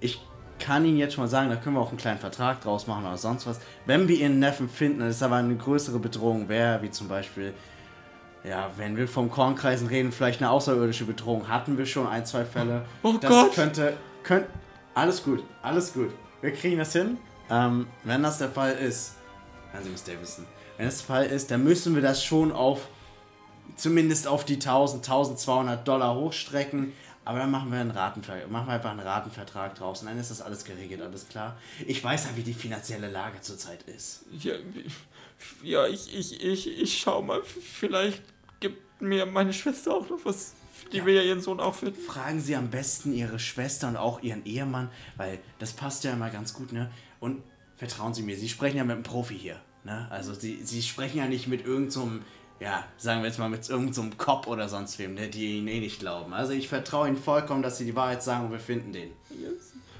Ich 0.00 0.20
kann 0.62 0.84
Ihnen 0.84 0.96
jetzt 0.96 1.14
schon 1.14 1.24
mal 1.24 1.28
sagen, 1.28 1.50
da 1.50 1.56
können 1.56 1.76
wir 1.76 1.80
auch 1.80 1.88
einen 1.88 1.98
kleinen 1.98 2.18
Vertrag 2.18 2.60
draus 2.60 2.86
machen 2.86 3.04
oder 3.04 3.18
sonst 3.18 3.46
was. 3.46 3.58
Wenn 3.84 4.08
wir 4.08 4.16
Ihren 4.16 4.38
Neffen 4.38 4.68
finden, 4.68 5.00
das 5.00 5.16
ist 5.16 5.22
aber 5.22 5.36
eine 5.36 5.56
größere 5.56 5.98
Bedrohung 5.98 6.48
wäre, 6.48 6.80
wie 6.82 6.90
zum 6.90 7.08
Beispiel, 7.08 7.52
ja, 8.44 8.70
wenn 8.76 8.96
wir 8.96 9.08
vom 9.08 9.30
Kornkreisen 9.30 9.88
reden, 9.88 10.12
vielleicht 10.12 10.40
eine 10.40 10.50
außerirdische 10.50 11.04
Bedrohung. 11.04 11.48
Hatten 11.48 11.76
wir 11.78 11.86
schon 11.86 12.06
ein, 12.06 12.24
zwei 12.24 12.44
Fälle. 12.44 12.84
Oh 13.02 13.14
das 13.20 13.30
Gott. 13.30 13.54
könnte, 13.54 13.96
könnt, 14.22 14.46
alles 14.94 15.22
gut, 15.22 15.42
alles 15.62 15.92
gut. 15.92 16.10
Wir 16.40 16.52
kriegen 16.52 16.78
das 16.78 16.92
hin. 16.92 17.18
Ähm, 17.50 17.86
wenn 18.04 18.22
das 18.22 18.38
der 18.38 18.48
Fall 18.48 18.72
ist, 18.72 19.16
Sie, 19.82 19.88
Miss 19.88 20.04
Davison, 20.04 20.44
wenn 20.76 20.86
das 20.86 20.98
der 20.98 21.06
Fall 21.06 21.26
ist, 21.26 21.50
dann 21.50 21.64
müssen 21.64 21.94
wir 21.94 22.02
das 22.02 22.22
schon 22.24 22.52
auf 22.52 22.88
zumindest 23.76 24.28
auf 24.28 24.44
die 24.44 24.54
1000, 24.54 25.04
1200 25.04 25.86
Dollar 25.86 26.14
hochstrecken. 26.14 26.92
Aber 27.24 27.38
dann 27.38 27.50
machen 27.50 27.70
wir 27.70 27.80
einen 27.80 27.92
Ratenver 27.92 28.46
machen 28.48 28.66
wir 28.66 28.74
einfach 28.74 28.90
einen 28.90 29.00
Ratenvertrag 29.00 29.74
draus 29.76 30.00
und 30.00 30.08
dann 30.08 30.18
ist 30.18 30.30
das 30.30 30.42
alles 30.42 30.64
geregelt, 30.64 31.00
alles 31.02 31.28
klar. 31.28 31.56
Ich 31.86 32.02
weiß 32.02 32.24
ja, 32.24 32.36
wie 32.36 32.42
die 32.42 32.54
finanzielle 32.54 33.08
Lage 33.08 33.40
zurzeit 33.40 33.82
ist. 33.84 34.24
Ja, 34.40 34.54
ja 35.62 35.86
ich, 35.86 36.14
ich, 36.14 36.42
ich, 36.42 36.80
ich 36.80 36.98
schau 36.98 37.22
mal. 37.22 37.42
Vielleicht 37.44 38.22
gibt 38.58 39.00
mir 39.00 39.26
meine 39.26 39.52
Schwester 39.52 39.94
auch 39.94 40.08
noch 40.08 40.24
was. 40.24 40.54
Die 40.92 41.04
will 41.04 41.14
ja 41.14 41.22
ihren 41.22 41.40
Sohn 41.40 41.60
auch 41.60 41.74
finden. 41.74 42.00
Fragen 42.00 42.40
Sie 42.40 42.56
am 42.56 42.70
besten 42.70 43.12
Ihre 43.12 43.38
Schwester 43.38 43.88
und 43.88 43.96
auch 43.96 44.22
Ihren 44.22 44.44
Ehemann, 44.44 44.90
weil 45.16 45.38
das 45.58 45.72
passt 45.72 46.04
ja 46.04 46.12
immer 46.12 46.30
ganz 46.30 46.54
gut, 46.54 46.72
ne? 46.72 46.90
Und 47.20 47.42
vertrauen 47.76 48.14
Sie 48.14 48.22
mir, 48.22 48.36
Sie 48.36 48.48
sprechen 48.48 48.78
ja 48.78 48.84
mit 48.84 48.94
einem 48.94 49.02
Profi 49.02 49.38
hier, 49.38 49.60
ne? 49.84 50.08
Also 50.10 50.34
Sie, 50.34 50.62
Sie 50.64 50.82
sprechen 50.82 51.18
ja 51.18 51.26
nicht 51.26 51.46
mit 51.46 51.64
irgendeinem, 51.64 51.90
so 51.90 52.24
ja, 52.62 52.84
sagen 52.96 53.22
wir 53.22 53.26
jetzt 53.26 53.38
mal 53.38 53.48
mit 53.48 53.68
irgendeinem 53.68 54.12
so 54.12 54.16
Cop 54.16 54.46
oder 54.46 54.68
sonst 54.68 54.98
wem, 54.98 55.14
ne, 55.14 55.28
die 55.28 55.58
Ihnen 55.58 55.66
eh 55.66 55.80
nicht 55.80 55.98
glauben. 55.98 56.32
Also 56.32 56.52
ich 56.52 56.68
vertraue 56.68 57.08
Ihnen 57.08 57.16
vollkommen, 57.16 57.62
dass 57.62 57.78
Sie 57.78 57.84
die 57.84 57.96
Wahrheit 57.96 58.22
sagen 58.22 58.46
und 58.46 58.52
wir 58.52 58.60
finden 58.60 58.92
den. 58.92 59.10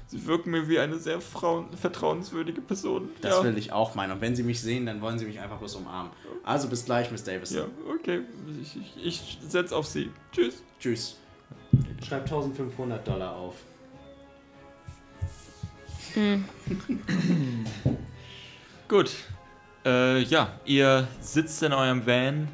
Sie 0.07 0.25
wirken 0.25 0.51
mir 0.51 0.69
wie 0.69 0.79
eine 0.79 0.97
sehr 0.97 1.19
frauen 1.19 1.75
vertrauenswürdige 1.75 2.61
Person. 2.61 3.09
Das 3.21 3.37
ja. 3.37 3.43
will 3.43 3.57
ich 3.57 3.73
auch 3.73 3.95
meinen. 3.95 4.11
Und 4.13 4.21
wenn 4.21 4.35
Sie 4.35 4.43
mich 4.43 4.61
sehen, 4.61 4.85
dann 4.85 5.01
wollen 5.01 5.19
Sie 5.19 5.25
mich 5.25 5.39
einfach 5.39 5.57
bloß 5.57 5.75
umarmen. 5.75 6.11
Also 6.43 6.69
bis 6.69 6.85
gleich, 6.85 7.11
Miss 7.11 7.23
Davis. 7.23 7.51
Ja, 7.51 7.65
okay. 7.93 8.21
Ich, 8.61 8.77
ich, 8.77 9.05
ich 9.05 9.39
setz 9.47 9.73
auf 9.73 9.87
Sie. 9.87 10.11
Tschüss. 10.31 10.63
Tschüss. 10.79 11.17
Schreib 12.07 12.23
1500 12.23 13.05
Dollar 13.05 13.35
auf. 13.35 13.55
Gut. 18.87 19.11
Äh, 19.85 20.21
ja, 20.23 20.49
ihr 20.65 21.07
sitzt 21.19 21.61
in 21.63 21.73
eurem 21.73 22.05
Van. 22.05 22.47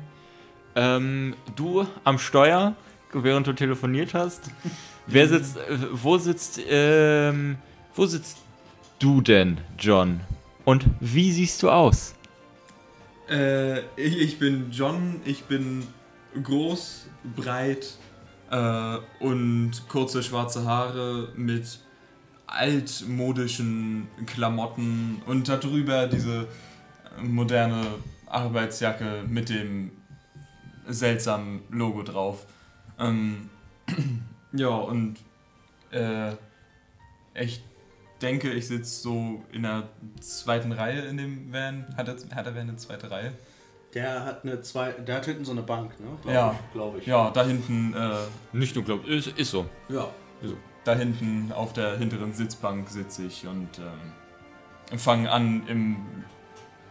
Ähm, 0.76 1.36
du 1.56 1.86
am 2.04 2.18
Steuer, 2.18 2.76
während 3.13 3.48
du 3.48 3.54
telefoniert 3.54 4.13
hast. 4.13 4.50
Wer 5.08 5.28
sitzt, 5.28 5.58
äh, 5.58 5.78
wo 5.92 6.18
sitzt, 6.18 6.60
ähm, 6.68 7.58
wo 7.96 8.06
sitzt 8.06 8.38
du 9.00 9.22
denn, 9.22 9.60
John? 9.78 10.22
Und 10.65 10.86
wie 11.00 11.32
siehst 11.32 11.63
du 11.63 11.70
aus? 11.70 12.15
Äh, 13.30 13.80
ich, 13.96 14.18
ich 14.18 14.39
bin 14.39 14.72
John, 14.72 15.22
ich 15.26 15.44
bin 15.44 15.84
groß, 16.42 17.08
breit 17.36 17.98
äh, 18.52 18.98
und 19.20 19.72
kurze 19.88 20.24
schwarze 20.24 20.65
Haare 20.65 21.30
mit 21.36 21.80
altmodischen 22.48 24.08
Klamotten 24.26 25.22
und 25.28 25.48
darüber 25.48 26.08
diese 26.08 26.48
moderne 27.22 27.86
Arbeitsjacke 28.28 29.24
mit 29.28 29.50
dem 29.50 29.92
seltsamen 30.88 31.62
Logo 31.70 32.04
drauf. 32.04 32.46
Ähm, 33.00 33.50
ja, 34.54 34.70
und 34.70 35.18
äh, 35.92 36.32
ich 37.36 37.64
denke, 38.22 38.52
ich 38.52 38.68
sitze 38.68 39.02
so 39.02 39.44
in 39.52 39.64
der 39.64 39.84
zweiten 40.20 40.72
Reihe 40.72 41.02
in 41.02 41.18
dem 41.18 41.54
Van. 41.54 41.86
Hat 41.96 42.08
der, 42.08 42.16
hat 42.36 42.46
der 42.46 42.54
Van 42.56 42.62
eine 42.64 42.76
zweite 42.76 43.10
Reihe? 43.10 43.34
Der 43.94 44.24
hat 44.24 44.44
eine 44.44 44.62
zwei, 44.62 44.92
der 44.92 45.16
hat 45.16 45.26
hinten 45.26 45.46
so 45.46 45.52
eine 45.52 45.64
Bank, 45.64 46.00
ne? 46.00 46.08
Glaub 46.22 46.34
Ja. 46.34 46.60
glaube 46.74 47.00
ich. 47.00 47.08
Ja, 47.08 47.32
da 47.32 47.44
hinten, 47.44 47.94
äh, 47.94 48.12
Nicht 48.52 48.76
nur 48.76 48.84
glaubt, 48.86 49.08
ist, 49.08 49.28
ist 49.28 49.50
so. 49.52 49.66
Ja. 49.88 50.08
da 50.84 50.96
hinten 50.96 51.52
auf 51.52 51.74
der 51.74 51.98
hinteren 51.98 52.34
Sitzbank 52.34 52.88
sitze 52.90 53.26
ich 53.26 53.48
und 53.48 53.70
ähm, 53.80 54.98
fange 55.00 55.32
an 55.32 55.66
im, 55.68 55.98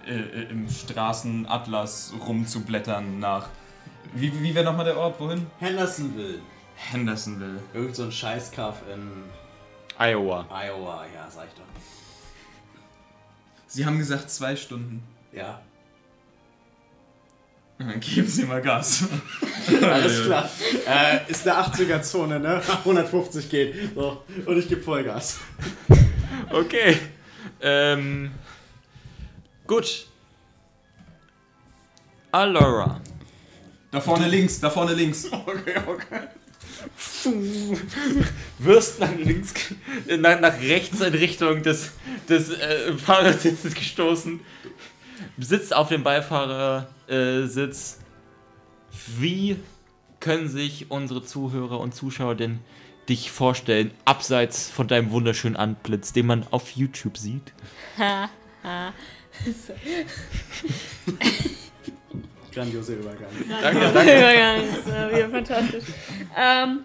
äh, 0.09 0.51
im 0.51 0.69
Straßenatlas 0.69 2.15
rumzublättern 2.27 3.19
nach. 3.19 3.49
Wie, 4.15 4.33
wie 4.43 4.55
wäre 4.55 4.65
nochmal 4.65 4.87
der 4.87 4.97
Ort? 4.97 5.21
Wohin? 5.21 5.47
Hendersonville. 5.59 6.41
Hendersonville. 6.77 7.61
Irgend 7.75 7.97
so 7.97 8.05
ein 8.05 8.13
Scheißkaff 8.13 8.83
in 8.95 9.25
Iowa. 9.99 10.47
Iowa, 10.51 11.05
ja, 11.15 11.29
sag 11.31 11.47
ich 11.49 11.55
doch. 11.55 11.65
Sie 13.67 13.85
haben 13.85 13.99
gesagt 13.99 14.31
zwei 14.31 14.57
Stunden. 14.57 15.03
Ja. 15.33 15.61
Dann 17.79 18.01
geben 18.01 18.27
Sie 18.27 18.45
mal 18.45 18.63
Gas. 18.63 19.05
Alles 19.83 20.25
klar. 20.25 20.49
Äh, 20.87 21.31
ist 21.31 21.47
eine 21.47 21.61
80er-Zone, 21.61 22.41
ne? 22.41 22.63
150 22.79 23.51
geht. 23.51 23.95
So. 23.95 24.23
Und 24.47 24.59
ich 24.59 24.69
gebe 24.69 24.81
Vollgas. 24.81 25.39
Okay. 26.51 26.97
Ähm, 27.61 28.31
gut. 29.69 30.07
Alora. 32.33 33.01
Da 33.93 34.01
vorne 34.01 34.29
links, 34.29 34.59
da 34.61 34.71
vorne 34.71 34.95
links. 34.95 35.31
Okay, 35.33 35.77
okay. 35.87 36.29
wirst 38.59 39.01
nach 39.01 39.15
links, 39.17 39.53
nach, 40.19 40.41
nach 40.41 40.61
rechts 40.61 41.01
in 41.01 41.15
Richtung 41.15 41.63
des, 41.63 41.93
des 42.29 42.51
äh, 42.51 42.93
Fahrersitzes 42.95 43.75
gestoßen, 43.75 44.41
sitzt 45.39 45.75
auf 45.75 45.89
dem 45.89 46.03
Beifahrersitz. 46.03 47.55
Sitz. 47.55 47.99
Wie 49.19 49.57
können 50.21 50.49
sich 50.49 50.91
unsere 50.91 51.23
Zuhörer 51.23 51.81
und 51.81 51.95
Zuschauer 51.95 52.35
denn 52.35 52.61
dich 53.09 53.31
vorstellen, 53.31 53.93
abseits 54.05 54.71
von 54.71 54.89
deinem 54.89 55.11
wunderschönen 55.11 55.57
Antlitz, 55.57 56.13
den 56.13 56.27
man 56.27 56.47
auf 56.51 56.71
YouTube 56.71 57.17
sieht? 57.17 57.53
Grandioser 62.53 62.95
Übergang. 62.95 63.29
Danke, 63.63 63.79
Übergang 63.89 64.63
ist 64.65 64.89
äh, 64.89 65.17
wieder 65.17 65.29
fantastisch. 65.31 65.85
Ähm, 66.37 66.81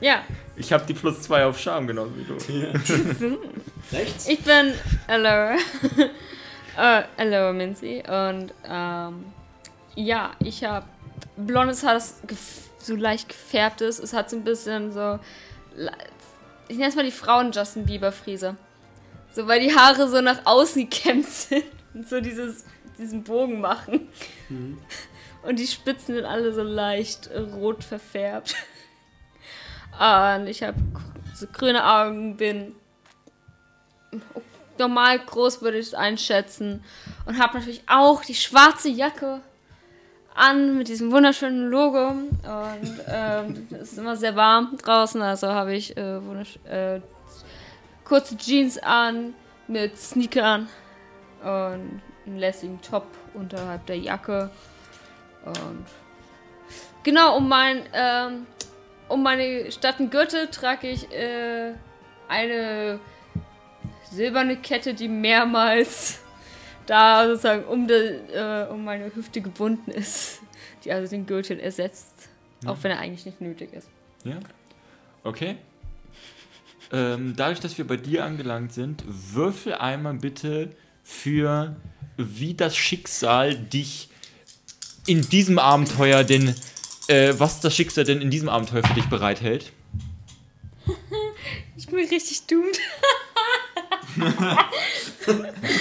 ja, 0.00 0.22
Ich 0.56 0.72
habe 0.72 0.84
die 0.86 0.94
plus 0.94 1.22
zwei 1.22 1.44
auf 1.44 1.58
Charme 1.58 1.86
genauso 1.88 2.12
wie 2.16 2.24
du. 2.24 2.34
Rechts? 3.92 4.28
ich 4.28 4.40
bin 4.40 4.72
Alora. 5.06 5.56
äh, 6.76 7.02
Alora 7.16 7.52
Minzy. 7.52 8.02
Und 8.06 8.52
ähm, 8.68 9.24
ja, 9.94 10.32
ich 10.40 10.64
habe 10.64 10.86
blondes 11.36 11.82
Haar, 11.84 11.94
das 11.94 12.14
so 12.78 12.96
leicht 12.96 13.28
gefärbt 13.28 13.80
ist. 13.80 13.98
Es 13.98 14.12
hat 14.12 14.30
so 14.30 14.36
ein 14.36 14.44
bisschen 14.44 14.92
so. 14.92 15.18
Ich 16.68 16.76
nenne 16.76 16.88
es 16.88 16.96
mal 16.96 17.04
die 17.04 17.10
Frauen-Justin 17.10 17.84
Bieber-Friese. 17.86 18.56
So, 19.34 19.48
weil 19.48 19.60
die 19.60 19.74
Haare 19.74 20.08
so 20.08 20.20
nach 20.20 20.46
außen 20.46 20.82
gekämmt 20.88 21.26
sind 21.26 21.64
und 21.92 22.08
so 22.08 22.20
dieses, 22.20 22.64
diesen 22.96 23.24
Bogen 23.24 23.60
machen. 23.60 24.08
Und 25.42 25.58
die 25.58 25.66
Spitzen 25.66 26.14
sind 26.14 26.24
alle 26.24 26.54
so 26.54 26.62
leicht 26.62 27.28
rot 27.56 27.82
verfärbt. 27.82 28.54
Und 29.94 30.48
ich 30.48 30.62
habe 30.64 30.76
so 31.34 31.46
grüne 31.46 31.84
Augen, 31.84 32.36
bin 32.36 32.74
normal 34.78 35.20
groß, 35.20 35.62
würde 35.62 35.78
ich 35.78 35.88
es 35.88 35.94
einschätzen. 35.94 36.82
Und 37.26 37.38
habe 37.40 37.58
natürlich 37.58 37.84
auch 37.86 38.24
die 38.24 38.34
schwarze 38.34 38.88
Jacke 38.88 39.40
an 40.34 40.76
mit 40.78 40.88
diesem 40.88 41.12
wunderschönen 41.12 41.70
Logo. 41.70 42.08
Und 42.08 43.00
ähm, 43.08 43.68
es 43.70 43.92
ist 43.92 43.98
immer 43.98 44.16
sehr 44.16 44.34
warm 44.34 44.76
draußen, 44.76 45.22
also 45.22 45.48
habe 45.48 45.74
ich 45.74 45.96
äh, 45.96 46.16
äh, 46.16 47.00
kurze 48.04 48.36
Jeans 48.36 48.78
an 48.78 49.34
mit 49.66 49.98
Sneakern 49.98 50.68
und 51.42 52.00
einen 52.26 52.38
lässigen 52.38 52.80
Top 52.80 53.06
unterhalb 53.34 53.86
der 53.86 53.98
Jacke. 53.98 54.50
Und 55.44 55.86
genau, 57.02 57.36
um 57.36 57.48
mein 57.48 57.82
ähm, 57.92 58.46
um 59.08 59.22
meine 59.22 59.70
statt 59.70 59.96
einen 59.98 60.10
Gürtel 60.10 60.48
trage 60.48 60.88
ich 60.88 61.10
äh, 61.12 61.74
eine 62.28 62.98
silberne 64.10 64.56
Kette, 64.56 64.94
die 64.94 65.08
mehrmals 65.08 66.20
da 66.86 67.26
sozusagen 67.26 67.64
um, 67.64 67.86
de, 67.86 68.20
äh, 68.32 68.68
um 68.70 68.84
meine 68.84 69.14
Hüfte 69.14 69.40
gebunden 69.40 69.90
ist, 69.90 70.40
die 70.84 70.92
also 70.92 71.10
den 71.10 71.26
Gürtel 71.26 71.60
ersetzt, 71.60 72.28
auch 72.66 72.76
wenn 72.82 72.92
er 72.92 73.00
eigentlich 73.00 73.26
nicht 73.26 73.40
nötig 73.40 73.72
ist. 73.72 73.88
Ja. 74.24 74.38
Okay. 75.22 75.56
Ähm, 76.94 77.34
dadurch, 77.36 77.58
dass 77.58 77.76
wir 77.76 77.86
bei 77.86 77.96
dir 77.96 78.24
angelangt 78.24 78.72
sind, 78.72 79.02
würfel 79.06 79.74
einmal 79.74 80.14
bitte 80.14 80.70
für 81.02 81.74
wie 82.16 82.54
das 82.54 82.76
Schicksal 82.76 83.56
dich 83.56 84.08
in 85.06 85.20
diesem 85.22 85.58
Abenteuer 85.58 86.22
denn, 86.22 86.54
äh, 87.08 87.34
was 87.36 87.60
das 87.60 87.74
Schicksal 87.74 88.04
denn 88.04 88.20
in 88.22 88.30
diesem 88.30 88.48
Abenteuer 88.48 88.84
für 88.84 88.94
dich 88.94 89.06
bereithält. 89.06 89.72
Ich 91.76 91.88
bin 91.88 91.98
richtig 91.98 92.46
doomed. 92.46 92.78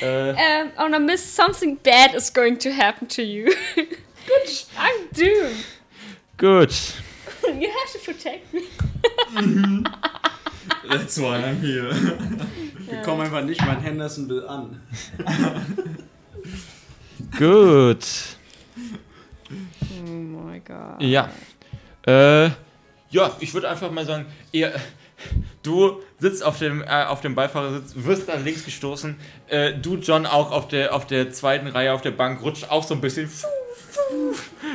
Äh, 0.00 0.30
Um, 0.30 0.72
oh 0.78 0.88
no, 0.88 0.98
Miss, 0.98 1.36
something 1.36 1.78
bad 1.82 2.14
is 2.14 2.32
going 2.32 2.58
to 2.58 2.70
happen 2.70 3.06
to 3.08 3.22
you. 3.22 3.44
Good. 3.76 4.66
I'm 4.76 5.08
doomed. 5.14 5.64
Gut. 6.36 6.70
You 7.46 7.68
have 7.68 7.92
to 7.92 7.98
protect 7.98 8.54
me. 8.54 8.62
That's 10.88 11.18
why 11.18 11.36
I'm 11.36 11.60
here. 11.60 11.90
Wir 12.86 13.02
kommen 13.02 13.22
einfach 13.22 13.42
nicht 13.42 13.60
mal 13.64 13.74
in 13.74 13.80
Hendersonville 13.80 14.48
an. 14.48 14.80
Gut. 17.38 18.06
Oh 20.06 20.10
mein 20.10 20.64
Gott. 20.64 21.00
Ja. 21.02 21.30
Äh, 22.06 22.50
ja, 23.10 23.36
ich 23.40 23.54
würde 23.54 23.68
einfach 23.68 23.90
mal 23.90 24.04
sagen, 24.04 24.26
ihr, 24.52 24.74
du 25.62 26.00
sitzt 26.18 26.42
auf 26.42 26.58
dem, 26.58 26.82
äh, 26.82 27.04
auf 27.04 27.20
dem 27.20 27.34
Beifahrersitz, 27.34 27.94
wirst 27.96 28.28
dann 28.28 28.44
links 28.44 28.64
gestoßen. 28.64 29.16
Äh, 29.48 29.74
du, 29.74 29.96
John, 29.96 30.26
auch 30.26 30.50
auf 30.50 30.68
der, 30.68 30.94
auf 30.94 31.06
der 31.06 31.32
zweiten 31.32 31.66
Reihe 31.66 31.92
auf 31.92 32.02
der 32.02 32.10
Bank, 32.10 32.42
rutscht 32.42 32.70
auch 32.70 32.84
so 32.84 32.94
ein 32.94 33.00
bisschen 33.00 33.30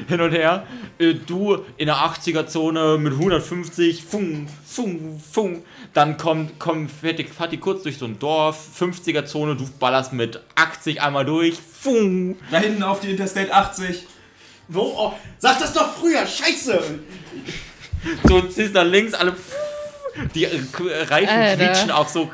hin 0.07 0.21
und 0.21 0.31
her. 0.31 0.65
Äh, 0.97 1.13
du 1.13 1.65
in 1.77 1.87
der 1.87 1.95
80er-Zone 1.97 2.97
mit 2.97 3.13
150, 3.13 4.03
fung, 4.03 4.47
fung, 4.65 5.21
fung. 5.31 5.63
Dann 5.93 6.17
kommt, 6.17 6.59
kommt 6.59 6.91
fährt, 6.91 7.19
die, 7.19 7.23
fährt 7.23 7.51
die 7.51 7.57
kurz 7.57 7.83
durch 7.83 7.97
so 7.97 8.05
ein 8.05 8.19
Dorf, 8.19 8.57
50er-Zone, 8.79 9.55
du 9.55 9.67
ballerst 9.79 10.13
mit 10.13 10.41
80 10.55 11.01
einmal 11.01 11.25
durch, 11.25 11.55
fung. 11.55 12.37
Da 12.51 12.59
hinten 12.59 12.83
auf 12.83 12.99
die 12.99 13.11
Interstate 13.11 13.53
80. 13.53 14.05
Wo? 14.67 14.81
Oh, 14.81 15.13
sag 15.39 15.59
das 15.59 15.73
doch 15.73 15.95
früher, 15.95 16.25
scheiße! 16.25 16.79
So, 18.27 18.41
ziehst 18.41 18.73
nach 18.73 18.85
links, 18.85 19.13
alle. 19.13 19.35
Die 20.35 20.45
äh, 20.45 20.59
Reifen 21.09 21.29
Alter. 21.29 21.65
quietschen 21.65 21.91
auch 21.91 22.07
so. 22.07 22.29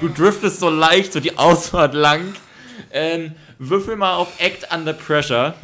Du 0.00 0.08
driftest 0.08 0.60
so 0.60 0.70
leicht, 0.70 1.12
so 1.12 1.20
die 1.20 1.36
Ausfahrt 1.38 1.94
lang. 1.94 2.34
Ähm, 2.92 3.32
würfel 3.68 3.96
mal 3.96 4.16
auf 4.16 4.40
Act 4.40 4.72
Under 4.72 4.92
Pressure. 4.92 5.54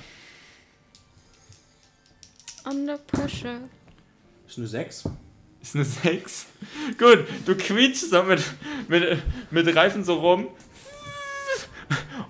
Under 2.64 2.98
pressure. 2.98 3.60
Ist 4.46 4.58
eine 4.58 4.66
6. 4.66 5.04
Ist 5.62 5.74
eine 5.74 5.84
6. 5.84 6.46
Gut, 6.98 7.24
du 7.46 7.56
quietschst 7.56 8.10
so 8.10 8.22
mit, 8.22 8.42
mit, 8.88 9.22
mit 9.50 9.74
Reifen 9.74 10.04
so 10.04 10.14
rum. 10.14 10.48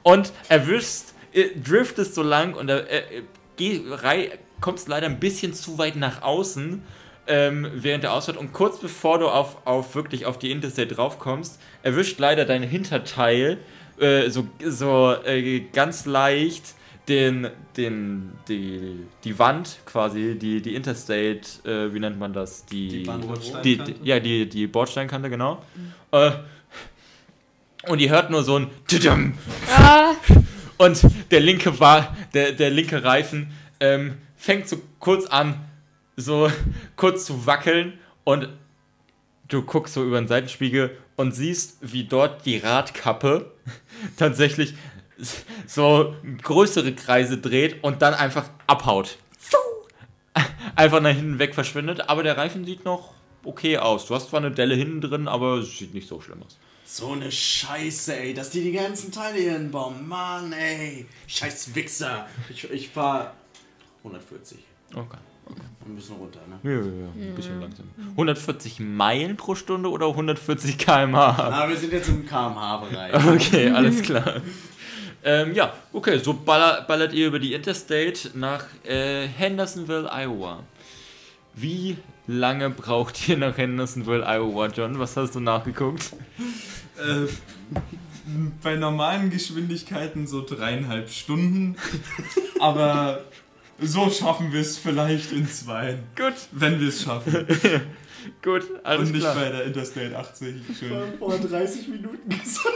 Und 0.02 0.32
erwischst, 0.48 1.14
äh, 1.32 1.48
driftest 1.62 2.14
so 2.14 2.22
lang 2.22 2.54
und 2.54 2.68
äh, 2.68 2.78
äh, 2.78 3.22
geh, 3.56 3.82
rei, 3.86 4.38
kommst 4.60 4.88
leider 4.88 5.06
ein 5.06 5.20
bisschen 5.20 5.52
zu 5.52 5.76
weit 5.78 5.96
nach 5.96 6.22
außen 6.22 6.82
ähm, 7.26 7.70
während 7.74 8.04
der 8.04 8.12
Ausfahrt. 8.12 8.38
Und 8.38 8.52
kurz 8.52 8.78
bevor 8.78 9.18
du 9.18 9.28
auf, 9.28 9.66
auf 9.66 9.94
wirklich 9.94 10.24
auf 10.26 10.38
die 10.38 10.50
Interstate 10.50 10.94
draufkommst, 10.94 11.60
erwischt 11.82 12.18
leider 12.18 12.44
dein 12.44 12.62
Hinterteil 12.62 13.58
äh, 14.00 14.30
so, 14.30 14.46
so 14.64 15.14
äh, 15.24 15.60
ganz 15.72 16.06
leicht 16.06 16.74
den, 17.08 17.48
den, 17.76 18.32
die, 18.48 19.06
die 19.24 19.38
Wand 19.38 19.78
quasi, 19.86 20.38
die, 20.38 20.60
die 20.60 20.74
Interstate, 20.74 21.40
äh, 21.64 21.92
wie 21.92 22.00
nennt 22.00 22.18
man 22.18 22.32
das? 22.32 22.66
Die, 22.66 22.88
Die 22.88 23.04
die, 23.62 23.78
die, 23.78 23.94
ja, 24.02 24.20
die, 24.20 24.48
die 24.48 24.66
Bordsteinkante, 24.66 25.30
genau. 25.30 25.62
Äh, 26.12 26.32
und 27.86 28.00
ihr 28.00 28.10
hört 28.10 28.30
nur 28.30 28.42
so 28.42 28.58
ein. 28.58 28.68
Ah, 29.74 30.12
und 30.76 31.00
der 31.30 31.40
linke 31.40 31.80
war 31.80 32.16
der, 32.34 32.52
der 32.52 32.70
linke 32.70 33.02
Reifen 33.02 33.52
ähm, 33.80 34.18
fängt 34.36 34.68
so 34.68 34.80
kurz 34.98 35.26
an, 35.26 35.54
so 36.16 36.50
kurz 36.96 37.24
zu 37.24 37.46
wackeln 37.46 37.94
und 38.24 38.48
du 39.48 39.62
guckst 39.62 39.94
so 39.94 40.04
über 40.04 40.20
den 40.20 40.28
Seitenspiegel 40.28 40.96
und 41.18 41.32
siehst, 41.32 41.78
wie 41.80 42.04
dort 42.04 42.46
die 42.46 42.58
Radkappe 42.58 43.50
tatsächlich 44.16 44.74
so 45.66 46.14
größere 46.42 46.94
Kreise 46.94 47.38
dreht 47.38 47.82
und 47.82 48.02
dann 48.02 48.14
einfach 48.14 48.48
abhaut. 48.68 49.18
Einfach 50.76 51.00
nach 51.00 51.10
hinten 51.10 51.40
weg 51.40 51.56
verschwindet, 51.56 52.08
aber 52.08 52.22
der 52.22 52.36
Reifen 52.36 52.64
sieht 52.64 52.84
noch 52.84 53.14
okay 53.42 53.78
aus. 53.78 54.06
Du 54.06 54.14
hast 54.14 54.30
zwar 54.30 54.38
eine 54.38 54.52
Delle 54.52 54.76
hinten 54.76 55.00
drin, 55.00 55.26
aber 55.26 55.56
es 55.56 55.76
sieht 55.76 55.92
nicht 55.92 56.06
so 56.06 56.20
schlimm 56.20 56.44
aus. 56.44 56.56
So 56.84 57.10
eine 57.10 57.32
Scheiße, 57.32 58.16
ey, 58.16 58.32
dass 58.32 58.50
die 58.50 58.62
die 58.62 58.72
ganzen 58.72 59.10
Teile 59.10 59.40
hier 59.40 59.52
hinbauen. 59.54 60.06
Mann, 60.06 60.52
ey. 60.52 61.06
Scheiß 61.26 61.74
Wichser. 61.74 62.28
Ich, 62.48 62.70
ich 62.70 62.90
fahr 62.90 63.34
140. 64.04 64.58
Okay. 64.94 65.18
Ein 65.86 65.96
bisschen 65.96 66.16
runter, 66.16 66.40
ne? 66.48 66.58
Ja, 66.62 66.78
ja, 66.78 66.84
ja, 66.84 67.28
ein 67.30 67.34
bisschen 67.34 67.60
langsam. 67.60 67.86
140 68.10 68.80
Meilen 68.80 69.36
pro 69.36 69.54
Stunde 69.54 69.90
oder 69.90 70.08
140 70.08 70.76
km/h? 70.76 71.48
Na, 71.50 71.68
wir 71.68 71.76
sind 71.76 71.92
jetzt 71.92 72.08
im 72.08 72.26
kmh-Bereich. 72.26 73.14
Okay, 73.26 73.70
alles 73.70 74.02
klar. 74.02 74.42
ähm, 75.24 75.54
ja, 75.54 75.72
okay, 75.92 76.18
so 76.18 76.34
baller, 76.34 76.82
ballert 76.82 77.12
ihr 77.14 77.28
über 77.28 77.38
die 77.38 77.54
Interstate 77.54 78.30
nach 78.34 78.64
äh, 78.84 79.26
Hendersonville, 79.26 80.10
Iowa. 80.12 80.62
Wie 81.54 81.96
lange 82.26 82.68
braucht 82.70 83.28
ihr 83.28 83.38
nach 83.38 83.56
Hendersonville, 83.56 84.24
Iowa, 84.26 84.66
John? 84.68 84.98
Was 84.98 85.16
hast 85.16 85.34
du 85.34 85.40
nachgeguckt? 85.40 86.12
Äh, 86.98 87.26
bei 88.62 88.76
normalen 88.76 89.30
Geschwindigkeiten 89.30 90.26
so 90.26 90.44
dreieinhalb 90.44 91.10
Stunden. 91.10 91.76
Aber 92.60 93.22
so 93.80 94.10
schaffen 94.10 94.52
wir 94.52 94.60
es 94.60 94.78
vielleicht 94.78 95.32
in 95.32 95.48
zwei. 95.48 95.98
Gut, 96.16 96.34
Wenn 96.52 96.80
wir 96.80 96.88
es 96.88 97.02
schaffen. 97.02 97.46
gut, 98.42 98.64
alles 98.84 99.08
Und 99.08 99.12
nicht 99.12 99.20
klar. 99.22 99.34
bei 99.34 99.48
der 99.50 99.64
Interstate 99.64 100.16
80. 100.18 100.54
Schön. 100.78 101.18
Vor 101.18 101.38
30 101.38 101.88
Minuten 101.88 102.28
gesagt. 102.28 102.66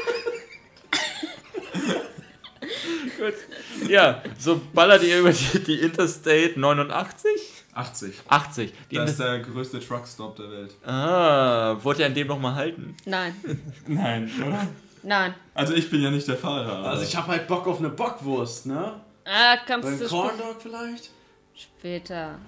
Gut. 3.18 3.88
Ja, 3.88 4.22
so 4.38 4.60
ballert 4.72 5.02
ihr 5.02 5.20
über 5.20 5.32
die, 5.32 5.58
die 5.62 5.74
Interstate 5.80 6.54
89? 6.58 7.30
80. 7.74 8.14
80. 8.28 8.72
Die 8.90 8.96
Das 8.96 9.10
ist 9.12 9.20
der 9.20 9.38
größte 9.40 9.80
Truckstop 9.80 10.36
der 10.36 10.50
Welt. 10.50 10.74
ah, 10.84 11.76
wollt 11.82 11.98
ihr 11.98 12.06
an 12.06 12.14
dem 12.14 12.26
nochmal 12.26 12.54
halten? 12.54 12.96
nein. 13.06 13.34
Nein, 13.86 14.30
oder? 14.46 14.66
Nein. 15.02 15.34
Also 15.54 15.74
ich 15.74 15.90
bin 15.90 16.00
ja 16.02 16.10
nicht 16.10 16.28
der 16.28 16.36
Fahrer. 16.36 16.84
Also 16.86 17.02
ich 17.02 17.16
hab 17.16 17.26
halt 17.26 17.48
Bock 17.48 17.66
auf 17.66 17.78
eine 17.78 17.88
Bockwurst, 17.90 18.66
ne? 18.66 19.00
Ah, 19.24 19.56
Beim 19.56 19.82
kannst 19.82 20.00
du 20.02 20.08
Corn 20.08 20.37
Dog 20.38 20.56
vielleicht? 20.61 21.11
später. 21.54 22.38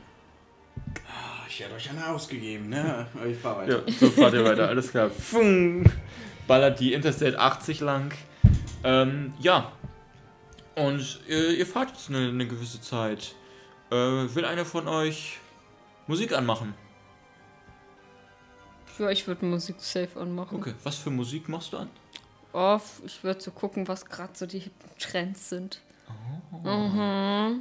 Ah, 1.08 1.46
Ich 1.48 1.60
hätte 1.60 1.74
euch 1.74 1.88
eine 1.90 2.06
ausgegeben, 2.08 2.68
ne? 2.68 3.06
Aber 3.14 3.26
Ich 3.26 3.38
fahr 3.38 3.66
Ja, 3.68 3.78
weiter. 3.78 3.92
so 3.92 4.10
fahrt 4.10 4.34
ihr 4.34 4.44
weiter, 4.44 4.68
alles 4.68 4.90
klar. 4.90 5.10
Fung, 5.10 5.84
ballert 6.46 6.80
die 6.80 6.92
Interstate 6.92 7.38
80 7.38 7.80
lang. 7.80 8.12
Ähm, 8.82 9.32
ja. 9.38 9.70
Und 10.74 11.20
ihr, 11.28 11.50
ihr 11.58 11.66
fahrt 11.66 11.90
jetzt 11.90 12.08
eine, 12.08 12.28
eine 12.28 12.46
gewisse 12.48 12.80
Zeit. 12.80 13.34
Äh, 13.90 13.94
will 13.94 14.44
einer 14.44 14.64
von 14.64 14.88
euch 14.88 15.38
Musik 16.08 16.32
anmachen? 16.32 16.74
Ja, 18.98 19.10
ich 19.10 19.26
würde 19.26 19.44
Musik 19.46 19.76
safe 19.78 20.20
anmachen. 20.20 20.58
Okay, 20.58 20.74
was 20.82 20.96
für 20.96 21.10
Musik 21.10 21.48
machst 21.48 21.72
du 21.72 21.78
an? 21.78 21.90
Oh, 22.52 22.78
ich 23.04 23.22
würde 23.24 23.40
so 23.40 23.50
gucken, 23.50 23.88
was 23.88 24.06
gerade 24.06 24.32
so 24.34 24.46
die 24.46 24.70
Trends 24.98 25.48
sind. 25.50 25.80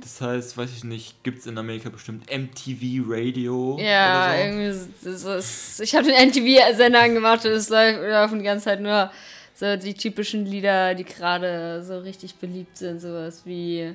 Das 0.02 0.22
heißt, 0.22 0.58
weiß 0.58 0.70
ich 0.78 0.84
nicht, 0.86 1.24
gibt 1.24 1.40
es 1.40 1.46
in 1.48 1.58
Amerika 1.58 1.90
bestimmt 1.90 2.26
MTV 2.32 3.04
Radio? 3.08 3.78
Ja, 3.82 4.28
oder 4.30 4.38
so? 4.38 4.44
irgendwie. 4.44 4.90
Das 5.04 5.24
ist, 5.46 5.80
ich 5.82 5.96
habe 5.96 6.06
den 6.08 6.30
MTV-Sender 6.30 7.02
angemacht 7.02 7.46
und 7.46 7.52
es 7.52 7.70
läuft 7.70 8.00
laufen 8.02 8.40
die 8.40 8.46
ganze 8.46 8.66
Zeit 8.66 8.80
nur 8.82 9.12
so 9.56 9.76
die 9.76 9.94
typischen 9.94 10.46
Lieder, 10.46 10.96
die 10.96 11.04
gerade 11.04 11.84
so 11.84 12.00
richtig 12.00 12.36
beliebt 12.36 12.78
sind. 12.78 13.00
Sowas 13.02 13.42
wie. 13.46 13.94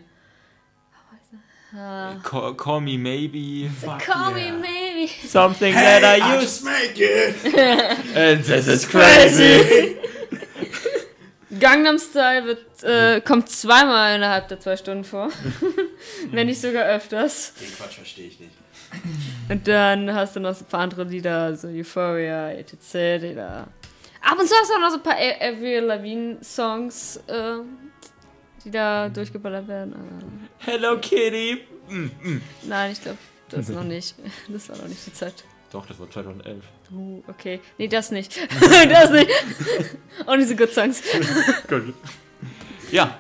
Uh, 1.71 2.19
Call, 2.23 2.55
call 2.55 2.81
Me 2.81 2.97
Maybe. 2.99 3.71
Call 3.99 4.33
me 4.33 4.51
maybe. 4.53 5.11
Something 5.27 5.75
Hey, 5.75 6.01
that 6.01 6.19
I 6.19 6.23
I 6.23 6.37
used. 6.37 6.43
just 6.43 6.65
make 6.65 6.99
it! 6.99 7.35
And 8.17 8.43
this 8.43 8.67
is 8.67 8.87
crazy. 8.89 9.97
Gangnam 11.59 11.99
Style 11.99 12.45
wird, 12.45 12.83
äh, 12.83 13.21
kommt 13.21 13.49
zweimal 13.49 14.17
innerhalb 14.17 14.49
der 14.49 14.61
zwei 14.61 14.77
Stunden 14.77 15.05
vor. 15.05 15.31
Wenn 16.31 16.47
nicht 16.47 16.61
sogar 16.61 16.87
öfters. 16.87 17.55
Den 17.55 17.75
Quatsch 17.75 17.95
verstehe 17.95 18.29
ich 18.29 18.41
nicht. 18.41 18.53
Und 19.49 19.69
dann 19.69 20.13
hast 20.15 20.37
du 20.37 20.41
noch 20.41 20.55
so 20.55 20.65
ein 20.65 20.69
paar 20.69 20.81
andere 20.81 21.05
Lieder, 21.05 21.55
so 21.57 21.69
Euphoria, 21.69 22.53
etc. 22.53 23.21
Lieder. 23.21 23.69
Ab 24.23 24.39
und 24.39 24.49
zu 24.49 24.55
hast 24.55 24.71
du 24.71 24.75
auch 24.75 24.81
noch 24.81 24.91
so 24.91 24.97
ein 24.97 25.03
paar 25.03 25.17
Avril 25.17 25.85
Lavigne 25.85 26.39
Songs, 26.43 27.19
äh, 27.27 27.59
die 28.65 28.71
da 28.71 29.09
durchgeballert 29.09 29.69
werden. 29.69 30.49
Hello 30.59 30.99
Kitty. 30.99 31.67
Mm, 31.89 32.11
mm. 32.23 32.43
Nein, 32.63 32.93
ich 32.93 33.03
glaube, 33.03 33.19
das 33.51 33.69
noch 33.69 33.85
nicht. 33.85 34.15
Das 34.49 34.69
war 34.69 34.77
noch 34.77 34.89
nicht 34.89 35.07
die 35.07 35.13
Zeit. 35.13 35.45
Doch, 35.71 35.87
das 35.87 35.99
war 36.01 36.11
2011. 36.11 36.65
Uh, 36.91 37.23
okay. 37.29 37.61
Nee, 37.77 37.89
das 37.89 38.11
nicht. 38.11 38.39
das 38.61 39.11
nicht. 39.11 39.31
Und 40.27 40.39
diese 40.39 40.57
Good 40.57 40.73
Songs. 40.73 41.03
Gut. 41.69 41.95
Ja, 42.91 43.19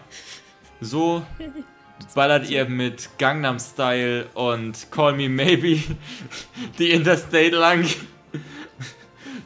so 0.80 1.22
ballert 2.14 2.48
ihr 2.48 2.64
mit 2.64 3.11
Gangnam 3.18 3.58
Style 3.58 4.26
und 4.32 4.90
Call 4.90 5.14
Me 5.14 5.28
Maybe 5.28 5.82
die 6.78 6.90
Interstate 6.90 7.50
lang. 7.50 7.84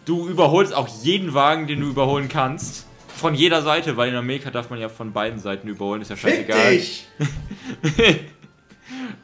Du 0.04 0.28
überholst 0.28 0.72
auch 0.72 0.86
jeden 1.02 1.34
Wagen, 1.34 1.66
den 1.66 1.80
du 1.80 1.88
überholen 1.88 2.28
kannst. 2.28 2.86
Von 3.08 3.34
jeder 3.34 3.62
Seite, 3.62 3.96
weil 3.96 4.10
in 4.10 4.14
Amerika 4.14 4.50
darf 4.50 4.70
man 4.70 4.78
ja 4.78 4.88
von 4.88 5.12
beiden 5.12 5.40
Seiten 5.40 5.66
überholen, 5.66 6.02
ist 6.02 6.10
ja 6.10 6.16
Fick 6.16 6.46
scheißegal. 6.52 6.72
dich! 6.72 7.08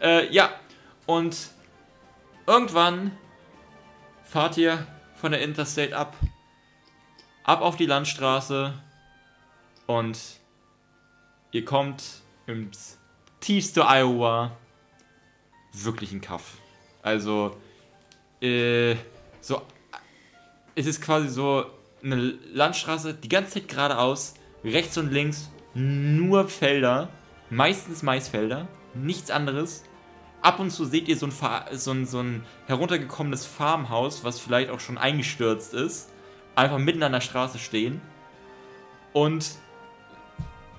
Äh, 0.01 0.33
ja, 0.33 0.51
und 1.07 1.37
irgendwann 2.47 3.13
fahrt 4.29 4.57
ihr 4.59 4.87
von 5.17 5.33
der 5.33 5.43
Interstate 5.43 5.97
ab, 5.97 6.17
ab 7.45 7.63
auf 7.63 7.77
die 7.77 7.87
Landstraße 7.87 8.75
und 9.87 10.19
ihr 11.51 11.65
kommt 11.65 12.03
ins 12.47 12.99
tiefste 13.41 13.87
Iowa 13.87 14.53
wirklich 15.73 16.13
ein 16.13 16.21
Kaff. 16.21 16.59
Also, 17.03 17.57
äh, 18.43 18.97
so, 19.41 19.63
es 20.75 20.87
ist 20.87 21.01
quasi 21.01 21.29
so 21.29 21.67
eine 22.03 22.17
Landstraße, 22.17 23.15
die 23.15 23.29
ganze 23.29 23.55
Zeit 23.55 23.69
geradeaus, 23.69 24.35
rechts 24.63 24.99
und 24.99 25.11
links 25.11 25.51
nur 25.75 26.49
Felder, 26.49 27.09
meistens 27.51 28.03
Maisfelder, 28.03 28.69
nichts 28.95 29.31
anderes. 29.31 29.85
Ab 30.41 30.61
und 30.61 30.71
zu 30.71 30.85
seht 30.85 31.09
ihr 31.09 31.17
so 31.17 31.27
ein, 31.27 31.33
so 31.73 31.91
ein, 31.91 32.07
so 32.07 32.21
ein 32.21 32.45
heruntergekommenes 32.67 33.45
Farmhaus, 33.45 34.23
was 34.25 34.39
vielleicht 34.39 34.71
auch 34.71 34.81
schon 34.81 34.97
eingestürzt 34.97 35.75
ist, 35.75 36.11
einfach 36.55 36.79
mitten 36.79 37.03
an 37.03 37.13
der 37.13 37.21
Straße 37.21 37.59
stehen. 37.59 38.01
Und 39.13 39.51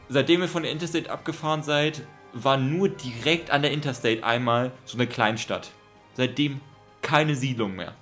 seitdem 0.07 0.41
ihr 0.41 0.47
von 0.47 0.63
der 0.63 0.71
Interstate 0.71 1.11
abgefahren 1.11 1.63
seid, 1.63 2.03
war 2.33 2.57
nur 2.57 2.89
direkt 2.89 3.51
an 3.51 3.61
der 3.61 3.71
Interstate 3.71 4.23
einmal 4.23 4.71
so 4.85 4.97
eine 4.97 5.07
Kleinstadt. 5.07 5.71
Seitdem 6.15 6.61
keine 7.01 7.35
Siedlung 7.35 7.75
mehr. 7.75 7.93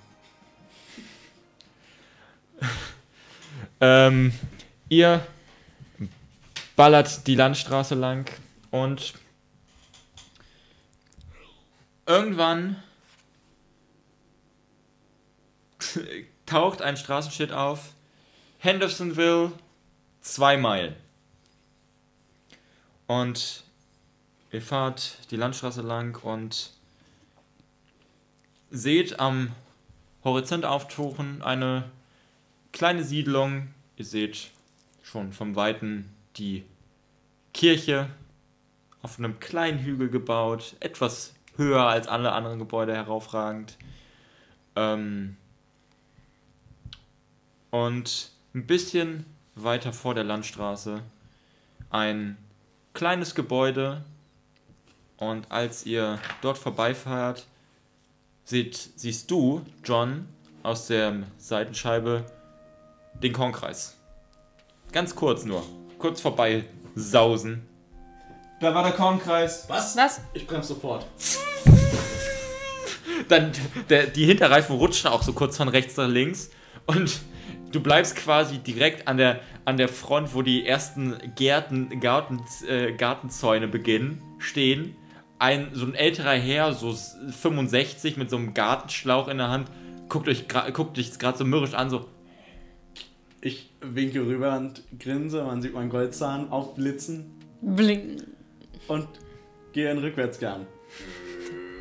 ähm, 3.80 4.32
ihr 4.88 5.26
ballert 6.76 7.26
die 7.26 7.34
Landstraße 7.34 7.94
lang 7.94 8.30
und 8.70 9.14
irgendwann 12.08 12.82
taucht 16.46 16.82
ein 16.82 16.96
Straßenschild 16.96 17.52
auf. 17.52 17.92
Hendersonville, 18.58 19.52
zwei 20.20 20.56
Meilen. 20.56 20.96
Und 23.06 23.62
ihr 24.50 24.62
fahrt 24.62 25.18
die 25.30 25.36
Landstraße 25.36 25.82
lang 25.82 26.20
und 26.24 26.72
seht 28.70 29.20
am 29.20 29.52
Horizont 30.24 30.64
auftauchen 30.64 31.42
eine 31.42 31.90
kleine 32.72 33.04
Siedlung. 33.04 33.68
Ihr 33.96 34.04
seht 34.04 34.50
schon 35.02 35.32
vom 35.32 35.56
Weiten 35.56 36.12
die 36.36 36.64
Kirche 37.54 38.10
auf 39.02 39.18
einem 39.18 39.38
kleinen 39.40 39.78
Hügel 39.78 40.10
gebaut, 40.10 40.74
etwas 40.80 41.34
höher 41.58 41.82
als 41.82 42.08
alle 42.08 42.32
anderen 42.32 42.58
Gebäude 42.58 42.94
heraufragend. 42.94 43.76
Ähm 44.74 45.36
und 47.70 48.30
ein 48.54 48.66
bisschen 48.66 49.26
weiter 49.54 49.92
vor 49.92 50.14
der 50.14 50.24
Landstraße 50.24 51.02
ein 51.90 52.36
kleines 52.94 53.34
Gebäude. 53.34 54.04
Und 55.16 55.50
als 55.50 55.84
ihr 55.84 56.18
dort 56.42 56.58
vorbeifahrt, 56.58 57.46
seht, 58.44 58.76
siehst 58.96 59.30
du, 59.30 59.62
John, 59.84 60.28
aus 60.62 60.86
der 60.86 61.22
Seitenscheibe 61.38 62.24
den 63.14 63.32
Kornkreis. 63.32 63.96
Ganz 64.92 65.14
kurz 65.14 65.44
nur. 65.44 65.62
Kurz 65.98 66.20
vorbei 66.20 66.64
sausen. 66.94 67.66
Da 68.60 68.74
war 68.74 68.82
der 68.84 68.92
Kornkreis. 68.92 69.68
Was? 69.68 69.96
Was? 69.96 70.20
Ich 70.34 70.46
bremse 70.46 70.68
sofort. 70.68 71.06
Dann 73.28 73.52
der, 73.90 74.06
die 74.06 74.24
Hinterreifen 74.24 74.76
rutschen 74.76 75.10
auch 75.10 75.22
so 75.22 75.32
kurz 75.32 75.56
von 75.56 75.68
rechts 75.68 75.96
nach 75.96 76.08
links 76.08 76.50
und 76.86 77.20
du 77.72 77.80
bleibst 77.80 78.16
quasi 78.16 78.58
direkt 78.58 79.08
an 79.08 79.16
der, 79.16 79.40
an 79.64 79.76
der 79.76 79.88
Front, 79.88 80.34
wo 80.34 80.42
die 80.42 80.66
ersten 80.66 81.16
Gärten, 81.36 82.00
Garten, 82.00 82.40
äh, 82.66 82.92
Gartenzäune 82.92 83.68
beginnen, 83.68 84.22
stehen. 84.38 84.96
Ein, 85.38 85.68
so 85.72 85.84
ein 85.84 85.94
älterer 85.94 86.32
Herr, 86.32 86.72
so 86.72 86.92
65 86.92 88.16
mit 88.16 88.30
so 88.30 88.36
einem 88.36 88.54
Gartenschlauch 88.54 89.28
in 89.28 89.38
der 89.38 89.50
Hand, 89.50 89.70
guckt 90.08 90.28
euch, 90.28 90.46
guckt 90.72 90.96
dich 90.96 91.18
gerade 91.18 91.38
so 91.38 91.44
mürrisch 91.44 91.74
an, 91.74 91.90
so, 91.90 92.06
Ich 93.40 93.70
winke 93.80 94.20
rüber 94.20 94.56
und 94.56 94.82
grinse, 94.98 95.44
man 95.44 95.62
sieht 95.62 95.74
meinen 95.74 95.90
Goldzahn 95.90 96.50
aufblitzen 96.50 97.36
Bling. 97.60 98.22
und 98.88 99.06
gehe 99.72 99.90
in 99.90 99.98
Rückwärtsgang. 99.98 100.66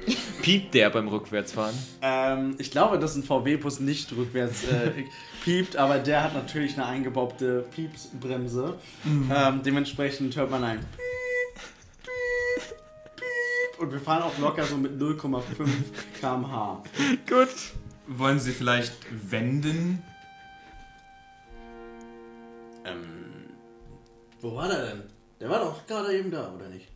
piept 0.41 0.73
der 0.73 0.89
beim 0.89 1.07
Rückwärtsfahren. 1.07 1.75
Ähm, 2.01 2.55
ich 2.57 2.71
glaube, 2.71 2.99
dass 2.99 3.15
ein 3.15 3.23
VW-Bus 3.23 3.79
nicht 3.79 4.11
rückwärts 4.15 4.63
äh, 4.63 4.91
piept, 5.43 5.75
aber 5.75 5.99
der 5.99 6.23
hat 6.23 6.33
natürlich 6.33 6.75
eine 6.75 6.85
eingebaute 6.85 7.65
Piepsbremse. 7.75 8.75
Ähm, 9.05 9.61
dementsprechend 9.63 10.35
hört 10.35 10.51
man 10.51 10.63
ein 10.63 10.79
Piep, 10.79 11.63
Piep, 12.03 12.75
Piep 13.15 13.79
und 13.79 13.91
wir 13.91 13.99
fahren 13.99 14.23
auch 14.23 14.37
locker 14.37 14.63
so 14.63 14.77
mit 14.77 14.99
0,5 14.99 15.41
km/h. 16.19 16.83
Gut. 17.27 17.49
Wollen 18.07 18.39
Sie 18.39 18.53
vielleicht 18.53 18.93
wenden? 19.29 20.01
Ähm, 22.85 23.49
wo 24.39 24.55
war 24.55 24.69
der 24.69 24.85
denn? 24.85 25.03
Der 25.41 25.49
war 25.49 25.59
doch 25.59 25.85
gerade 25.85 26.17
eben 26.17 26.31
da, 26.31 26.53
oder 26.55 26.69
nicht? 26.69 26.87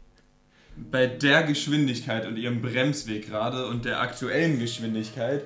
Bei 0.89 1.05
der 1.07 1.43
Geschwindigkeit 1.43 2.25
und 2.27 2.37
Ihrem 2.37 2.61
Bremsweg 2.61 3.27
gerade 3.27 3.67
und 3.67 3.85
der 3.85 4.01
aktuellen 4.01 4.59
Geschwindigkeit. 4.59 5.43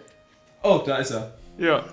Oh, 0.63 0.81
da 0.85 0.97
ist 0.97 1.11
er. 1.11 1.33
Ja. 1.57 1.83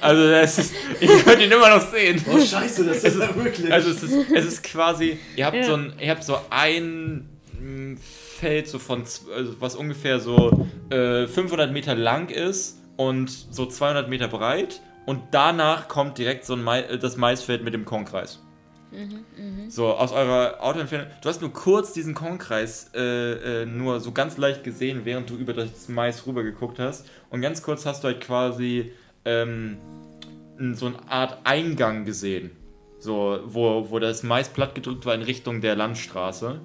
Also 0.00 0.28
das 0.28 0.58
ist, 0.58 0.74
ihr 1.00 1.08
könnt 1.22 1.40
ihn 1.40 1.52
immer 1.52 1.68
noch 1.70 1.88
sehen. 1.92 2.20
Oh 2.28 2.36
scheiße, 2.38 2.84
das 2.84 3.04
ist 3.04 3.16
wirklich. 3.36 3.72
Also 3.72 3.90
es 3.90 4.02
ist, 4.02 4.30
es 4.34 4.44
ist 4.44 4.62
quasi, 4.64 5.18
ihr 5.36 5.46
habt 5.46 5.56
Ja. 5.56 5.62
so 5.62 5.74
ein, 5.74 5.92
ihr 6.00 6.10
habt 6.10 6.24
so 6.24 6.36
ein 6.50 7.28
mm, 7.60 7.96
Feld 8.40 8.66
so 8.66 8.80
von, 8.80 9.04
also 9.36 9.60
was 9.60 9.76
ungefähr 9.76 10.18
so 10.18 10.66
äh, 10.90 11.28
500 11.28 11.70
Meter 11.72 11.94
lang 11.94 12.28
ist 12.30 12.78
und 12.96 13.30
so 13.30 13.66
200 13.66 14.08
Meter 14.08 14.26
breit 14.26 14.80
und 15.06 15.20
danach 15.30 15.86
kommt 15.86 16.18
direkt 16.18 16.44
so 16.44 16.54
ein 16.54 16.62
Mai, 16.64 16.80
äh, 16.80 16.98
das 16.98 17.16
Maisfeld 17.16 17.62
mit 17.62 17.72
dem 17.72 17.84
Kornkreis. 17.84 18.41
So 19.68 19.88
aus 19.88 20.12
eurer 20.12 20.62
Autoentfernung. 20.62 21.06
Du 21.22 21.28
hast 21.28 21.40
nur 21.40 21.52
kurz 21.52 21.92
diesen 21.92 22.14
Kornkreis 22.14 22.90
äh, 22.94 23.62
äh, 23.62 23.66
nur 23.66 24.00
so 24.00 24.12
ganz 24.12 24.36
leicht 24.36 24.64
gesehen, 24.64 25.04
während 25.04 25.30
du 25.30 25.36
über 25.36 25.54
das 25.54 25.88
Mais 25.88 26.26
rüber 26.26 26.42
geguckt 26.42 26.78
hast. 26.78 27.08
Und 27.30 27.40
ganz 27.40 27.62
kurz 27.62 27.86
hast 27.86 28.04
du 28.04 28.08
halt 28.08 28.20
quasi 28.20 28.92
ähm, 29.24 29.78
so 30.74 30.86
eine 30.86 31.08
Art 31.08 31.38
Eingang 31.44 32.04
gesehen. 32.04 32.50
So, 32.98 33.40
wo, 33.46 33.90
wo 33.90 33.98
das 33.98 34.22
Mais 34.22 34.48
platt 34.48 34.74
gedrückt 34.74 35.06
war 35.06 35.14
in 35.14 35.22
Richtung 35.22 35.60
der 35.60 35.74
Landstraße. 35.74 36.60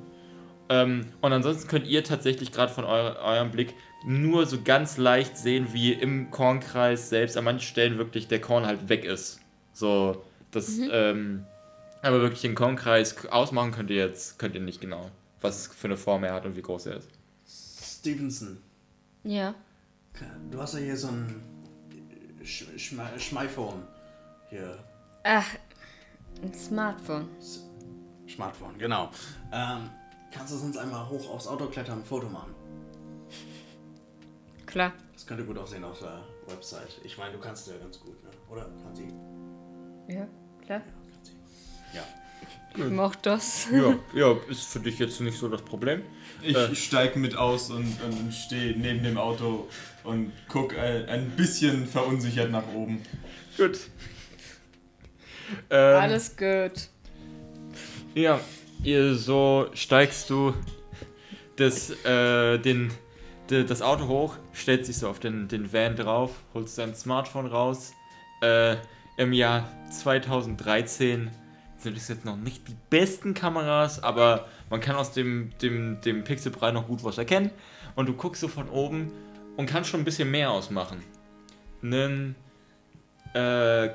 Ähm, 0.69 1.05
und 1.21 1.33
ansonsten 1.33 1.67
könnt 1.67 1.87
ihr 1.87 2.03
tatsächlich 2.03 2.51
gerade 2.51 2.71
von 2.71 2.83
euer, 2.83 3.15
eurem 3.23 3.51
Blick 3.51 3.73
nur 4.05 4.45
so 4.45 4.61
ganz 4.61 4.97
leicht 4.97 5.37
sehen, 5.37 5.67
wie 5.71 5.93
im 5.93 6.29
Kornkreis 6.29 7.09
selbst 7.09 7.37
an 7.37 7.45
manchen 7.45 7.65
Stellen 7.65 7.97
wirklich 7.97 8.27
der 8.27 8.41
Korn 8.41 8.65
halt 8.65 8.89
weg 8.89 9.05
ist. 9.05 9.39
So, 9.73 10.23
das, 10.51 10.77
ähm, 10.91 11.45
aber 12.07 12.21
wirklich 12.21 12.41
den 12.41 12.55
Kornkreis 12.55 13.27
ausmachen 13.27 13.71
könnt 13.71 13.89
ihr 13.89 13.97
jetzt, 13.97 14.39
könnt 14.39 14.55
ihr 14.55 14.61
nicht 14.61 14.81
genau, 14.81 15.09
was 15.41 15.67
für 15.67 15.87
eine 15.87 15.97
Form 15.97 16.23
er 16.23 16.33
hat 16.33 16.45
und 16.45 16.55
wie 16.55 16.61
groß 16.61 16.87
er 16.87 16.97
ist. 16.97 17.09
Stevenson, 17.47 18.61
Ja. 19.23 19.53
du 20.51 20.61
hast 20.61 20.73
ja 20.73 20.79
hier 20.79 20.97
so 20.97 21.07
ein 21.09 21.41
Sch 22.43 22.65
Schme 22.77 23.07
Schmeiphone. 23.17 23.83
Hier, 24.49 24.77
Ach, 25.23 25.45
ein 26.41 26.53
Smartphone. 26.53 27.27
Smartphone, 28.29 28.77
genau. 28.77 29.09
Ähm, 29.51 29.89
kannst 30.31 30.53
du 30.53 30.57
sonst 30.57 30.77
einmal 30.77 31.09
hoch 31.09 31.29
aufs 31.31 31.47
Auto 31.47 31.65
klettern 31.67 31.95
und 31.97 32.03
ein 32.03 32.05
Foto 32.05 32.29
machen? 32.29 32.53
Klar. 34.65 34.93
Das 35.13 35.25
könnte 35.25 35.43
gut 35.45 35.57
aussehen 35.57 35.83
auf 35.83 35.99
der 35.99 36.21
Website. 36.47 36.99
Ich 37.03 37.17
meine, 37.17 37.33
du 37.33 37.39
kannst 37.39 37.67
ja 37.67 37.77
ganz 37.77 37.99
gut, 37.99 38.21
ne? 38.23 38.29
Oder? 38.49 38.63
Kann 38.83 38.95
sie? 38.95 39.07
Ja, 40.13 40.27
klar. 40.63 40.79
Ja. 40.85 40.93
Ja. 41.93 42.03
Ich 42.75 42.91
mochte 42.91 43.29
das. 43.31 43.67
Ja, 43.71 43.95
ja, 44.13 44.35
ist 44.49 44.65
für 44.65 44.79
dich 44.79 44.99
jetzt 44.99 45.19
nicht 45.21 45.37
so 45.37 45.47
das 45.49 45.61
Problem. 45.63 46.01
Ich 46.43 46.55
Äh. 46.55 46.75
steige 46.75 47.17
mit 47.19 47.35
aus 47.35 47.71
und, 47.71 47.97
und 48.03 48.31
stehe 48.33 48.77
neben 48.77 49.03
dem 49.03 49.17
Auto 49.17 49.67
und 50.03 50.31
gucke 50.47 50.79
ein, 50.79 51.05
ein 51.09 51.29
bisschen 51.31 51.87
verunsichert 51.87 52.51
nach 52.51 52.67
oben. 52.73 53.01
Gut. 53.57 53.79
Ähm, 55.69 55.95
Alles 56.01 56.35
gut. 56.37 56.89
Ja, 58.13 58.39
ihr 58.83 59.15
so 59.15 59.67
steigst 59.73 60.29
du 60.29 60.53
das, 61.55 61.89
äh, 62.05 62.59
den, 62.59 62.91
de, 63.49 63.63
das 63.63 63.81
Auto 63.81 64.07
hoch, 64.07 64.35
stellst 64.53 64.89
dich 64.89 64.97
so 64.97 65.09
auf 65.09 65.19
den, 65.19 65.47
den 65.47 65.71
Van 65.73 65.95
drauf, 65.95 66.31
holst 66.53 66.77
dein 66.77 66.93
Smartphone 66.95 67.47
raus. 67.47 67.93
Äh, 68.41 68.75
Im 69.17 69.33
Jahr 69.33 69.67
2013 69.89 71.31
sind 71.77 71.97
es 71.97 72.07
jetzt 72.07 72.25
noch 72.25 72.37
nicht 72.37 72.67
die 72.67 72.75
besten 72.89 73.33
Kameras, 73.33 74.03
aber 74.03 74.47
man 74.69 74.79
kann 74.79 74.95
aus 74.95 75.11
dem, 75.13 75.51
dem, 75.61 76.01
dem 76.01 76.23
Pixelbrei 76.23 76.71
noch 76.71 76.87
gut 76.87 77.03
was 77.03 77.17
erkennen. 77.17 77.51
Und 77.95 78.07
du 78.07 78.13
guckst 78.13 78.41
so 78.41 78.47
von 78.47 78.69
oben 78.69 79.11
und 79.55 79.67
kannst 79.67 79.89
schon 79.89 80.01
ein 80.01 80.05
bisschen 80.05 80.31
mehr 80.31 80.51
ausmachen. 80.51 81.03
Einen 81.81 82.35
Äh, 83.33 83.89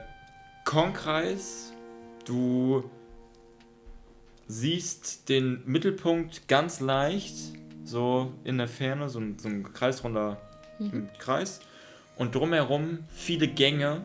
Kornkreis, 0.64 1.72
du 2.24 2.88
siehst 4.46 5.28
den 5.28 5.62
Mittelpunkt 5.66 6.46
ganz 6.46 6.80
leicht, 6.80 7.34
so 7.84 8.32
in 8.44 8.58
der 8.58 8.68
Ferne, 8.68 9.08
so 9.08 9.18
ein, 9.18 9.38
so 9.38 9.48
ein 9.48 9.72
kreisrunder 9.72 10.40
Kreis. 11.18 11.60
Und 12.16 12.34
drumherum 12.34 12.98
viele 13.08 13.48
Gänge, 13.48 14.02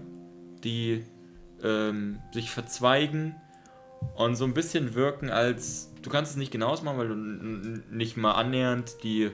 die 0.63 1.03
ähm, 1.63 2.19
sich 2.31 2.49
verzweigen 2.49 3.35
und 4.15 4.35
so 4.35 4.45
ein 4.45 4.53
bisschen 4.53 4.95
wirken 4.95 5.29
als, 5.29 5.91
du 6.01 6.09
kannst 6.09 6.31
es 6.31 6.37
nicht 6.37 6.51
genau 6.51 6.67
ausmachen, 6.67 6.97
weil 6.97 7.07
du 7.07 7.15
nicht 7.95 8.17
mal 8.17 8.33
annähernd 8.33 9.03
die 9.03 9.31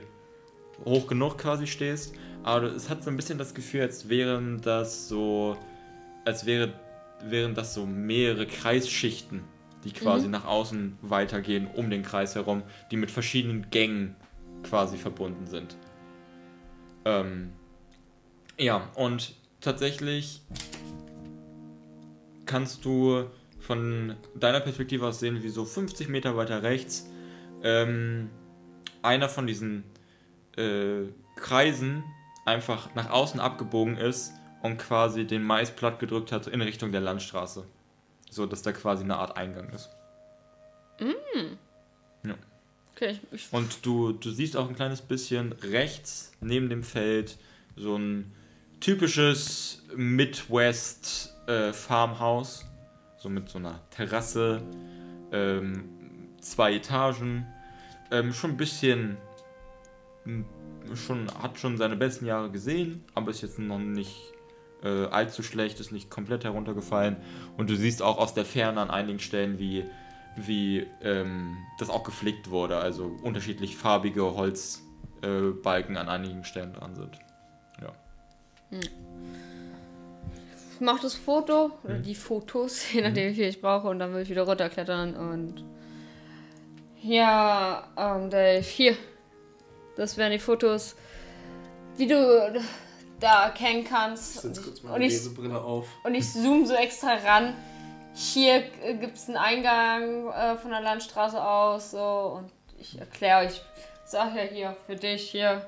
hoch 0.84 1.06
genug 1.06 1.38
quasi 1.38 1.66
stehst, 1.66 2.14
aber 2.42 2.66
es 2.66 2.90
hat 2.90 3.02
so 3.02 3.10
ein 3.10 3.16
bisschen 3.16 3.38
das 3.38 3.54
Gefühl, 3.54 3.82
als 3.82 4.08
wären 4.08 4.60
das 4.60 5.08
so, 5.08 5.56
als 6.24 6.44
wäre, 6.46 6.72
wären 7.24 7.54
das 7.54 7.74
so 7.74 7.86
mehrere 7.86 8.46
Kreisschichten, 8.46 9.42
die 9.84 9.92
quasi 9.92 10.28
nach 10.28 10.44
außen 10.44 10.98
weitergehen 11.02 11.66
um 11.74 11.90
den 11.90 12.02
Kreis 12.02 12.34
herum, 12.34 12.62
die 12.90 12.96
mit 12.96 13.10
verschiedenen 13.10 13.70
Gängen 13.70 14.16
quasi 14.62 14.96
verbunden 14.96 15.46
sind. 15.46 15.76
Ähm, 17.04 17.52
ja, 18.58 18.90
und 18.94 19.34
tatsächlich 19.60 20.42
kannst 22.46 22.84
du 22.84 23.24
von 23.66 24.16
deiner 24.34 24.60
Perspektive 24.60 25.06
aus 25.06 25.20
sehen, 25.20 25.42
wie 25.42 25.48
so 25.48 25.64
50 25.64 26.08
Meter 26.08 26.36
weiter 26.36 26.62
rechts 26.62 27.08
ähm, 27.62 28.30
einer 29.02 29.28
von 29.28 29.46
diesen 29.46 29.84
äh, 30.56 31.04
Kreisen 31.36 32.04
einfach 32.44 32.94
nach 32.94 33.10
außen 33.10 33.40
abgebogen 33.40 33.96
ist 33.96 34.32
und 34.62 34.78
quasi 34.78 35.26
den 35.26 35.42
Mais 35.42 35.70
platt 35.70 35.98
gedrückt 35.98 36.30
hat 36.30 36.46
in 36.46 36.60
Richtung 36.60 36.92
der 36.92 37.00
Landstraße. 37.00 37.64
So, 38.30 38.46
dass 38.46 38.62
da 38.62 38.72
quasi 38.72 39.04
eine 39.04 39.16
Art 39.16 39.36
Eingang 39.36 39.70
ist. 39.70 39.90
Okay, 42.94 43.18
ich, 43.32 43.46
ich 43.46 43.52
Und 43.52 43.84
du, 43.84 44.12
du 44.12 44.30
siehst 44.30 44.56
auch 44.56 44.68
ein 44.68 44.76
kleines 44.76 45.00
bisschen 45.00 45.52
rechts 45.52 46.32
neben 46.40 46.68
dem 46.68 46.82
Feld 46.82 47.38
so 47.76 47.96
ein 47.96 48.32
typisches 48.80 49.82
Midwest 49.96 51.34
äh, 51.46 51.72
Farmhaus. 51.72 52.66
So 53.24 53.30
mit 53.30 53.48
so 53.48 53.58
einer 53.58 53.80
Terrasse, 53.88 54.60
ähm, 55.32 55.88
zwei 56.42 56.74
Etagen. 56.74 57.46
Ähm, 58.10 58.34
schon 58.34 58.50
ein 58.50 58.56
bisschen. 58.58 59.16
Schon, 60.94 61.30
hat 61.42 61.58
schon 61.58 61.78
seine 61.78 61.96
besten 61.96 62.26
Jahre 62.26 62.50
gesehen, 62.50 63.02
aber 63.14 63.30
ist 63.30 63.40
jetzt 63.40 63.58
noch 63.58 63.78
nicht 63.78 64.14
äh, 64.82 65.06
allzu 65.06 65.42
schlecht, 65.42 65.80
ist 65.80 65.90
nicht 65.90 66.10
komplett 66.10 66.44
heruntergefallen. 66.44 67.16
Und 67.56 67.70
du 67.70 67.76
siehst 67.76 68.02
auch 68.02 68.18
aus 68.18 68.34
der 68.34 68.44
Ferne 68.44 68.82
an 68.82 68.90
einigen 68.90 69.20
Stellen, 69.20 69.58
wie 69.58 69.84
wie 70.36 70.86
ähm, 71.00 71.56
das 71.78 71.88
auch 71.88 72.04
gepflegt 72.04 72.50
wurde. 72.50 72.76
Also 72.76 73.06
unterschiedlich 73.22 73.74
farbige 73.74 74.34
Holzbalken 74.34 75.96
äh, 75.96 75.98
an 75.98 76.10
einigen 76.10 76.44
Stellen 76.44 76.74
dran 76.74 76.94
sind. 76.94 77.18
Ja. 77.80 77.92
Mach 80.84 81.00
das 81.00 81.14
Foto 81.14 81.72
oder 81.82 81.98
die 81.98 82.14
Fotos, 82.14 82.92
je 82.92 83.02
nachdem 83.02 83.30
wie 83.30 83.34
viel 83.34 83.48
ich 83.48 83.60
brauche, 83.60 83.88
und 83.88 83.98
dann 83.98 84.14
will 84.14 84.22
ich 84.22 84.30
wieder 84.30 84.42
runterklettern 84.42 85.16
und. 85.16 85.64
Ja, 87.02 87.88
ähm, 87.96 88.30
Dave, 88.30 88.62
hier. 88.62 88.96
Das 89.96 90.16
wären 90.16 90.32
die 90.32 90.38
Fotos, 90.38 90.96
die 91.98 92.06
du 92.06 92.62
da 93.20 93.44
erkennen 93.44 93.84
kannst. 93.84 94.40
Setz 94.40 94.58
Und 94.58 94.64
kurz 94.64 94.78
ich, 94.78 94.84
meine 94.84 94.96
und 94.96 95.02
ich, 95.02 95.12
Lesebrille 95.12 95.60
auf. 95.60 95.86
und 96.04 96.14
ich 96.14 96.32
zoome 96.32 96.66
so 96.66 96.74
extra 96.74 97.14
ran. 97.14 97.54
Hier 98.14 98.62
gibt 99.00 99.16
es 99.16 99.28
einen 99.28 99.36
Eingang 99.36 100.28
äh, 100.32 100.56
von 100.56 100.70
der 100.70 100.80
Landstraße 100.80 101.42
aus, 101.42 101.90
so, 101.90 102.38
und 102.38 102.50
ich 102.78 102.98
erkläre 102.98 103.46
euch, 103.46 103.60
sag 104.04 104.36
ja 104.36 104.42
hier 104.42 104.76
für 104.86 104.94
dich 104.94 105.30
hier, 105.30 105.66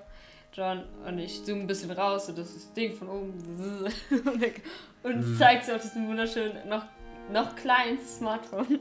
John, 0.52 0.84
und 1.06 1.18
ich 1.18 1.44
zoome 1.44 1.62
ein 1.62 1.66
bisschen 1.66 1.90
raus, 1.90 2.26
so 2.26 2.32
das 2.32 2.50
ist 2.50 2.68
das 2.68 2.72
Ding 2.72 2.94
von 2.94 3.08
oben 3.08 3.92
und, 5.06 5.20
ich- 5.20 5.26
und 5.26 5.38
zeig's 5.38 5.70
auf 5.70 5.82
diesem 5.82 6.08
wunderschönen, 6.08 6.68
noch, 6.68 6.84
noch 7.32 7.54
kleinen 7.56 7.98
Smartphone, 8.04 8.80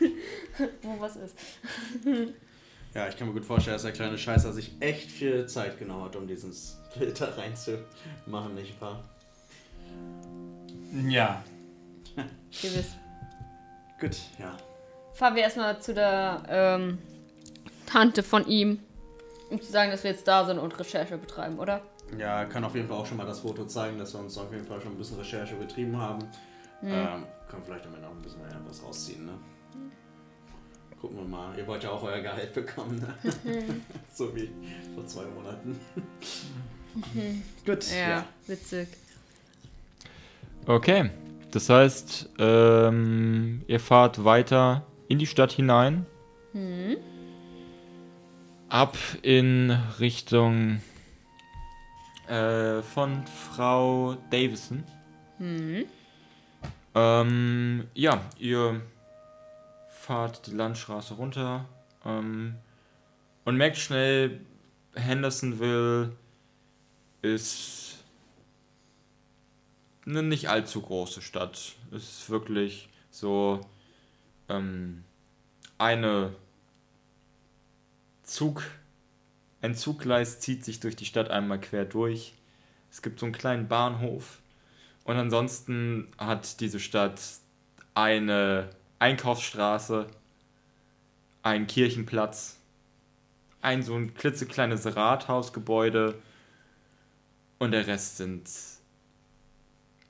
wo 0.82 1.00
was 1.00 1.16
ist. 1.16 1.36
Ja, 2.94 3.08
ich 3.08 3.16
kann 3.16 3.28
mir 3.28 3.34
gut 3.34 3.44
vorstellen, 3.44 3.74
dass 3.74 3.82
der 3.82 3.92
kleine 3.92 4.16
Scheißer 4.18 4.52
sich 4.52 4.72
echt 4.80 5.10
viel 5.10 5.46
Zeit 5.46 5.78
genommen 5.78 6.04
hat, 6.04 6.16
um 6.16 6.26
dieses 6.26 6.78
Bild 6.98 7.20
da 7.20 7.26
reinzumachen, 7.30 8.54
nicht 8.54 8.80
wahr? 8.80 9.04
Ja. 11.08 11.42
Gewiss. 12.50 12.96
Gut, 14.00 14.16
ja. 14.38 14.56
Fahren 15.14 15.34
wir 15.34 15.42
erstmal 15.42 15.80
zu 15.80 15.92
der 15.94 16.42
ähm, 16.48 16.98
Tante 17.86 18.22
von 18.22 18.46
ihm, 18.46 18.80
um 19.50 19.60
zu 19.60 19.70
sagen, 19.70 19.90
dass 19.90 20.02
wir 20.04 20.10
jetzt 20.12 20.26
da 20.26 20.44
sind 20.44 20.58
und 20.58 20.78
Recherche 20.78 21.18
betreiben, 21.18 21.58
oder? 21.58 21.82
Ja, 22.16 22.44
kann 22.46 22.64
auf 22.64 22.74
jeden 22.74 22.88
Fall 22.88 22.96
auch 22.96 23.06
schon 23.06 23.16
mal 23.16 23.26
das 23.26 23.40
Foto 23.40 23.66
zeigen, 23.66 23.98
dass 23.98 24.14
wir 24.14 24.20
uns 24.20 24.38
auf 24.38 24.52
jeden 24.52 24.64
Fall 24.64 24.80
schon 24.80 24.92
ein 24.92 24.98
bisschen 24.98 25.18
Recherche 25.18 25.54
betrieben 25.56 25.96
haben. 25.96 26.24
Ähm, 26.82 27.24
kann 27.50 27.62
vielleicht 27.64 27.86
am 27.86 27.94
Ende 27.94 28.06
auch 28.06 28.12
ein 28.12 28.22
bisschen 28.22 28.40
mehr 28.40 28.60
was 28.66 28.82
rausziehen, 28.82 29.26
ne? 29.26 29.32
Gucken 31.00 31.18
wir 31.18 31.24
mal. 31.24 31.56
Ihr 31.56 31.66
wollt 31.66 31.82
ja 31.84 31.90
auch 31.90 32.02
euer 32.02 32.20
Gehalt 32.20 32.52
bekommen, 32.54 32.98
ne? 32.98 33.34
so 34.12 34.34
wie 34.34 34.50
vor 34.94 35.06
zwei 35.06 35.24
Monaten. 35.26 35.78
Gut, 37.66 37.84
ja. 37.92 38.24
witzig. 38.46 38.88
Okay. 40.66 41.10
Das 41.50 41.70
heißt, 41.70 42.30
ähm, 42.38 43.62
ihr 43.66 43.80
fahrt 43.80 44.24
weiter 44.24 44.84
in 45.08 45.18
die 45.18 45.26
Stadt 45.26 45.52
hinein. 45.52 46.04
Ab 48.68 48.98
in 49.22 49.70
Richtung 49.98 50.82
äh, 52.28 52.82
von 52.82 53.26
Frau 53.26 54.16
Davison. 54.30 54.84
Ähm, 56.94 57.86
ja, 57.94 58.20
ihr 58.38 58.80
fahrt 59.88 60.46
die 60.46 60.54
Landstraße 60.54 61.14
runter 61.14 61.66
ähm, 62.04 62.56
und 63.44 63.56
merkt 63.56 63.76
schnell, 63.76 64.40
Hendersonville 64.94 66.12
ist 67.22 68.04
eine 70.06 70.22
nicht 70.22 70.48
allzu 70.48 70.80
große 70.80 71.20
Stadt. 71.20 71.74
Es 71.90 72.02
ist 72.02 72.30
wirklich 72.30 72.88
so 73.10 73.60
ähm, 74.48 75.04
eine 75.76 76.34
Zug, 78.22 78.64
ein 79.60 79.74
Zuggleis 79.74 80.40
zieht 80.40 80.64
sich 80.64 80.80
durch 80.80 80.96
die 80.96 81.04
Stadt 81.04 81.30
einmal 81.30 81.60
quer 81.60 81.84
durch. 81.84 82.34
Es 82.90 83.02
gibt 83.02 83.20
so 83.20 83.26
einen 83.26 83.34
kleinen 83.34 83.68
Bahnhof 83.68 84.40
und 85.04 85.16
ansonsten 85.16 86.08
hat 86.18 86.60
diese 86.60 86.80
Stadt 86.80 87.20
eine 87.94 88.70
Einkaufsstraße, 88.98 90.06
einen 91.42 91.66
Kirchenplatz, 91.66 92.58
ein 93.60 93.82
so 93.82 93.94
ein 93.94 94.14
klitzekleines 94.14 94.96
Rathausgebäude 94.96 96.14
und 97.58 97.72
der 97.72 97.86
Rest 97.86 98.18
sind 98.18 98.48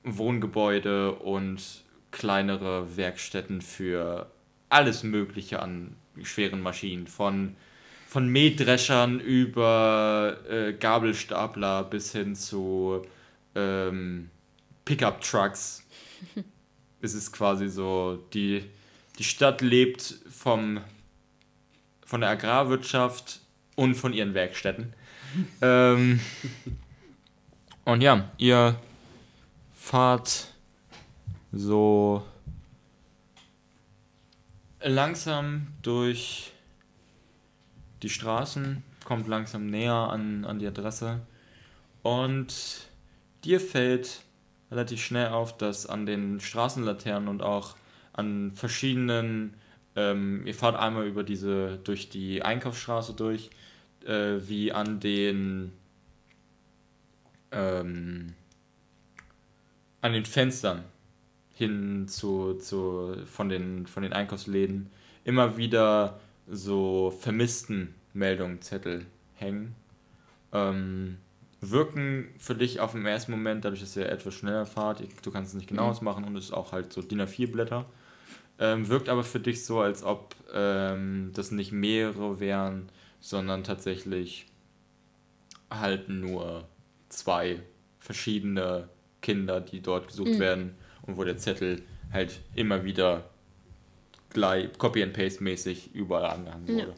Wohngebäude 0.03 1.13
und 1.13 1.83
kleinere 2.11 2.95
Werkstätten 2.95 3.61
für 3.61 4.31
alles 4.69 5.03
Mögliche 5.03 5.61
an 5.61 5.95
schweren 6.23 6.61
Maschinen. 6.61 7.07
Von, 7.07 7.55
von 8.09 8.27
Mähdreschern 8.27 9.19
über 9.19 10.35
äh, 10.49 10.73
Gabelstapler 10.73 11.83
bis 11.83 12.11
hin 12.11 12.35
zu 12.35 13.05
ähm, 13.53 14.31
Pickup-Trucks. 14.83 15.85
es 17.01 17.13
ist 17.13 17.31
quasi 17.31 17.69
so, 17.69 18.17
die, 18.33 18.65
die 19.19 19.23
Stadt 19.23 19.61
lebt 19.61 20.15
vom, 20.27 20.81
von 22.03 22.21
der 22.21 22.31
Agrarwirtschaft 22.31 23.41
und 23.75 23.93
von 23.93 24.11
ihren 24.11 24.33
Werkstätten. 24.33 24.91
ähm, 25.61 26.19
und 27.85 28.01
ja, 28.01 28.31
ihr 28.39 28.75
fahrt 29.75 30.47
so 31.51 32.25
langsam 34.81 35.67
durch 35.83 36.53
die 38.01 38.09
Straßen, 38.09 38.83
kommt 39.05 39.27
langsam 39.27 39.67
näher 39.67 39.93
an, 39.93 40.45
an 40.45 40.59
die 40.59 40.67
Adresse. 40.67 41.21
Und 42.01 42.89
dir 43.43 43.59
fällt 43.59 44.21
relativ 44.71 45.03
schnell 45.03 45.29
auf, 45.29 45.57
dass 45.57 45.85
an 45.85 46.05
den 46.05 46.39
Straßenlaternen 46.39 47.27
und 47.27 47.41
auch 47.41 47.75
an 48.13 48.51
verschiedenen, 48.53 49.55
ähm, 49.95 50.45
ihr 50.45 50.53
fahrt 50.53 50.75
einmal 50.75 51.07
über 51.07 51.23
diese, 51.23 51.77
durch 51.83 52.09
die 52.09 52.43
Einkaufsstraße 52.43 53.13
durch, 53.13 53.49
äh, 54.05 54.37
wie 54.47 54.71
an 54.71 54.99
den 54.99 55.71
ähm, 57.51 58.33
an 60.01 60.13
den 60.13 60.25
Fenstern 60.25 60.83
hin 61.53 62.07
zu, 62.07 62.53
zu 62.53 63.15
von, 63.25 63.49
den, 63.49 63.85
von 63.85 64.03
den 64.03 64.13
Einkaufsläden. 64.13 64.89
Immer 65.25 65.57
wieder 65.57 66.19
so 66.49 67.11
vermissten 67.19 67.95
Meldungen, 68.13 68.59
hängen. 69.35 69.75
Ähm, 70.51 71.17
wirken 71.61 72.29
für 72.37 72.55
dich 72.55 72.79
auf 72.79 72.93
den 72.93 73.05
ersten 73.05 73.31
Moment, 73.31 73.65
dadurch, 73.65 73.81
dass 73.81 73.95
ihr 73.95 74.09
etwas 74.09 74.33
schneller 74.33 74.65
fahrt, 74.65 75.03
du 75.23 75.31
kannst 75.31 75.49
es 75.51 75.55
nicht 75.55 75.67
genau 75.67 75.89
ausmachen 75.89 76.23
und 76.23 76.35
es 76.35 76.45
ist 76.45 76.53
auch 76.53 76.71
halt 76.71 76.93
so 76.93 77.01
DIN 77.01 77.21
A4-Blätter. 77.21 77.85
Ähm, 78.59 78.87
wirkt 78.89 79.09
aber 79.09 79.23
für 79.23 79.39
dich 79.39 79.65
so, 79.65 79.79
als 79.79 80.03
ob 80.03 80.35
ähm, 80.53 81.31
das 81.33 81.51
nicht 81.51 81.71
mehrere 81.71 82.39
wären, 82.39 82.89
sondern 83.21 83.63
tatsächlich 83.63 84.47
halt 85.69 86.09
nur 86.09 86.67
zwei 87.09 87.61
verschiedene 87.99 88.89
Kinder, 89.21 89.61
die 89.61 89.81
dort 89.81 90.07
gesucht 90.07 90.31
Mhm. 90.35 90.39
werden 90.39 90.75
und 91.03 91.17
wo 91.17 91.23
der 91.23 91.37
Zettel 91.37 91.81
halt 92.11 92.41
immer 92.55 92.83
wieder 92.83 93.29
gleich 94.31 94.69
Copy 94.77 95.03
and 95.03 95.13
Paste 95.13 95.43
mäßig 95.43 95.93
überall 95.93 96.25
angehangen 96.25 96.67
Ja. 96.77 96.85
wurde. 96.87 96.95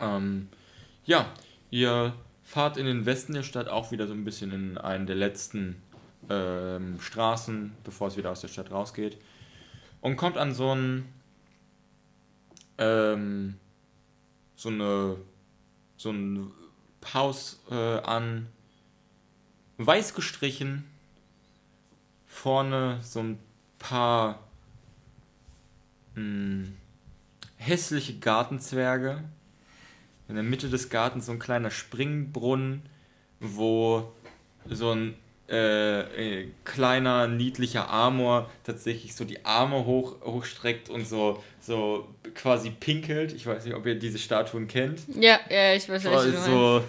Ähm, 0.00 0.48
ja, 1.04 1.32
ihr 1.70 2.14
fahrt 2.42 2.76
in 2.76 2.86
den 2.86 3.06
Westen 3.06 3.34
der 3.34 3.42
Stadt 3.42 3.68
auch 3.68 3.90
wieder 3.92 4.06
so 4.06 4.14
ein 4.14 4.24
bisschen 4.24 4.52
in 4.52 4.78
einen 4.78 5.06
der 5.06 5.16
letzten 5.16 5.80
ähm, 6.28 7.00
Straßen, 7.00 7.72
bevor 7.84 8.08
es 8.08 8.16
wieder 8.16 8.30
aus 8.30 8.40
der 8.40 8.48
Stadt 8.48 8.70
rausgeht. 8.70 9.18
Und 10.00 10.16
kommt 10.16 10.36
an 10.38 10.54
so 10.54 10.74
ein 10.74 11.06
ähm, 12.78 13.56
so 14.56 14.68
eine 14.70 15.16
so 15.96 16.10
ein 16.10 16.50
Haus 17.14 17.60
äh, 17.70 17.74
an, 18.00 18.46
weiß 19.78 20.14
gestrichen, 20.14 20.84
vorne 22.26 22.98
so 23.02 23.20
ein 23.20 23.38
paar 23.78 24.38
mh, 26.20 26.68
hässliche 27.56 28.18
Gartenzwerge, 28.18 29.22
in 30.28 30.34
der 30.34 30.44
Mitte 30.44 30.68
des 30.68 30.88
Gartens 30.90 31.26
so 31.26 31.32
ein 31.32 31.38
kleiner 31.38 31.70
Springbrunnen, 31.70 32.82
wo 33.40 34.12
so 34.68 34.92
ein 34.92 35.14
äh, 35.50 36.42
äh, 36.42 36.48
kleiner, 36.64 37.26
niedlicher 37.26 37.90
Amor 37.90 38.48
tatsächlich 38.62 39.16
so 39.16 39.24
die 39.24 39.44
Arme 39.44 39.84
hoch, 39.84 40.14
hochstreckt 40.24 40.88
und 40.88 41.08
so, 41.08 41.42
so 41.60 42.06
quasi 42.36 42.70
pinkelt. 42.70 43.32
Ich 43.32 43.46
weiß 43.46 43.64
nicht, 43.64 43.74
ob 43.74 43.84
ihr 43.86 43.96
diese 43.96 44.18
Statuen 44.18 44.68
kennt. 44.68 45.00
Ja, 45.20 45.40
ja, 45.50 45.74
ich 45.74 45.88
weiß, 45.88 46.04
meinst. 46.04 46.44
So, 46.44 46.84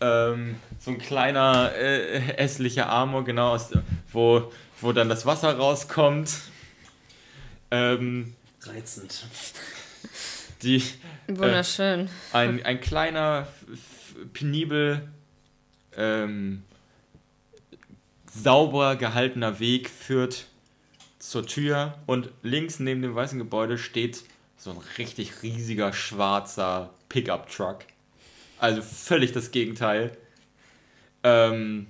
ähm, 0.00 0.54
so 0.78 0.92
ein 0.92 0.98
kleiner, 0.98 1.72
äh, 1.76 2.20
hässlicher 2.36 2.88
Amor, 2.88 3.24
genau, 3.24 3.54
aus, 3.54 3.72
wo, 4.12 4.52
wo 4.80 4.92
dann 4.92 5.08
das 5.08 5.26
Wasser 5.26 5.56
rauskommt. 5.56 6.30
Ähm, 7.72 8.35
Reizend. 8.68 9.24
die, 10.62 10.82
Wunderschön. 11.28 12.08
ein, 12.32 12.64
ein 12.64 12.80
kleiner, 12.80 13.46
penibel, 14.32 15.08
ähm, 15.96 16.62
sauber 18.30 18.96
gehaltener 18.96 19.60
Weg 19.60 19.88
führt 19.88 20.46
zur 21.18 21.46
Tür 21.46 21.98
und 22.06 22.30
links 22.42 22.78
neben 22.78 23.02
dem 23.02 23.14
weißen 23.14 23.38
Gebäude 23.38 23.78
steht 23.78 24.24
so 24.56 24.70
ein 24.70 24.78
richtig 24.98 25.42
riesiger 25.42 25.92
schwarzer 25.92 26.90
Pickup-Truck. 27.08 27.84
Also 28.58 28.82
völlig 28.82 29.32
das 29.32 29.50
Gegenteil. 29.50 30.16
Ähm, 31.22 31.88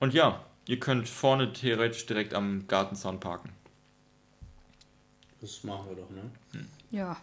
und 0.00 0.14
ja, 0.14 0.44
ihr 0.66 0.80
könnt 0.80 1.08
vorne 1.08 1.52
theoretisch 1.52 2.06
direkt 2.06 2.34
am 2.34 2.66
Gartenzaun 2.66 3.20
parken. 3.20 3.50
Das 5.42 5.64
machen 5.64 5.88
wir 5.88 5.96
doch, 5.96 6.10
ne? 6.10 6.30
Ja. 6.92 7.20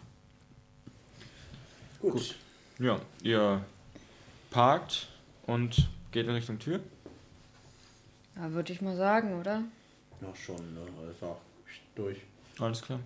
Gut. 2.00 2.34
Ja, 2.78 3.00
ihr 3.22 3.64
parkt 4.50 5.08
und 5.46 5.88
geht 6.12 6.26
in 6.26 6.34
Richtung 6.34 6.58
Tür. 6.58 6.80
Ja, 8.36 8.52
würde 8.52 8.74
ich 8.74 8.82
mal 8.82 8.94
sagen, 8.94 9.40
oder? 9.40 9.62
Ja, 10.20 10.34
schon, 10.34 10.74
ne? 10.74 10.82
Einfach 11.08 11.36
durch. 11.94 12.18
Alles 12.58 12.82
klar. 12.82 13.00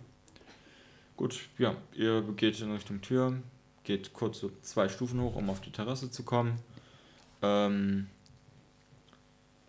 Gut, 1.16 1.48
ja, 1.58 1.76
ihr 1.92 2.20
geht 2.34 2.60
in 2.60 2.72
Richtung 2.72 3.00
Tür, 3.00 3.40
geht 3.84 4.12
kurz 4.12 4.40
so 4.40 4.50
zwei 4.62 4.88
Stufen 4.88 5.20
hoch, 5.20 5.36
um 5.36 5.48
auf 5.48 5.60
die 5.60 5.70
Terrasse 5.70 6.10
zu 6.10 6.24
kommen. 6.24 6.58
Ähm, 7.40 8.08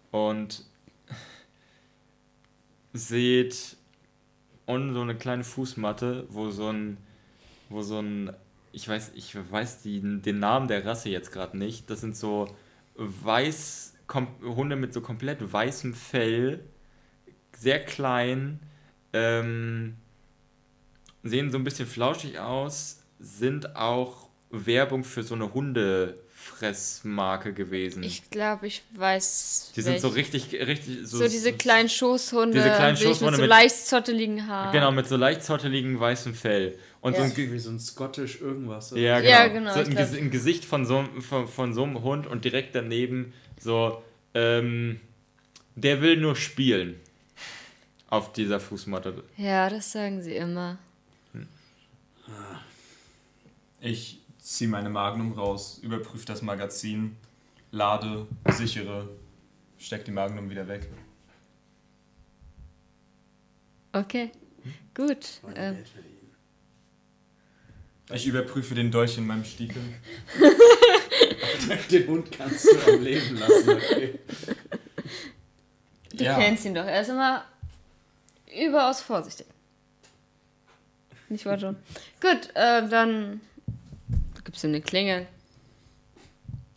und 0.09 0.65
seht 2.93 3.77
unten 4.65 4.93
so 4.93 5.01
eine 5.01 5.15
kleine 5.15 5.43
Fußmatte, 5.43 6.25
wo 6.29 6.49
so 6.49 6.69
ein, 6.69 6.97
wo 7.69 7.81
so 7.81 7.99
ein, 7.99 8.31
ich 8.71 8.87
weiß, 8.87 9.11
ich 9.15 9.35
weiß 9.51 9.81
die, 9.81 10.01
den 10.21 10.39
Namen 10.39 10.67
der 10.67 10.85
Rasse 10.85 11.09
jetzt 11.09 11.31
gerade 11.31 11.57
nicht. 11.57 11.89
Das 11.89 12.01
sind 12.01 12.15
so 12.15 12.47
weiß, 12.95 13.93
Hunde 14.43 14.75
mit 14.75 14.93
so 14.93 15.01
komplett 15.01 15.51
weißem 15.51 15.93
Fell, 15.93 16.63
sehr 17.55 17.83
klein, 17.83 18.59
ähm, 19.13 19.95
sehen 21.23 21.51
so 21.51 21.57
ein 21.57 21.63
bisschen 21.63 21.87
flauschig 21.87 22.39
aus, 22.39 23.03
sind 23.19 23.75
auch 23.75 24.29
Werbung 24.51 25.03
für 25.03 25.23
so 25.23 25.35
eine 25.35 25.53
Hundefressmarke 26.45 27.53
gewesen. 27.53 28.03
Ich 28.03 28.29
glaube, 28.29 28.67
ich 28.67 28.83
weiß. 28.93 29.71
die 29.75 29.81
sind 29.81 29.99
so 29.99 30.15
welche. 30.15 30.33
richtig, 30.33 30.67
richtig 30.67 30.99
So 31.03 31.27
diese 31.27 31.53
kleinen 31.53 31.89
Schoßhunde, 31.89 32.57
Diese 32.57 32.69
kleinen 32.71 32.97
Schoßhunde 32.97 33.31
mit 33.37 33.41
so 33.41 33.45
leicht 33.45 33.75
zotteligen 33.87 34.47
Haaren. 34.47 34.71
Genau, 34.71 34.91
mit 34.91 35.07
so 35.07 35.17
leicht 35.17 35.43
zotteligen 35.43 35.99
weißem 35.99 36.33
Fell. 36.33 36.77
Und 37.01 37.13
Ja. 37.13 37.19
so 37.19 37.25
ein, 37.25 37.35
Wie 37.37 37.59
so 37.59 37.69
ein 37.69 37.79
Scottish 37.79 38.41
irgendwas. 38.41 38.91
oder? 38.91 39.01
ja, 39.01 39.19
genau. 39.19 39.29
Ja, 39.31 39.47
genau, 39.47 39.73
So 39.73 39.79
ein, 39.79 39.97
ein 39.97 40.31
Gesicht 40.31 40.65
von 40.65 40.85
so, 40.85 41.05
von, 41.21 41.47
von 41.47 41.73
so 41.73 41.83
einem 41.83 42.01
Hund 42.03 42.27
und 42.27 42.45
direkt 42.45 42.75
daneben 42.75 43.33
so, 43.59 44.03
ähm, 44.33 44.99
der 45.75 46.01
will 46.01 46.17
nur 46.17 46.35
spielen. 46.35 46.99
Auf 48.07 48.31
dieser 48.33 48.59
Fußmatte. 48.59 49.23
Ja, 49.35 49.69
das 49.69 49.91
sagen 49.91 50.21
sie 50.21 50.35
immer. 50.35 50.77
Ich 53.81 54.19
ziehe 54.45 54.69
meine 54.69 54.89
Magnum 54.89 55.33
raus, 55.33 55.79
überprüfe 55.81 56.25
das 56.25 56.43
Magazin, 56.43 57.17
lade, 57.71 58.27
sichere, 58.51 59.09
steck 59.77 60.05
die 60.05 60.11
Magnum 60.11 60.49
wieder 60.51 60.67
weg. 60.67 60.87
Okay, 63.91 64.31
gut. 64.93 65.41
Ähm. 65.55 65.77
Ich 68.13 68.27
überprüfe 68.27 68.75
den 68.75 68.91
Dolch 68.91 69.17
in 69.17 69.25
meinem 69.25 69.43
Stiefel. 69.45 69.81
Den 71.89 72.07
Hund 72.07 72.31
kannst 72.31 72.65
du 72.65 72.93
am 72.93 73.01
Leben 73.01 73.37
lassen, 73.37 73.69
okay? 73.69 74.19
du 76.15 76.23
Ja. 76.23 76.37
kennst 76.37 76.65
ihn 76.65 76.75
doch. 76.75 76.85
Er 76.85 77.01
ist 77.01 77.09
immer 77.09 77.45
überaus 78.55 79.01
vorsichtig. 79.01 79.47
Nicht 81.29 81.45
wahr, 81.47 81.57
John? 81.57 81.77
Gut, 82.21 82.51
äh, 82.53 82.87
dann 82.87 83.41
gibst 84.55 84.63
du 84.63 84.67
eine 84.69 84.79
Klingel. 84.79 85.27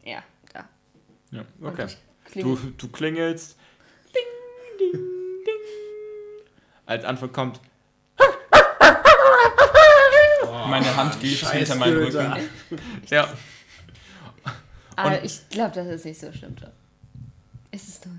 Ja, 0.05 0.25
da. 0.53 0.69
Ja, 1.31 1.45
okay. 1.63 1.87
Du, 2.35 2.57
du 2.57 2.89
klingelst. 2.89 3.57
Ding, 4.13 4.81
ding, 4.81 5.01
ding. 5.45 5.55
Als 6.87 7.05
Antwort 7.05 7.33
kommt. 7.33 7.61
Meine 10.67 10.97
Hand 10.97 11.21
geht 11.21 11.39
Scheiß 11.39 11.53
hinter 11.53 11.77
meinen. 11.77 11.99
Rücken. 11.99 12.49
Ja, 13.11 13.33
Aber 14.97 15.17
und- 15.19 15.25
ich 15.25 15.49
glaube, 15.49 15.73
das 15.77 15.87
ist 15.87 16.05
nicht 16.05 16.19
so 16.19 16.33
schlimm. 16.33 16.57
Ist 17.71 17.89
es 17.89 18.01
doch. 18.01 18.11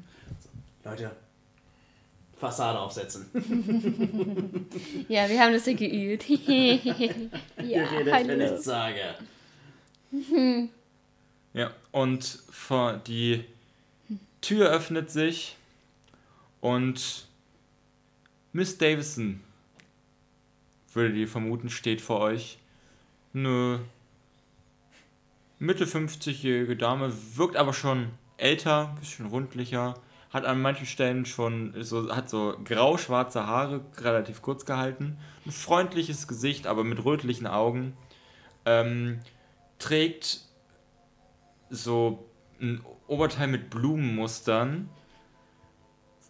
Leute, 0.86 1.12
Fassade 2.40 2.80
aufsetzen. 2.80 3.26
Ja, 5.10 5.28
wir 5.28 5.38
haben 5.42 5.52
das 5.52 5.66
ja 5.66 5.74
geübt. 5.74 6.30
ja, 6.30 6.38
Ihr 7.58 7.92
redet, 7.92 8.06
wenn 8.06 8.42
hallo. 8.42 8.56
ich 8.56 8.62
sage. 8.62 9.16
Ja, 11.54 11.72
und 11.92 12.24
vor 12.52 12.94
die 12.94 13.44
Tür 14.42 14.70
öffnet 14.70 15.10
sich 15.10 15.58
und 16.62 17.28
Miss 18.52 18.78
Davison, 18.78 19.42
würde 20.94 21.14
die 21.14 21.28
vermuten, 21.28 21.70
steht 21.70 22.02
vor 22.02 22.20
euch. 22.20 22.58
Eine 23.34 23.82
Mitte 25.60 25.86
50-jährige 25.86 26.76
Dame, 26.76 27.14
wirkt 27.36 27.56
aber 27.58 27.74
schon 27.74 28.10
älter, 28.38 28.96
bisschen 29.00 29.28
rundlicher, 29.28 29.96
hat 30.32 30.46
an 30.46 30.62
manchen 30.62 30.86
Stellen 30.86 31.26
schon 31.26 31.74
so, 31.84 32.16
hat 32.16 32.30
so 32.30 32.56
grau-schwarze 32.64 33.46
Haare, 33.46 33.82
relativ 33.98 34.42
kurz 34.42 34.66
gehalten, 34.66 35.18
ein 35.46 35.52
freundliches 35.52 36.28
Gesicht, 36.28 36.66
aber 36.66 36.84
mit 36.84 37.04
rötlichen 37.04 37.48
Augen, 37.48 37.98
ähm, 38.66 39.20
trägt 39.80 40.42
so 41.70 42.30
ein 42.62 42.84
Oberteil 43.08 43.48
mit 43.48 43.70
Blumenmustern, 43.70 44.90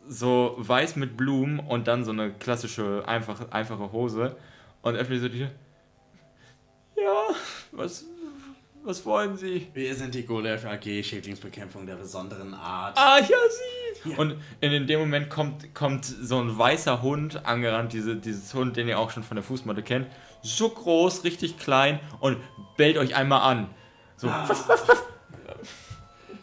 so 0.08 0.56
weiß 0.58 0.96
mit 0.96 1.18
Blumen 1.18 1.60
und 1.60 1.88
dann 1.88 2.04
so 2.04 2.12
eine 2.12 2.32
klassische, 2.32 3.04
einfache, 3.06 3.52
einfache 3.52 3.92
Hose. 3.92 4.38
Und 4.82 4.96
öffnet 4.96 5.20
so 5.20 5.28
die 5.28 5.40
Tür. 5.40 5.52
Ja, 6.96 7.36
was, 7.74 8.06
was 8.84 9.06
wollen 9.06 9.38
Sie? 9.38 9.68
Wir 9.74 9.96
sind 9.96 10.16
die 10.16 10.26
Golef 10.26 10.66
AG, 10.66 11.04
Schädlingsbekämpfung 11.04 11.86
der 11.86 11.96
besonderen 11.96 12.54
Art. 12.54 12.98
Ah, 12.98 13.20
ja, 13.20 13.38
Sie! 14.04 14.16
Und 14.16 14.38
in 14.62 14.88
dem 14.88 15.00
Moment 15.00 15.30
kommt, 15.30 15.74
kommt 15.76 16.06
so 16.06 16.40
ein 16.40 16.58
weißer 16.58 17.02
Hund 17.02 17.46
angerannt, 17.46 17.94
diese, 17.94 18.16
dieses 18.16 18.54
Hund, 18.54 18.78
den 18.78 18.88
ihr 18.88 18.98
auch 18.98 19.12
schon 19.12 19.24
von 19.24 19.36
der 19.36 19.44
Fußmatte 19.44 19.84
kennt. 19.84 20.08
So 20.42 20.70
groß, 20.70 21.26
richtig 21.26 21.58
klein 21.58 22.00
und 22.22 22.38
bellt 22.78 22.98
euch 22.98 23.16
einmal 23.16 23.42
an. 23.42 23.70
So, 24.16 24.32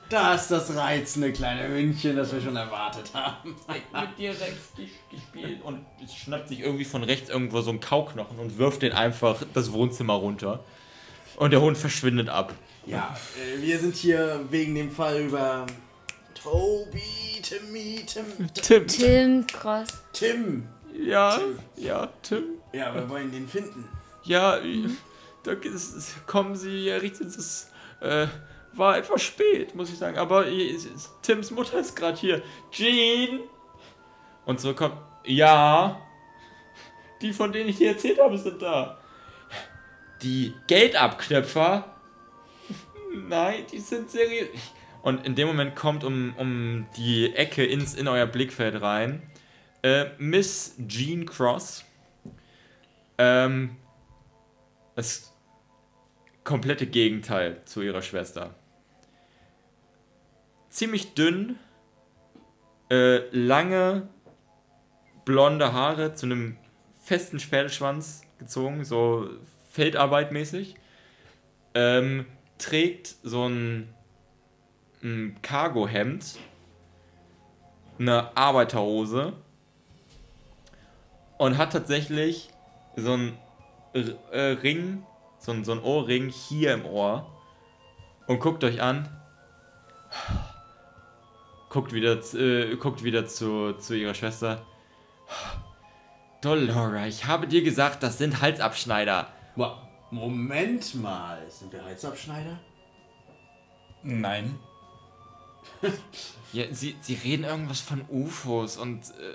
Da 0.09 0.34
ist 0.34 0.49
das 0.49 0.76
reizende 0.76 1.32
kleine 1.32 1.66
Hündchen, 1.68 2.16
das 2.16 2.32
wir 2.32 2.41
schon 2.41 2.55
erwartet 2.55 3.11
haben. 3.12 3.57
mit 3.66 4.18
dir 4.18 4.30
Rex 4.30 4.72
gespielt 5.11 5.62
und 5.64 5.84
es 6.05 6.14
schnappt 6.14 6.49
sich 6.49 6.61
irgendwie 6.61 6.84
von 6.84 7.03
rechts 7.03 7.28
irgendwo 7.28 7.61
so 7.61 7.70
einen 7.70 7.80
Kauknochen 7.80 8.39
und 8.39 8.57
wirft 8.59 8.82
den 8.82 8.93
einfach 8.93 9.43
das 9.53 9.72
Wohnzimmer 9.72 10.14
runter. 10.14 10.62
Und 11.37 11.51
der 11.51 11.61
Hund 11.61 11.76
verschwindet 11.76 12.28
ab. 12.28 12.53
Ja, 12.87 13.16
äh, 13.37 13.61
wir 13.61 13.78
sind 13.78 13.95
hier 13.97 14.41
wegen 14.51 14.74
dem 14.74 14.91
Fall 14.91 15.20
über 15.22 15.66
Toby, 16.34 17.41
Timmy, 17.43 18.05
Tim, 18.07 18.24
Tim. 18.55 18.87
Tim 18.87 19.47
Cross. 19.47 19.89
Tim. 20.12 20.66
Ja, 20.95 21.39
ja, 21.76 22.09
Tim. 22.22 22.45
Ja, 22.72 22.95
wir 22.95 23.09
wollen 23.11 23.30
den 23.30 23.49
finden. 23.49 23.87
Ja, 24.24 24.59
da 25.43 25.53
ist- 25.53 26.26
kommen 26.26 26.57
Sie, 26.57 26.91
Herr 26.91 27.03
Richtens, 27.03 27.37
es 27.37 27.70
äh, 28.01 28.26
war 28.72 28.97
etwas 28.97 29.22
spät, 29.22 29.74
muss 29.74 29.91
ich 29.91 29.99
sagen. 29.99 30.16
Aber 30.18 30.47
Tims 31.22 31.51
Mutter 31.51 31.78
ist 31.78 31.95
gerade 31.97 32.16
hier. 32.18 32.43
Jean! 32.70 33.41
Und 34.47 34.61
so 34.61 34.74
kommt, 34.74 34.97
ja, 35.24 36.01
die, 37.20 37.32
von 37.32 37.53
denen 37.53 37.68
ich 37.70 37.76
dir 37.78 37.91
erzählt 37.91 38.20
habe, 38.20 38.39
sind 38.39 38.62
da. 38.62 38.99
Die 40.22 40.54
Geldabknöpfer? 40.66 41.84
Nein, 43.14 43.64
die 43.70 43.80
sind 43.80 44.10
seriös. 44.10 44.48
Und 45.02 45.24
in 45.24 45.34
dem 45.34 45.46
Moment 45.46 45.76
kommt 45.76 46.04
um, 46.04 46.34
um 46.36 46.86
die 46.96 47.34
Ecke 47.34 47.64
ins, 47.64 47.94
in 47.94 48.08
euer 48.08 48.26
Blickfeld 48.26 48.80
rein 48.82 49.22
äh, 49.86 50.10
Miss 50.18 50.74
Jean 50.88 51.26
Cross. 51.26 51.84
Ähm, 53.18 53.76
das 54.94 55.32
komplette 56.44 56.86
Gegenteil 56.86 57.62
zu 57.64 57.82
ihrer 57.82 58.02
Schwester. 58.02 58.54
Ziemlich 60.70 61.14
dünn, 61.14 61.58
äh, 62.90 63.28
lange, 63.30 64.08
blonde 65.24 65.72
Haare 65.72 66.14
zu 66.14 66.26
einem 66.26 66.56
festen 67.02 67.38
Pferdeschwanz 67.38 68.22
gezogen, 68.38 68.84
so 68.84 69.30
Feldarbeitmäßig. 69.77 70.74
Ähm, 71.74 72.24
trägt 72.57 73.14
so 73.22 73.47
ein, 73.47 73.95
ein 75.03 75.37
Cargo-Hemd, 75.43 76.39
eine 77.99 78.35
Arbeiterhose 78.35 79.35
und 81.37 81.59
hat 81.59 81.74
tatsächlich 81.74 82.49
so 82.97 83.12
ein 83.12 83.39
äh, 84.33 84.39
Ring, 84.39 85.05
so 85.39 85.53
ein, 85.53 85.62
so 85.62 85.72
ein 85.72 85.81
Ohrring 85.81 86.31
hier 86.31 86.72
im 86.72 86.87
Ohr 86.87 87.31
und 88.27 88.41
guckt 88.41 88.64
euch 88.64 88.81
an. 88.81 89.11
Guckt 91.68 91.93
wieder, 91.93 92.18
äh, 92.33 92.77
guckt 92.77 93.05
wieder 93.05 93.27
zu, 93.27 93.74
zu 93.74 93.95
ihrer 93.95 94.14
Schwester. 94.14 94.64
Dolora, 96.41 97.07
ich 97.07 97.27
habe 97.27 97.47
dir 97.47 97.62
gesagt, 97.62 98.03
das 98.03 98.16
sind 98.16 98.41
Halsabschneider. 98.41 99.36
Mo- 99.57 99.76
Moment 100.11 100.94
mal, 100.94 101.42
sind 101.50 101.72
wir 101.72 101.84
Halsabschneider? 101.84 102.59
Nein. 104.02 104.59
Ja, 106.52 106.64
sie, 106.72 106.94
sie 107.00 107.14
reden 107.14 107.42
irgendwas 107.44 107.80
von 107.80 108.02
UFOs 108.09 108.76
und 108.76 109.00
äh, 109.11 109.34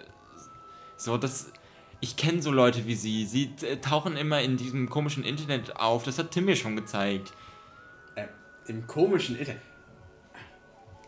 so, 0.95 1.17
das. 1.17 1.51
Ich 1.99 2.15
kenne 2.15 2.41
so 2.41 2.51
Leute 2.51 2.88
wie 2.88 2.95
sie. 2.95 3.26
Sie 3.26 3.53
äh, 3.63 3.78
tauchen 3.78 4.15
immer 4.17 4.41
in 4.41 4.55
diesem 4.57 4.89
komischen 4.89 5.24
Internet 5.26 5.76
auf. 5.76 6.03
Das 6.03 6.17
hat 6.17 6.32
Tim 6.32 6.45
mir 6.45 6.55
schon 6.55 6.76
gezeigt. 6.78 7.34
Äh, 8.15 8.28
Im 8.67 8.88
komischen 8.88 9.38
Internet. 9.38 9.61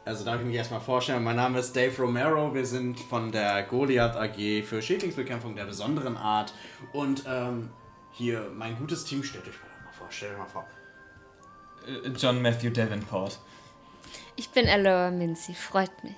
Also 0.05 0.25
darf 0.25 0.41
ich 0.41 0.45
mich 0.45 0.55
erstmal 0.57 0.81
vorstellen, 0.81 1.23
mein 1.23 1.37
Name 1.37 1.59
ist 1.59 1.73
Dave 1.75 1.95
Romero, 1.99 2.53
wir 2.53 2.65
sind 2.65 2.99
von 2.99 3.31
der 3.31 3.63
Goliath 3.63 4.17
AG 4.17 4.63
für 4.65 4.81
Schädlingsbekämpfung 4.81 5.55
der 5.55 5.63
besonderen 5.65 6.17
Art 6.17 6.53
und 6.91 7.23
ähm, 7.25 7.69
hier 8.13 8.49
mein 8.55 8.77
gutes 8.77 9.05
Team, 9.05 9.23
stellt 9.23 9.43
euch 9.47 9.53
mal 9.85 9.91
vor, 9.91 10.07
stellt 10.11 10.33
euch 10.33 10.39
mal 10.39 10.45
vor. 10.47 10.67
Äh, 11.87 12.09
John 12.17 12.41
Matthew 12.41 12.69
Davenport. 12.71 13.39
Ich 14.35 14.49
bin 14.49 14.67
Aloha 14.67 15.11
Minzi, 15.11 15.53
freut 15.53 16.03
mich. 16.03 16.13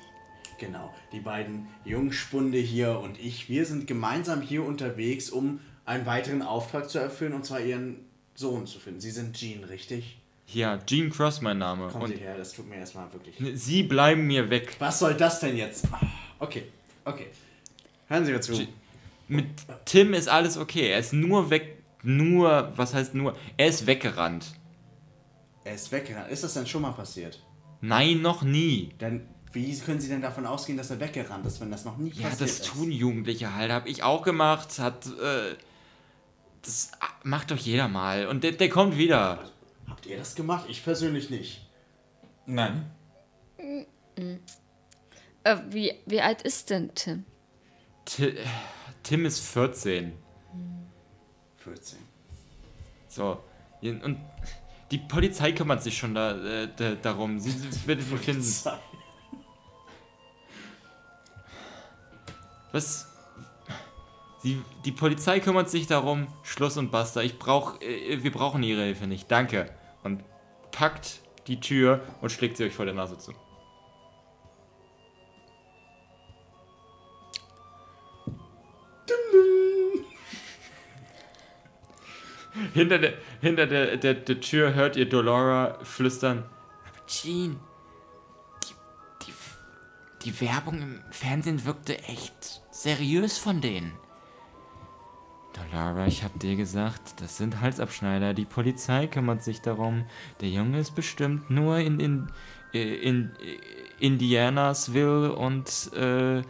Genau, 0.59 0.93
die 1.11 1.19
beiden 1.19 1.67
Jungspunde 1.83 2.57
hier 2.57 2.99
und 2.99 3.19
ich, 3.19 3.49
wir 3.49 3.65
sind 3.65 3.87
gemeinsam 3.87 4.41
hier 4.41 4.63
unterwegs, 4.63 5.29
um 5.29 5.59
einen 5.85 6.05
weiteren 6.05 6.41
Auftrag 6.41 6.89
zu 6.89 6.97
erfüllen 6.99 7.33
und 7.33 7.45
zwar 7.45 7.59
ihren 7.59 8.05
Sohn 8.35 8.65
zu 8.65 8.79
finden. 8.79 9.01
Sie 9.01 9.11
sind 9.11 9.35
Jean, 9.35 9.63
richtig? 9.65 10.17
Ja, 10.47 10.77
Jean 10.85 11.09
Cross 11.09 11.41
mein 11.41 11.57
Name. 11.57 11.87
Kommen 11.89 12.03
Und 12.05 12.09
Sie 12.13 12.19
her, 12.23 12.37
das 12.37 12.53
tut 12.53 12.69
mir 12.69 12.75
erstmal 12.77 13.11
wirklich. 13.11 13.35
sie 13.61 13.83
bleiben 13.83 14.27
mir 14.27 14.49
weg. 14.49 14.75
Was 14.79 14.99
soll 14.99 15.13
das 15.15 15.39
denn 15.39 15.57
jetzt? 15.57 15.87
Ah, 15.91 15.99
Okay, 16.39 16.63
okay. 17.03 17.27
Hören 18.07 18.25
Sie 18.25 18.31
mir 18.31 18.41
zu. 18.41 18.53
Je- 18.53 18.67
Mit 19.27 19.45
Tim 19.85 20.13
ist 20.13 20.27
alles 20.29 20.57
okay. 20.57 20.89
Er 20.91 20.99
ist 20.99 21.13
nur 21.13 21.49
weg. 21.49 21.74
Nur, 22.05 22.71
was 22.75 22.93
heißt 22.93 23.13
nur? 23.15 23.35
Er 23.57 23.67
ist 23.67 23.87
weggerannt. 23.87 24.45
Er 25.63 25.73
ist 25.75 25.91
weggerannt. 25.91 26.29
Ist 26.29 26.43
das 26.43 26.53
denn 26.53 26.67
schon 26.67 26.83
mal 26.83 26.91
passiert? 26.91 27.43
Nein, 27.81 28.21
noch 28.21 28.43
nie. 28.43 28.93
Dann, 28.99 29.27
wie 29.51 29.77
können 29.79 29.99
Sie 29.99 30.07
denn 30.09 30.21
davon 30.21 30.45
ausgehen, 30.45 30.77
dass 30.77 30.91
er 30.91 30.99
weggerannt 30.99 31.45
ist, 31.45 31.59
wenn 31.61 31.71
das 31.71 31.83
noch 31.83 31.97
nie 31.97 32.09
Ja, 32.11 32.29
passiert 32.29 32.41
das 32.41 32.59
ist? 32.59 32.65
tun 32.67 32.91
Jugendliche 32.91 33.53
halt. 33.55 33.71
Hab 33.71 33.87
ich 33.87 34.03
auch 34.03 34.21
gemacht. 34.21 34.77
Hat. 34.79 35.05
Äh, 35.07 35.55
das 36.61 36.91
macht 37.23 37.51
doch 37.51 37.57
jeder 37.57 37.87
mal. 37.87 38.27
Und 38.27 38.43
der, 38.43 38.51
der 38.53 38.69
kommt 38.69 38.97
wieder. 38.97 39.49
Habt 39.87 40.05
ihr 40.05 40.17
das 40.17 40.35
gemacht? 40.35 40.65
Ich 40.69 40.83
persönlich 40.83 41.29
nicht. 41.29 41.67
Nein. 42.45 42.89
Äh, 45.43 45.57
wie, 45.69 45.93
wie 46.05 46.21
alt 46.21 46.41
ist 46.43 46.69
denn 46.69 46.91
Tim? 46.95 47.23
Ti- 48.05 48.35
Tim 49.03 49.25
ist 49.25 49.39
14. 49.39 50.13
14. 51.66 51.99
So. 53.07 53.39
Und 53.82 54.18
die 54.91 54.99
Polizei 54.99 55.51
kümmert 55.51 55.84
sich 55.84 55.97
schon 55.97 56.13
da, 56.13 56.38
äh, 56.38 56.70
da, 56.76 56.95
darum. 56.95 57.39
Sie, 57.39 57.53
wird 57.88 57.99
ihn 57.99 58.18
finden. 58.18 58.80
Was? 62.72 63.07
Sie, 64.41 64.61
die 64.84 64.91
Polizei 64.91 65.39
kümmert 65.39 65.70
sich 65.70 65.88
darum. 65.88 66.28
Schluss 66.43 66.78
und 66.78 66.91
basta. 66.91 67.22
Ich 67.22 67.39
brauch, 67.39 67.82
äh, 67.82 68.24
wir 68.24 68.32
brauchen 68.32 68.63
ihre 68.63 68.84
Hilfe 68.84 69.07
nicht. 69.07 69.30
Danke. 69.32 69.72
Und 70.03 70.24
packt 70.72 71.22
die 71.47 71.59
Tür 71.59 72.01
und 72.22 72.32
schlägt 72.32 72.57
sie 72.57 72.66
euch 72.66 72.74
vor 72.74 72.86
der 72.86 72.93
Nase 72.93 73.18
zu. 73.18 73.34
Hinter 82.73 82.99
der, 82.99 83.13
hinter 83.41 83.67
der, 83.67 83.97
der, 83.97 84.13
der 84.13 84.39
Tür 84.39 84.73
hört 84.73 84.95
ihr 84.95 85.09
Dolora 85.09 85.77
flüstern. 85.83 86.43
Aber 86.87 87.05
Jean, 87.07 87.59
die, 88.63 89.25
die, 89.25 89.33
die 90.23 90.41
Werbung 90.41 90.81
im 90.81 91.03
Fernsehen 91.11 91.65
wirkte 91.65 91.99
echt 92.03 92.61
seriös 92.71 93.37
von 93.37 93.61
denen. 93.61 93.93
Dolora, 95.53 96.07
ich 96.07 96.23
hab 96.23 96.37
dir 96.39 96.55
gesagt, 96.55 97.21
das 97.21 97.37
sind 97.37 97.61
Halsabschneider. 97.61 98.33
Die 98.33 98.45
Polizei 98.45 99.07
kümmert 99.07 99.43
sich 99.43 99.61
darum. 99.61 100.05
Der 100.41 100.49
Junge 100.49 100.79
ist 100.79 100.95
bestimmt 100.95 101.49
nur 101.49 101.77
in, 101.77 101.99
in, 101.99 102.27
äh, 102.73 102.95
in, 102.95 103.31
in 103.99 104.13
Indianasville 104.13 105.33
und 105.33 105.91
äh, 105.93 106.41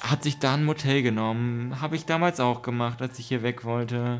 hat 0.00 0.22
sich 0.22 0.38
da 0.38 0.54
ein 0.54 0.64
Motel 0.64 1.02
genommen. 1.02 1.80
Habe 1.80 1.96
ich 1.96 2.04
damals 2.04 2.40
auch 2.40 2.62
gemacht, 2.62 3.02
als 3.02 3.18
ich 3.18 3.28
hier 3.28 3.42
weg 3.42 3.64
wollte. 3.64 4.18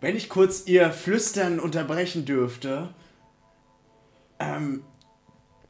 Wenn 0.00 0.16
ich 0.16 0.28
kurz 0.28 0.66
Ihr 0.66 0.90
Flüstern 0.90 1.58
unterbrechen 1.58 2.24
dürfte. 2.24 2.94
Ähm, 4.38 4.82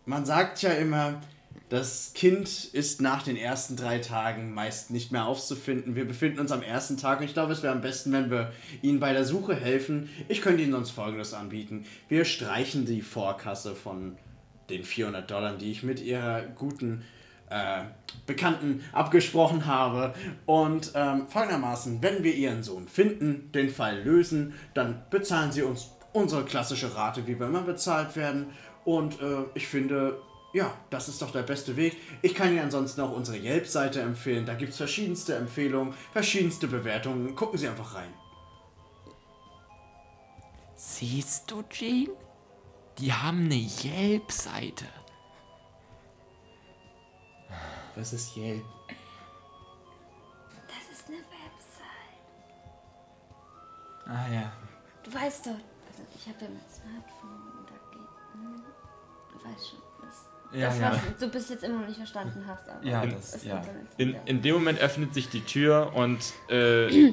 man 0.05 0.25
sagt 0.25 0.63
ja 0.63 0.71
immer, 0.71 1.21
das 1.69 2.13
Kind 2.15 2.65
ist 2.73 3.01
nach 3.01 3.25
den 3.25 3.37
ersten 3.37 3.77
drei 3.77 3.99
Tagen 3.99 4.55
meist 4.55 4.91
nicht 4.91 5.11
mehr 5.11 5.27
aufzufinden. 5.27 5.97
Wir 5.97 6.07
befinden 6.07 6.39
uns 6.39 6.53
am 6.53 6.63
ersten 6.63 6.97
Tag 6.97 7.19
und 7.19 7.25
ich 7.25 7.33
glaube, 7.33 7.53
es 7.53 7.63
wäre 7.65 7.75
am 7.75 7.81
besten, 7.81 8.13
wenn 8.13 8.31
wir 8.31 8.53
Ihnen 8.83 9.01
bei 9.01 9.13
der 9.13 9.25
Suche 9.25 9.57
helfen. 9.57 10.09
Ich 10.29 10.43
könnte 10.43 10.63
Ihnen 10.63 10.73
sonst 10.73 10.91
Folgendes 10.91 11.35
anbieten. 11.35 11.85
Wir 12.09 12.25
streichen 12.25 12.87
die 12.87 13.03
Vorkasse 13.03 13.75
von 13.75 14.17
den 14.71 14.85
400 14.85 15.29
Dollar, 15.29 15.57
die 15.57 15.73
ich 15.73 15.83
mit 15.83 16.01
Ihrer 16.01 16.43
guten 16.43 17.03
äh, 17.51 17.83
Bekannten 18.27 18.83
abgesprochen 18.93 19.67
habe. 19.67 20.15
Und 20.47 20.93
ähm, 20.95 21.27
folgendermaßen, 21.29 22.03
wenn 22.03 22.23
wir 22.23 22.35
Ihren 22.35 22.63
Sohn 22.63 22.89
finden, 22.89 23.51
den 23.53 23.71
Fall 23.71 24.03
lösen, 24.03 24.55
dann 24.75 25.03
bezahlen 25.11 25.53
Sie 25.53 25.63
uns 25.63 25.91
unsere 26.13 26.45
klassische 26.45 26.95
Rate, 26.97 27.27
wie 27.27 27.39
wir 27.39 27.47
immer 27.47 27.63
bezahlt 27.63 28.17
werden. 28.17 28.47
Und 28.85 29.21
äh, 29.21 29.45
ich 29.55 29.69
finde, 29.69 30.21
ja, 30.53 30.73
das 30.91 31.09
ist 31.09 31.21
doch 31.21 31.31
der 31.31 31.43
beste 31.43 31.77
Weg. 31.77 31.97
Ich 32.23 32.35
kann 32.35 32.51
Ihnen 32.51 32.61
ansonsten 32.61 33.03
auch 33.03 33.13
unsere 33.13 33.37
Yelp-Seite 33.37 34.01
empfehlen. 34.01 34.47
Da 34.47 34.55
gibt 34.55 34.73
es 34.73 34.79
verschiedenste 34.79 35.35
Empfehlungen, 35.35 35.93
verschiedenste 36.13 36.67
Bewertungen. 36.67 37.35
Gucken 37.35 37.59
Sie 37.59 37.69
einfach 37.69 37.95
rein. 37.95 38.13
Siehst 40.75 41.51
du, 41.51 41.63
Jean? 41.69 42.09
Die 42.99 43.13
haben 43.13 43.45
eine 43.45 43.55
Yelp-Seite. 43.57 44.87
Was 47.95 48.13
ist 48.13 48.37
Yelp? 48.37 48.65
Das 50.69 50.99
ist 50.99 51.07
eine 51.09 51.17
Website. 51.19 52.17
Ah 54.07 54.29
ja. 54.33 54.53
Du 55.03 55.15
weißt 55.15 55.47
doch, 55.47 55.53
also 55.53 56.03
ich 56.15 56.27
habe 56.27 56.37
ja 56.45 56.49
mein 56.51 56.61
Smartphone, 56.71 57.67
da 57.67 57.75
geht. 57.91 58.09
Hm, 58.33 58.63
du 59.33 59.49
weißt 59.49 59.69
schon, 59.71 59.79
das, 60.03 60.27
Ja, 60.53 60.69
das 60.69 60.79
ja. 60.79 60.93
was 60.93 61.19
du 61.19 61.29
bis 61.29 61.49
jetzt 61.49 61.65
immer 61.65 61.81
noch 61.81 61.87
nicht 61.89 61.97
verstanden 61.97 62.45
hast. 62.47 62.69
Aber 62.69 62.85
Ja, 62.85 63.07
das 63.07 63.33
das, 63.33 63.45
ja. 63.45 63.63
In, 63.97 64.15
in 64.27 64.43
dem 64.43 64.55
Moment 64.57 64.79
öffnet 64.81 65.15
sich 65.15 65.29
die 65.29 65.43
Tür 65.43 65.93
und 65.95 66.35
äh, 66.51 67.13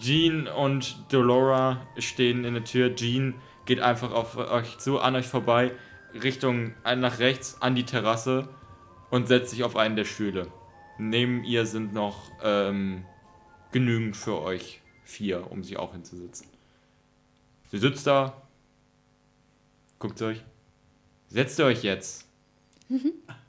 Jean 0.00 0.46
und 0.48 1.12
Dolora 1.12 1.86
stehen 1.98 2.44
in 2.44 2.54
der 2.54 2.64
Tür. 2.64 2.94
Jean 2.94 3.34
geht 3.66 3.80
einfach 3.80 4.12
auf 4.12 4.36
euch 4.36 4.78
zu, 4.78 5.00
an 5.00 5.16
euch 5.16 5.26
vorbei, 5.26 5.72
Richtung 6.14 6.74
äh, 6.84 6.96
nach 6.96 7.18
rechts 7.18 7.60
an 7.60 7.74
die 7.74 7.84
Terrasse 7.84 8.48
und 9.10 9.28
setzt 9.28 9.50
sich 9.50 9.64
auf 9.64 9.76
einen 9.76 9.96
der 9.96 10.04
Stühle. 10.04 10.50
Neben 10.98 11.44
ihr 11.44 11.66
sind 11.66 11.92
noch 11.92 12.30
ähm, 12.42 13.04
genügend 13.72 14.16
für 14.16 14.40
euch 14.40 14.80
vier, 15.04 15.50
um 15.50 15.62
sich 15.62 15.76
auch 15.76 15.92
hinzusitzen. 15.92 16.48
Sie 17.70 17.78
sitzt 17.78 18.06
da, 18.06 18.42
guckt 19.98 20.20
euch. 20.22 20.42
Setzt 21.28 21.58
ihr 21.58 21.66
euch 21.66 21.82
jetzt. 21.82 22.26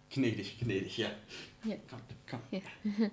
Gnädig, 0.10 0.60
gnädig, 0.60 0.97
ja. 0.97 1.10
Ja. 1.64 1.76
Komm, 1.89 1.99
komm. 2.30 2.62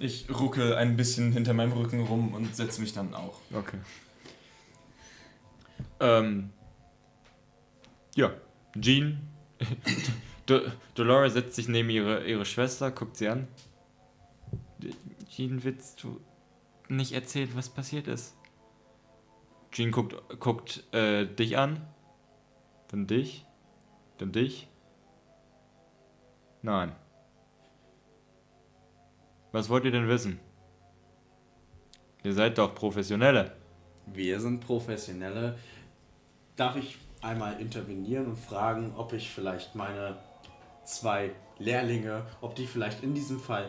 Ich 0.00 0.30
rucke 0.30 0.76
ein 0.76 0.96
bisschen 0.96 1.32
hinter 1.32 1.54
meinem 1.54 1.72
Rücken 1.72 2.06
rum 2.06 2.32
und 2.32 2.54
setze 2.54 2.80
mich 2.80 2.92
dann 2.92 3.14
auch. 3.14 3.40
Okay. 3.52 3.78
Ähm. 5.98 6.50
Ja, 8.14 8.32
Jean. 8.80 9.18
Do 10.48 10.62
Dolores 10.94 11.34
setzt 11.34 11.56
sich 11.56 11.68
neben 11.68 11.90
ihre, 11.90 12.24
ihre 12.24 12.46
Schwester, 12.46 12.90
guckt 12.90 13.18
sie 13.18 13.28
an. 13.28 13.48
Jean, 15.28 15.62
willst 15.62 16.02
du 16.02 16.20
nicht 16.88 17.12
erzählen, 17.12 17.50
was 17.54 17.68
passiert 17.68 18.08
ist? 18.08 18.34
Jean 19.70 19.90
guckt, 19.90 20.16
guckt 20.40 20.82
äh, 20.94 21.26
dich 21.26 21.58
an. 21.58 21.86
Dann 22.88 23.06
dich. 23.06 23.44
Dann 24.16 24.32
dich. 24.32 24.68
Nein. 26.62 26.92
Was 29.52 29.68
wollt 29.68 29.84
ihr 29.84 29.90
denn 29.90 30.08
wissen? 30.08 30.40
Ihr 32.22 32.32
seid 32.32 32.56
doch 32.56 32.74
Professionelle. 32.74 33.52
Wir 34.06 34.40
sind 34.40 34.60
Professionelle. 34.60 35.58
Darf 36.56 36.76
ich 36.76 36.96
einmal 37.20 37.60
intervenieren 37.60 38.28
und 38.28 38.38
fragen, 38.38 38.94
ob 38.96 39.12
ich 39.12 39.30
vielleicht 39.30 39.74
meine 39.74 40.16
zwei 40.88 41.30
Lehrlinge, 41.58 42.26
ob 42.40 42.54
die 42.54 42.66
vielleicht 42.66 43.02
in 43.02 43.14
diesem 43.14 43.40
Fall 43.40 43.68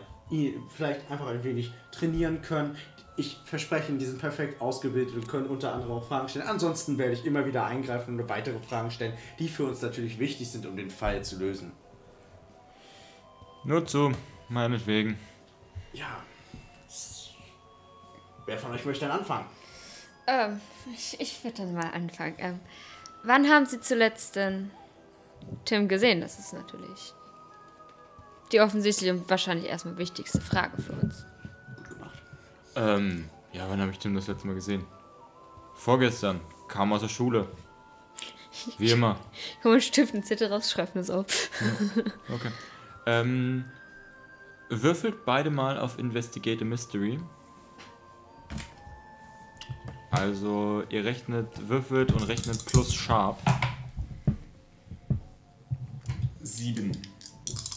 vielleicht 0.76 1.10
einfach 1.10 1.26
ein 1.26 1.42
wenig 1.42 1.72
trainieren 1.90 2.40
können. 2.40 2.76
Ich 3.16 3.38
verspreche, 3.44 3.88
Ihnen, 3.88 3.98
die 3.98 4.06
sind 4.06 4.20
perfekt 4.20 4.60
ausgebildet 4.60 5.14
und 5.14 5.26
können 5.26 5.46
unter 5.46 5.74
anderem 5.74 5.92
auch 5.92 6.06
Fragen 6.06 6.28
stellen. 6.28 6.46
Ansonsten 6.46 6.96
werde 6.98 7.12
ich 7.12 7.26
immer 7.26 7.44
wieder 7.44 7.66
eingreifen 7.66 8.18
und 8.18 8.28
weitere 8.28 8.58
Fragen 8.60 8.90
stellen, 8.90 9.12
die 9.38 9.48
für 9.48 9.64
uns 9.64 9.82
natürlich 9.82 10.18
wichtig 10.18 10.48
sind, 10.48 10.66
um 10.66 10.76
den 10.76 10.90
Fall 10.90 11.22
zu 11.24 11.38
lösen. 11.38 11.72
Nur 13.64 13.84
zu, 13.84 14.12
meinetwegen. 14.48 15.18
Ja. 15.92 16.22
Wer 18.46 18.58
von 18.58 18.72
euch 18.72 18.84
möchte 18.84 19.06
dann 19.06 19.18
anfangen? 19.18 19.46
Ähm, 20.26 20.60
ich, 20.94 21.20
ich 21.20 21.44
würde 21.44 21.58
dann 21.58 21.74
mal 21.74 21.90
anfangen. 21.92 22.36
Ähm, 22.38 22.60
wann 23.24 23.48
haben 23.48 23.66
Sie 23.66 23.80
zuletzt 23.80 24.36
denn 24.36 24.70
Tim 25.64 25.88
gesehen? 25.88 26.20
Das 26.20 26.38
ist 26.38 26.52
natürlich 26.52 27.14
die 28.52 28.60
offensichtliche 28.60 29.12
und 29.12 29.28
wahrscheinlich 29.30 29.66
erstmal 29.68 29.96
wichtigste 29.98 30.40
Frage 30.40 30.80
für 30.82 30.92
uns. 30.92 31.24
Gut 31.76 31.88
gemacht. 31.88 32.22
Ähm, 32.76 33.28
ja, 33.52 33.68
wann 33.68 33.80
habe 33.80 33.90
ich 33.90 33.98
Tim 33.98 34.14
das 34.14 34.26
letzte 34.26 34.46
Mal 34.46 34.54
gesehen? 34.54 34.84
Vorgestern. 35.74 36.40
Kam 36.68 36.92
aus 36.92 37.00
der 37.00 37.08
Schule. 37.08 37.48
Wie 38.78 38.90
immer. 38.92 39.16
Ich 39.58 39.64
hol 39.64 39.72
einen 39.72 39.80
Stift 39.80 40.14
und 40.14 40.24
Zettel 40.24 40.52
raus, 40.52 40.70
schreib 40.70 40.94
mir 40.94 41.00
das 41.00 41.10
auf. 41.10 41.26
Okay. 42.32 42.50
Ähm, 43.06 43.64
würfelt 44.68 45.24
beide 45.24 45.50
mal 45.50 45.78
auf 45.78 45.98
Investigate 45.98 46.62
a 46.62 46.64
Mystery. 46.64 47.18
Also, 50.10 50.82
ihr 50.90 51.04
rechnet, 51.04 51.68
würfelt 51.68 52.12
und 52.12 52.24
rechnet 52.24 52.64
plus 52.66 52.92
Sharp. 52.92 53.38
Sieben. 56.60 56.92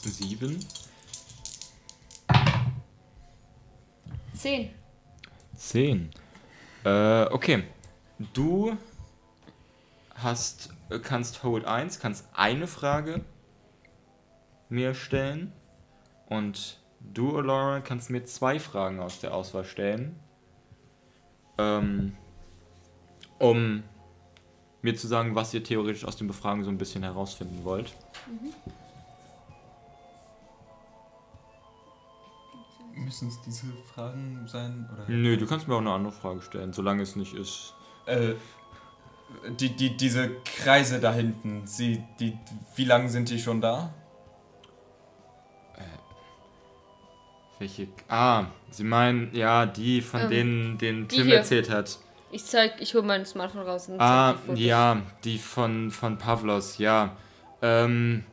Sieben. 0.04 0.60
Zehn. 4.34 4.72
10. 5.56 6.10
Äh, 6.84 7.24
okay. 7.32 7.64
Du 8.34 8.78
hast, 10.16 10.74
kannst 11.02 11.44
Hold 11.44 11.64
1, 11.64 12.02
kannst 12.02 12.28
eine 12.34 12.68
Frage 12.68 13.24
mir 14.68 14.94
stellen. 14.96 15.54
Und 16.28 16.82
du, 17.00 17.40
Laura, 17.40 17.80
kannst 17.80 18.10
mir 18.10 18.26
zwei 18.26 18.60
Fragen 18.60 19.00
aus 19.00 19.22
der 19.22 19.34
Auswahl 19.34 19.64
stellen. 19.64 20.20
Ähm, 21.58 22.18
um 23.40 23.84
mir 24.82 24.98
zu 24.98 25.08
sagen, 25.08 25.36
was 25.36 25.54
ihr 25.54 25.64
theoretisch 25.64 26.04
aus 26.04 26.18
den 26.18 26.28
Befragungen 26.28 26.66
so 26.66 26.70
ein 26.70 26.78
bisschen 26.78 27.04
herausfinden 27.04 27.64
wollt. 27.64 27.96
Müssen 32.95 33.28
es 33.28 33.41
diese 33.41 33.65
Fragen 33.93 34.43
sein? 34.47 34.88
Oder? 34.93 35.05
Nö, 35.07 35.36
du 35.38 35.47
kannst 35.47 35.67
mir 35.67 35.76
auch 35.76 35.80
eine 35.80 35.91
andere 35.91 36.13
Frage 36.13 36.41
stellen, 36.41 36.74
solange 36.74 37.01
es 37.03 37.15
nicht 37.15 37.34
ist. 37.34 37.74
Äh, 38.05 38.34
die, 39.59 39.69
die, 39.76 39.97
diese 39.97 40.30
Kreise 40.43 40.99
da 40.99 41.11
hinten, 41.13 41.65
sie, 41.65 42.03
die, 42.19 42.38
wie 42.76 42.86
lange 42.86 43.09
sind 43.09 43.30
die 43.30 43.39
schon 43.39 43.61
da? 43.61 43.93
Welche. 47.59 47.88
Ah, 48.09 48.45
Sie 48.71 48.84
meinen, 48.84 49.34
ja, 49.34 49.65
die, 49.67 50.01
von 50.01 50.21
Ähm, 50.21 50.30
denen, 50.30 50.78
denen 50.80 51.07
die 51.07 51.15
Tim 51.17 51.28
hier. 51.28 51.38
erzählt 51.38 51.69
hat. 51.69 51.99
Ich 52.32 52.43
zeig, 52.45 52.82
ich 52.82 52.93
hole 52.95 53.03
mein 53.03 53.26
Smartphone 53.26 53.61
raus 53.61 53.88
und 53.89 54.01
Ah, 54.01 54.36
zeig 54.47 54.55
die 54.55 54.65
ja, 54.65 55.01
die 55.24 55.38
von, 55.38 55.91
von 55.91 56.17
Pavlos, 56.17 56.80
ja. 56.80 57.15
Ähm, 57.64 58.24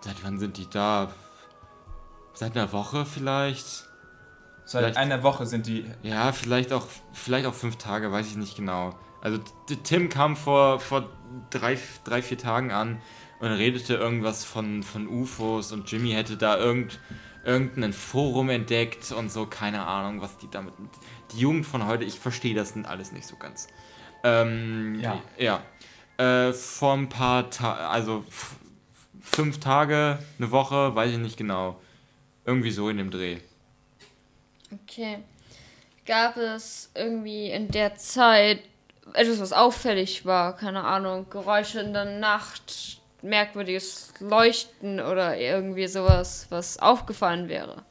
seit 0.00 0.22
wann 0.24 0.38
sind 0.38 0.56
die 0.56 0.68
da? 0.70 1.10
Seit 2.32 2.56
einer 2.56 2.72
Woche 2.72 3.04
vielleicht? 3.04 3.84
Seit 4.64 4.82
Vielleicht- 4.82 4.96
einer 4.96 5.22
Woche 5.22 5.44
sind 5.46 5.66
die. 5.66 5.84
Ja, 6.02 6.32
vielleicht 6.32 6.72
auch, 6.72 6.86
vielleicht 7.12 7.46
auch 7.46 7.54
fünf 7.54 7.76
Tage, 7.76 8.12
weiß 8.12 8.26
ich 8.28 8.36
nicht 8.36 8.56
genau. 8.56 8.94
Also 9.20 9.38
Tim 9.82 10.08
kam 10.08 10.36
vor, 10.36 10.78
vor 10.78 11.08
drei, 11.50 11.76
drei, 12.04 12.22
vier 12.22 12.38
Tagen 12.38 12.70
an 12.70 13.00
und 13.40 13.48
redete 13.48 13.94
irgendwas 13.94 14.44
von, 14.44 14.82
von 14.82 15.08
UFOs 15.08 15.72
und 15.72 15.90
Jimmy 15.90 16.10
hätte 16.12 16.36
da 16.36 16.56
irgend, 16.58 17.00
irgendein 17.44 17.92
Forum 17.92 18.50
entdeckt 18.50 19.10
und 19.10 19.32
so, 19.32 19.46
keine 19.46 19.84
Ahnung, 19.86 20.20
was 20.20 20.36
die 20.36 20.48
damit. 20.50 20.74
Die 21.32 21.38
Jugend 21.40 21.66
von 21.66 21.86
heute, 21.86 22.04
ich 22.04 22.18
verstehe 22.20 22.54
das 22.54 22.74
alles 22.84 23.10
nicht 23.10 23.26
so 23.26 23.36
ganz. 23.36 23.66
Ähm, 24.22 24.96
Ja. 25.00 25.20
Ja. 25.38 25.62
Äh, 26.18 26.52
vor 26.52 26.94
ein 26.94 27.08
paar 27.08 27.48
Tagen, 27.48 27.80
also 27.80 28.24
fünf 29.20 29.60
Tage, 29.60 30.18
eine 30.38 30.50
Woche, 30.50 30.94
weiß 30.94 31.12
ich 31.12 31.18
nicht 31.18 31.36
genau. 31.36 31.80
Irgendwie 32.44 32.72
so 32.72 32.88
in 32.88 32.98
dem 32.98 33.10
Dreh. 33.10 33.38
Okay. 34.84 35.18
Gab 36.06 36.36
es 36.36 36.90
irgendwie 36.94 37.50
in 37.50 37.70
der 37.70 37.96
Zeit 37.96 38.62
etwas, 39.12 39.40
was 39.40 39.52
auffällig 39.52 40.24
war? 40.26 40.56
Keine 40.56 40.82
Ahnung, 40.82 41.30
Geräusche 41.30 41.80
in 41.80 41.92
der 41.92 42.18
Nacht, 42.18 43.00
merkwürdiges 43.22 44.12
Leuchten 44.18 45.00
oder 45.00 45.38
irgendwie 45.38 45.86
sowas, 45.86 46.46
was 46.50 46.78
aufgefallen 46.78 47.48
wäre? 47.48 47.84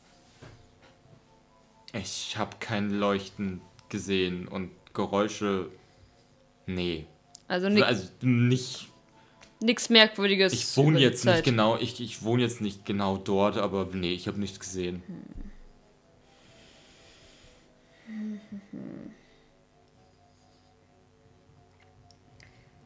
Ich 1.93 2.38
habe 2.38 2.57
kein 2.59 2.89
Leuchten 2.91 3.61
gesehen 3.89 4.47
und 4.47 4.71
Geräusche. 4.93 5.69
Nee. 6.65 7.05
Also 7.47 7.69
nicht. 7.69 7.83
Also 7.83 8.07
nicht. 8.21 8.87
nichts 9.61 9.89
Merkwürdiges. 9.89 10.53
Ich 10.53 10.77
wohne 10.77 10.99
jetzt 10.99 11.25
nicht 11.25 11.43
genau, 11.43 11.77
ich, 11.77 11.99
ich 12.01 12.23
wohne 12.23 12.43
jetzt 12.43 12.61
nicht 12.61 12.85
genau 12.85 13.17
dort, 13.17 13.57
aber 13.57 13.87
nee, 13.93 14.13
ich 14.13 14.27
habe 14.27 14.39
nichts 14.39 14.59
gesehen. 14.59 15.01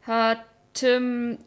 Hat 0.04 0.46
Tim 0.74 1.38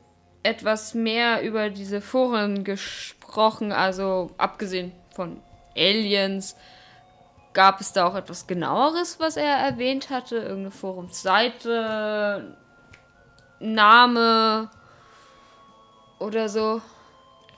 etwas 0.42 0.94
mehr 0.94 1.42
über 1.42 1.70
diese 1.70 2.00
Foren 2.00 2.64
gesprochen, 2.64 3.72
also 3.72 4.30
abgesehen 4.36 4.92
von 5.14 5.40
Aliens, 5.76 6.54
gab 7.52 7.80
es 7.80 7.92
da 7.92 8.06
auch 8.06 8.14
etwas 8.14 8.46
genaueres, 8.46 9.18
was 9.18 9.36
er 9.36 9.56
erwähnt 9.56 10.10
hatte? 10.10 10.36
Irgendeine 10.36 10.70
Forumsseite, 10.70 12.56
Name 13.64 14.68
oder 16.18 16.48
so? 16.48 16.82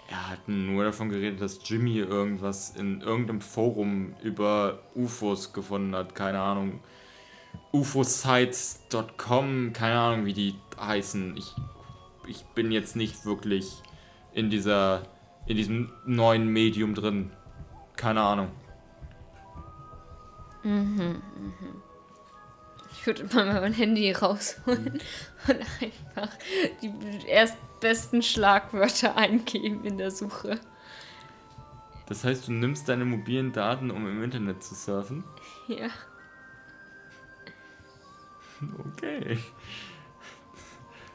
Er 0.08 0.30
hat 0.30 0.46
nur 0.46 0.84
davon 0.84 1.08
geredet, 1.08 1.40
dass 1.40 1.68
Jimmy 1.68 1.98
irgendwas 1.98 2.70
in 2.76 3.00
irgendeinem 3.00 3.40
Forum 3.40 4.14
über 4.22 4.78
UFOs 4.94 5.52
gefunden 5.52 5.96
hat. 5.96 6.14
Keine 6.14 6.40
Ahnung. 6.40 6.80
UFOsites.com, 7.72 9.72
keine 9.72 9.98
Ahnung, 9.98 10.26
wie 10.26 10.32
die 10.32 10.54
heißen. 10.80 11.36
Ich, 11.36 11.52
ich 12.28 12.44
bin 12.54 12.70
jetzt 12.70 12.94
nicht 12.94 13.26
wirklich 13.26 13.82
in 14.32 14.48
dieser, 14.48 15.02
in 15.46 15.56
diesem 15.56 15.92
neuen 16.04 16.46
Medium 16.48 16.94
drin. 16.94 17.32
Keine 17.96 18.22
Ahnung. 18.22 18.48
Ich 23.06 23.20
würde 23.20 23.22
immer 23.22 23.44
mal 23.44 23.60
mein 23.60 23.72
Handy 23.72 24.10
rausholen 24.10 25.00
und 25.46 25.60
einfach 25.80 26.36
die 26.82 26.92
erstbesten 27.28 28.20
Schlagwörter 28.20 29.16
eingeben 29.16 29.84
in 29.84 29.96
der 29.96 30.10
Suche. 30.10 30.58
Das 32.08 32.24
heißt, 32.24 32.48
du 32.48 32.52
nimmst 32.52 32.88
deine 32.88 33.04
mobilen 33.04 33.52
Daten, 33.52 33.92
um 33.92 34.08
im 34.08 34.24
Internet 34.24 34.60
zu 34.64 34.74
surfen? 34.74 35.22
Ja. 35.68 35.86
Okay. 38.92 39.38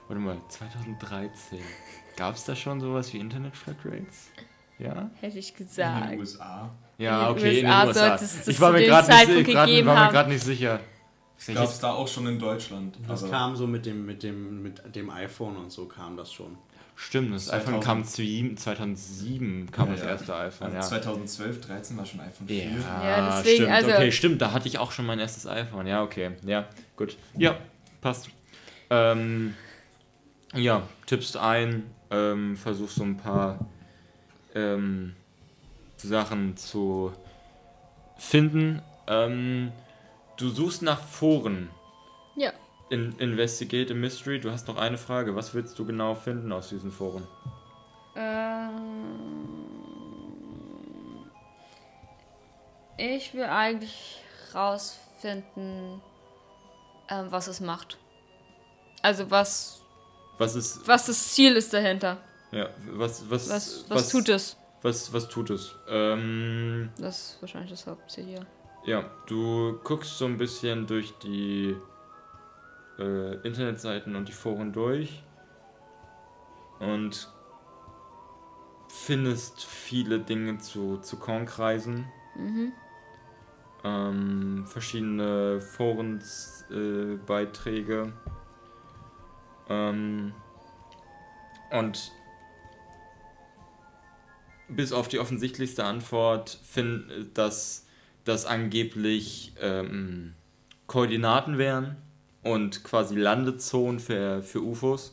Warte 0.08 0.22
mal, 0.22 0.38
2013. 0.48 1.60
Gab 2.16 2.36
es 2.36 2.46
da 2.46 2.56
schon 2.56 2.80
sowas 2.80 3.12
wie 3.12 3.18
Internet-Flatrates? 3.18 4.30
Ja? 4.80 5.12
Hätte 5.20 5.40
ich 5.40 5.50
In 5.50 5.58
den 5.58 5.68
gesagt. 5.68 6.18
USA. 6.18 6.72
Ja, 6.98 7.32
In 7.32 7.36
den 7.36 7.38
okay, 7.38 7.66
USA 7.66 7.84
in 7.84 7.88
den 7.90 8.22
USA. 8.22 8.50
ich 8.50 8.62
war 8.62 8.72
mir 8.72 8.86
gerade 8.86 10.30
nicht, 10.30 10.30
nicht 10.30 10.44
sicher. 10.46 10.80
Gab 11.48 11.66
es 11.70 11.80
da 11.80 11.92
auch 11.94 12.08
schon 12.08 12.28
in 12.28 12.40
Deutschland. 12.40 12.98
Das 13.08 13.24
aber- 13.24 13.32
kam 13.32 13.56
so 13.56 13.66
mit 13.68 13.86
dem, 13.86 14.06
mit 14.06 14.24
dem, 14.24 14.62
mit 14.62 14.96
dem 14.96 15.10
iPhone 15.10 15.58
und 15.58 15.72
so 15.72 15.86
kam 15.86 16.16
das 16.18 16.32
schon. 16.32 16.58
Stimmt, 16.96 17.34
das 17.34 17.46
2000. 17.46 17.68
iPhone 17.70 17.84
kam 17.84 18.06
zu 18.06 18.22
ihm, 18.22 18.56
2007 18.58 19.72
kam 19.72 19.88
Ja, 19.88 19.94
das 19.94 20.04
ja. 20.04 20.10
erste 20.10 20.36
iPhone, 20.36 20.68
Also 20.68 20.76
ja. 20.78 20.82
2012, 20.84 21.62
13 21.62 21.98
war 21.98 22.06
schon 22.06 22.20
iPhone 22.20 22.48
4. 22.48 22.64
Ja, 22.64 23.38
deswegen, 23.40 23.56
stimmt, 23.56 23.72
also- 23.72 23.90
okay, 23.92 24.12
stimmt, 24.12 24.42
da 24.42 24.52
hatte 24.52 24.68
ich 24.68 24.78
auch 24.78 24.92
schon 24.92 25.06
mein 25.08 25.18
erstes 25.18 25.48
iPhone, 25.48 25.88
ja, 25.88 26.04
okay, 26.04 26.32
ja, 26.46 26.68
gut. 26.96 27.18
Ja, 27.38 27.58
passt. 28.02 28.30
Ähm, 28.92 29.56
ja, 30.54 30.84
tippst 31.08 31.38
ein, 31.38 31.90
ähm, 32.12 32.56
versuchst 32.56 32.98
so 32.98 33.04
ein 33.04 33.18
paar 33.18 33.66
ähm, 34.54 35.16
Sachen 35.98 36.56
zu 36.58 37.14
finden. 38.18 38.82
Ähm, 39.08 39.72
du 40.42 40.50
suchst 40.50 40.82
nach 40.82 41.00
Foren. 41.00 41.70
Ja. 42.36 42.52
In 42.90 43.14
Investigate 43.20 43.92
a 43.94 43.96
Mystery. 43.96 44.40
Du 44.40 44.52
hast 44.52 44.68
noch 44.68 44.78
eine 44.78 44.98
Frage. 44.98 45.36
Was 45.36 45.54
willst 45.54 45.78
du 45.80 45.86
genau 45.86 46.16
finden 46.16 46.52
aus 46.52 46.70
diesen 46.70 46.92
Foren? 46.92 47.26
Ähm, 48.16 48.70
ich 52.98 53.34
will 53.34 53.44
eigentlich 53.46 54.18
rausfinden, 54.54 56.02
ähm, 57.10 57.28
was 57.30 57.48
es 57.48 57.60
macht. 57.62 57.98
Also 59.02 59.32
was, 59.32 59.82
Was 60.38 60.56
ist. 60.56 60.88
was 60.88 61.06
das 61.06 61.30
Ziel 61.34 61.56
ist 61.56 61.74
dahinter. 61.74 62.18
Ja, 62.52 62.68
was. 62.92 63.30
Was, 63.30 63.50
Was, 63.50 63.86
was, 63.90 64.10
tut 64.10 64.28
es? 64.30 64.58
Was, 64.82 65.14
was 65.14 65.30
tut 65.30 65.50
es? 65.50 65.74
Ähm, 65.88 66.90
Das 67.00 67.18
ist 67.36 67.38
wahrscheinlich 67.42 67.72
das 67.72 67.88
Hauptziel 67.88 68.26
hier. 68.26 68.46
Ja, 68.86 69.04
du 69.28 69.80
guckst 69.84 70.18
so 70.18 70.26
ein 70.26 70.38
bisschen 70.38 70.88
durch 70.88 71.14
die 71.20 71.76
äh, 72.98 73.36
Internetseiten 73.48 74.16
und 74.16 74.28
die 74.28 74.34
Foren 74.34 74.74
durch 74.74 75.22
und 76.80 77.32
findest 78.88 79.64
viele 79.64 80.20
Dinge 80.20 80.58
zu, 80.58 80.98
zu 80.98 81.18
Kornkreisen. 81.18 82.08
Ähm, 83.84 84.66
verschiedene 84.68 85.60
Forensbeiträge. 85.62 88.14
Äh, 89.68 89.74
ähm, 89.74 90.34
und 91.72 92.12
bis 94.68 94.92
auf 94.92 95.08
die 95.08 95.20
offensichtlichste 95.20 95.86
Antwort, 95.86 96.60
find, 96.64 97.38
dass 97.38 97.86
das 98.24 98.46
angeblich 98.46 99.54
ähm, 99.60 100.34
Koordinaten 100.88 101.58
wären 101.58 101.98
und 102.44 102.84
quasi 102.84 103.16
Landezonen 103.16 104.00
für, 104.00 104.42
für 104.44 104.62
UFOs, 104.62 105.12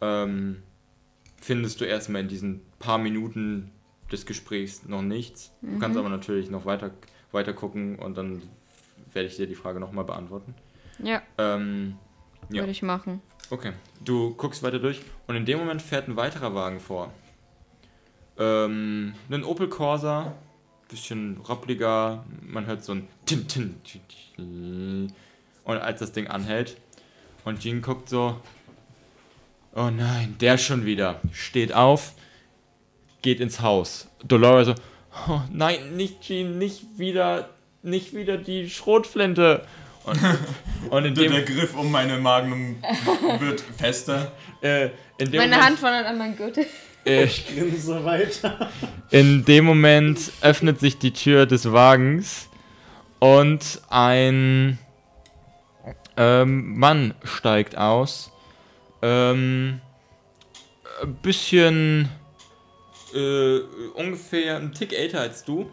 ähm, 0.00 0.62
findest 1.40 1.80
du 1.80 1.84
erstmal 1.84 2.22
in 2.22 2.28
diesen 2.28 2.60
paar 2.78 2.98
Minuten 2.98 3.70
des 4.10 4.26
Gesprächs 4.26 4.84
noch 4.86 5.02
nichts. 5.02 5.52
Du 5.62 5.78
kannst 5.78 5.98
aber 5.98 6.08
natürlich 6.08 6.50
noch 6.50 6.66
weiter, 6.66 6.90
weiter 7.32 7.52
gucken 7.52 7.98
und 7.98 8.16
dann 8.16 8.42
werde 9.12 9.28
ich 9.28 9.36
dir 9.36 9.46
die 9.46 9.54
Frage 9.54 9.80
nochmal 9.80 10.04
beantworten. 10.04 10.54
Ja, 10.98 11.22
Ähm, 11.38 11.96
Ja. 12.50 12.60
würde 12.62 12.72
ich 12.72 12.82
machen. 12.82 13.22
Okay, 13.50 13.72
du 14.04 14.34
guckst 14.34 14.62
weiter 14.62 14.78
durch 14.78 15.00
und 15.26 15.36
in 15.36 15.44
dem 15.46 15.58
Moment 15.58 15.80
fährt 15.82 16.08
ein 16.08 16.16
weiterer 16.16 16.54
Wagen 16.54 16.80
vor. 16.80 17.12
Ähm, 18.38 19.14
ein 19.30 19.44
Opel 19.44 19.68
Corsa, 19.68 20.34
bisschen 20.92 21.40
rappliger, 21.44 22.24
man 22.42 22.66
hört 22.66 22.84
so 22.84 22.92
ein. 22.92 23.08
Tin, 23.26 23.48
Tin. 23.48 25.12
Und 25.64 25.76
als 25.78 26.00
das 26.00 26.12
Ding 26.12 26.28
anhält 26.28 26.76
und 27.44 27.60
Jean 27.60 27.82
guckt 27.82 28.08
so, 28.08 28.40
oh 29.74 29.90
nein, 29.90 30.36
der 30.40 30.58
schon 30.58 30.84
wieder, 30.86 31.20
steht 31.32 31.72
auf, 31.72 32.12
geht 33.22 33.40
ins 33.40 33.60
Haus. 33.60 34.08
Dolores 34.24 34.68
so, 34.68 34.74
oh 35.28 35.40
nein, 35.52 35.96
nicht 35.96 36.20
Jean, 36.22 36.58
nicht 36.58 36.98
wieder, 36.98 37.48
nicht 37.82 38.14
wieder 38.14 38.36
die 38.36 38.68
Schrotflinte. 38.70 39.66
Und, 40.04 40.18
und 40.90 41.04
in 41.04 41.14
Der, 41.14 41.24
dem 41.24 41.32
der 41.32 41.42
Griff 41.42 41.76
um 41.76 41.90
meine 41.90 42.18
Magnum 42.18 42.76
wird 43.38 43.60
fester. 43.60 44.32
äh, 44.60 44.86
in 45.18 45.30
dem 45.30 45.38
Meine 45.38 45.54
Moment, 45.54 45.62
Hand 45.62 45.82
wandert 45.82 46.06
an 46.06 46.18
meinen 46.18 46.36
Gürtel. 46.36 46.66
Äh, 47.04 47.26
Grinse 47.26 48.04
weiter. 48.04 48.70
in 49.10 49.44
dem 49.44 49.64
Moment 49.64 50.32
öffnet 50.40 50.80
sich 50.80 50.98
die 50.98 51.12
Tür 51.12 51.46
des 51.46 51.72
Wagens 51.72 52.48
und 53.18 53.80
ein 53.88 54.78
ähm, 56.16 56.78
Mann 56.78 57.14
steigt 57.24 57.76
aus. 57.76 58.30
Ähm, 59.00 59.80
ein 61.02 61.14
bisschen 61.16 62.08
äh, 63.14 63.58
ungefähr 63.94 64.56
ein 64.56 64.72
Tick 64.72 64.92
älter 64.92 65.20
als 65.20 65.44
du, 65.44 65.70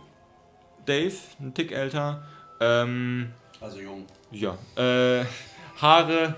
Dave, 0.85 1.13
ein 1.39 1.53
Tick 1.53 1.71
älter. 1.71 2.23
Ähm, 2.59 3.31
Also 3.61 3.79
jung. 3.79 4.05
ja, 4.31 4.57
äh, 4.75 5.25
Haare 5.79 6.35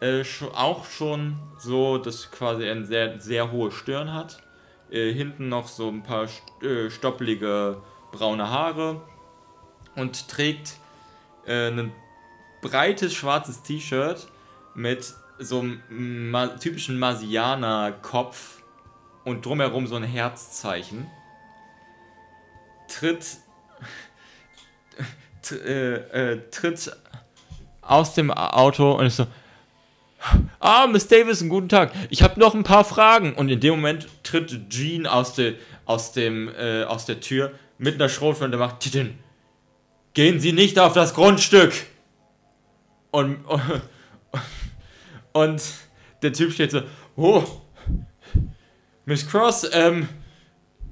äh, 0.00 0.24
auch 0.54 0.84
schon 0.86 1.38
so, 1.58 1.98
dass 1.98 2.30
quasi 2.30 2.68
eine 2.68 2.84
sehr, 2.84 3.20
sehr 3.20 3.50
hohe 3.50 3.70
Stirn 3.72 4.12
hat. 4.12 4.42
Äh, 4.90 5.12
hinten 5.12 5.48
noch 5.48 5.68
so 5.68 5.88
ein 5.88 6.02
paar 6.02 6.28
äh, 6.62 6.88
stoppelige 6.90 7.82
braune 8.12 8.48
Haare 8.48 9.02
und 9.96 10.28
trägt 10.28 10.76
äh, 11.46 11.68
ein 11.68 11.92
breites 12.62 13.12
schwarzes 13.14 13.62
T-Shirt 13.62 14.26
mit 14.74 15.14
so 15.38 15.60
einem 15.60 16.30
ma 16.30 16.48
typischen 16.48 16.98
Marsianer-Kopf 16.98 18.62
und 19.24 19.44
drumherum 19.44 19.86
so 19.86 19.96
ein 19.96 20.04
Herzzeichen. 20.04 21.06
Tritt, 22.88 23.36
tr- 25.44 25.64
äh, 25.64 26.32
äh, 26.32 26.50
tritt 26.50 26.96
aus 27.82 28.14
dem 28.14 28.30
Auto 28.30 28.92
und 28.92 29.06
ist 29.06 29.16
so, 29.16 29.26
ah, 30.60 30.86
Miss 30.86 31.08
Davis, 31.08 31.46
guten 31.48 31.68
Tag. 31.68 31.92
Ich 32.10 32.22
habe 32.22 32.40
noch 32.40 32.54
ein 32.54 32.64
paar 32.64 32.84
Fragen. 32.84 33.34
Und 33.34 33.48
in 33.48 33.60
dem 33.60 33.74
Moment 33.74 34.08
tritt 34.22 34.70
Jean 34.70 35.06
aus, 35.06 35.34
der 35.34 35.54
aus, 35.84 36.12
dem, 36.12 36.48
äh, 36.48 36.84
aus 36.84 37.06
der 37.06 37.20
Tür 37.20 37.52
mit 37.78 37.94
einer 37.94 38.08
Schrotflinte 38.08 38.56
und 38.56 38.62
macht, 38.62 38.80
Titin, 38.80 39.18
gehen 40.12 40.40
Sie 40.40 40.52
nicht 40.52 40.78
auf 40.78 40.92
das 40.92 41.14
Grundstück. 41.14 41.72
Und, 43.10 43.38
und 45.32 45.62
der 46.22 46.32
Typ 46.32 46.52
steht 46.52 46.72
so, 46.72 46.82
oh, 47.16 47.44
Miss 49.06 49.26
Cross, 49.26 49.70
ähm, 49.72 50.08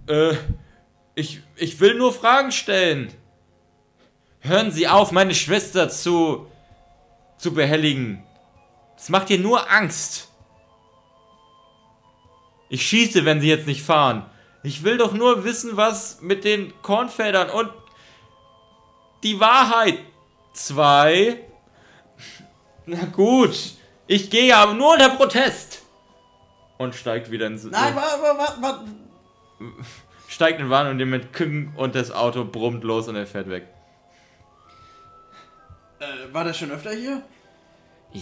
äh, 0.09 0.35
ich, 1.15 1.43
ich 1.57 1.79
will 1.81 1.95
nur 1.95 2.13
Fragen 2.13 2.53
stellen. 2.53 3.13
Hören 4.41 4.71
Sie 4.71 4.89
auf, 4.89 5.13
meine 5.13 5.35
Schwester 5.35 5.89
zu, 5.89 6.47
zu 7.37 7.53
behelligen. 7.53 8.23
Das 8.97 9.09
macht 9.09 9.31
ihr 9.31 9.39
nur 9.39 9.71
Angst. 9.71 10.33
Ich 12.69 12.87
schieße, 12.87 13.25
wenn 13.25 13.41
Sie 13.41 13.49
jetzt 13.49 13.67
nicht 13.67 13.83
fahren. 13.83 14.27
Ich 14.63 14.83
will 14.83 14.99
doch 14.99 15.13
nur 15.13 15.45
wissen, 15.45 15.77
was 15.77 16.21
mit 16.21 16.45
den 16.45 16.73
Kornfeldern 16.83 17.51
und 17.51 17.71
die 19.23 19.39
Wahrheit. 19.39 19.99
Zwei. 20.53 21.45
Na 22.87 23.05
gut. 23.05 23.75
Ich 24.07 24.31
gehe 24.31 24.57
aber 24.57 24.75
nur 24.75 24.95
unter 24.95 25.11
Protest. 25.11 25.83
Und 26.79 26.95
steigt 26.95 27.31
wieder 27.31 27.47
ins. 27.47 27.65
Nein, 27.65 27.95
warte, 27.95 28.23
warte, 28.23 28.63
warte. 28.63 28.85
steigt 30.29 30.59
in 30.59 30.67
den 30.67 30.71
Wagen 30.71 30.91
und 30.91 30.99
dem 30.99 31.11
mit 31.11 31.33
Küng 31.33 31.73
und 31.77 31.95
das 31.95 32.11
Auto 32.11 32.45
brummt 32.45 32.85
los 32.85 33.09
und 33.09 33.17
er 33.17 33.27
fährt 33.27 33.49
weg. 33.49 33.67
Äh, 35.99 36.33
war 36.33 36.45
der 36.45 36.53
schon 36.53 36.71
öfter 36.71 36.91
hier? 36.91 37.23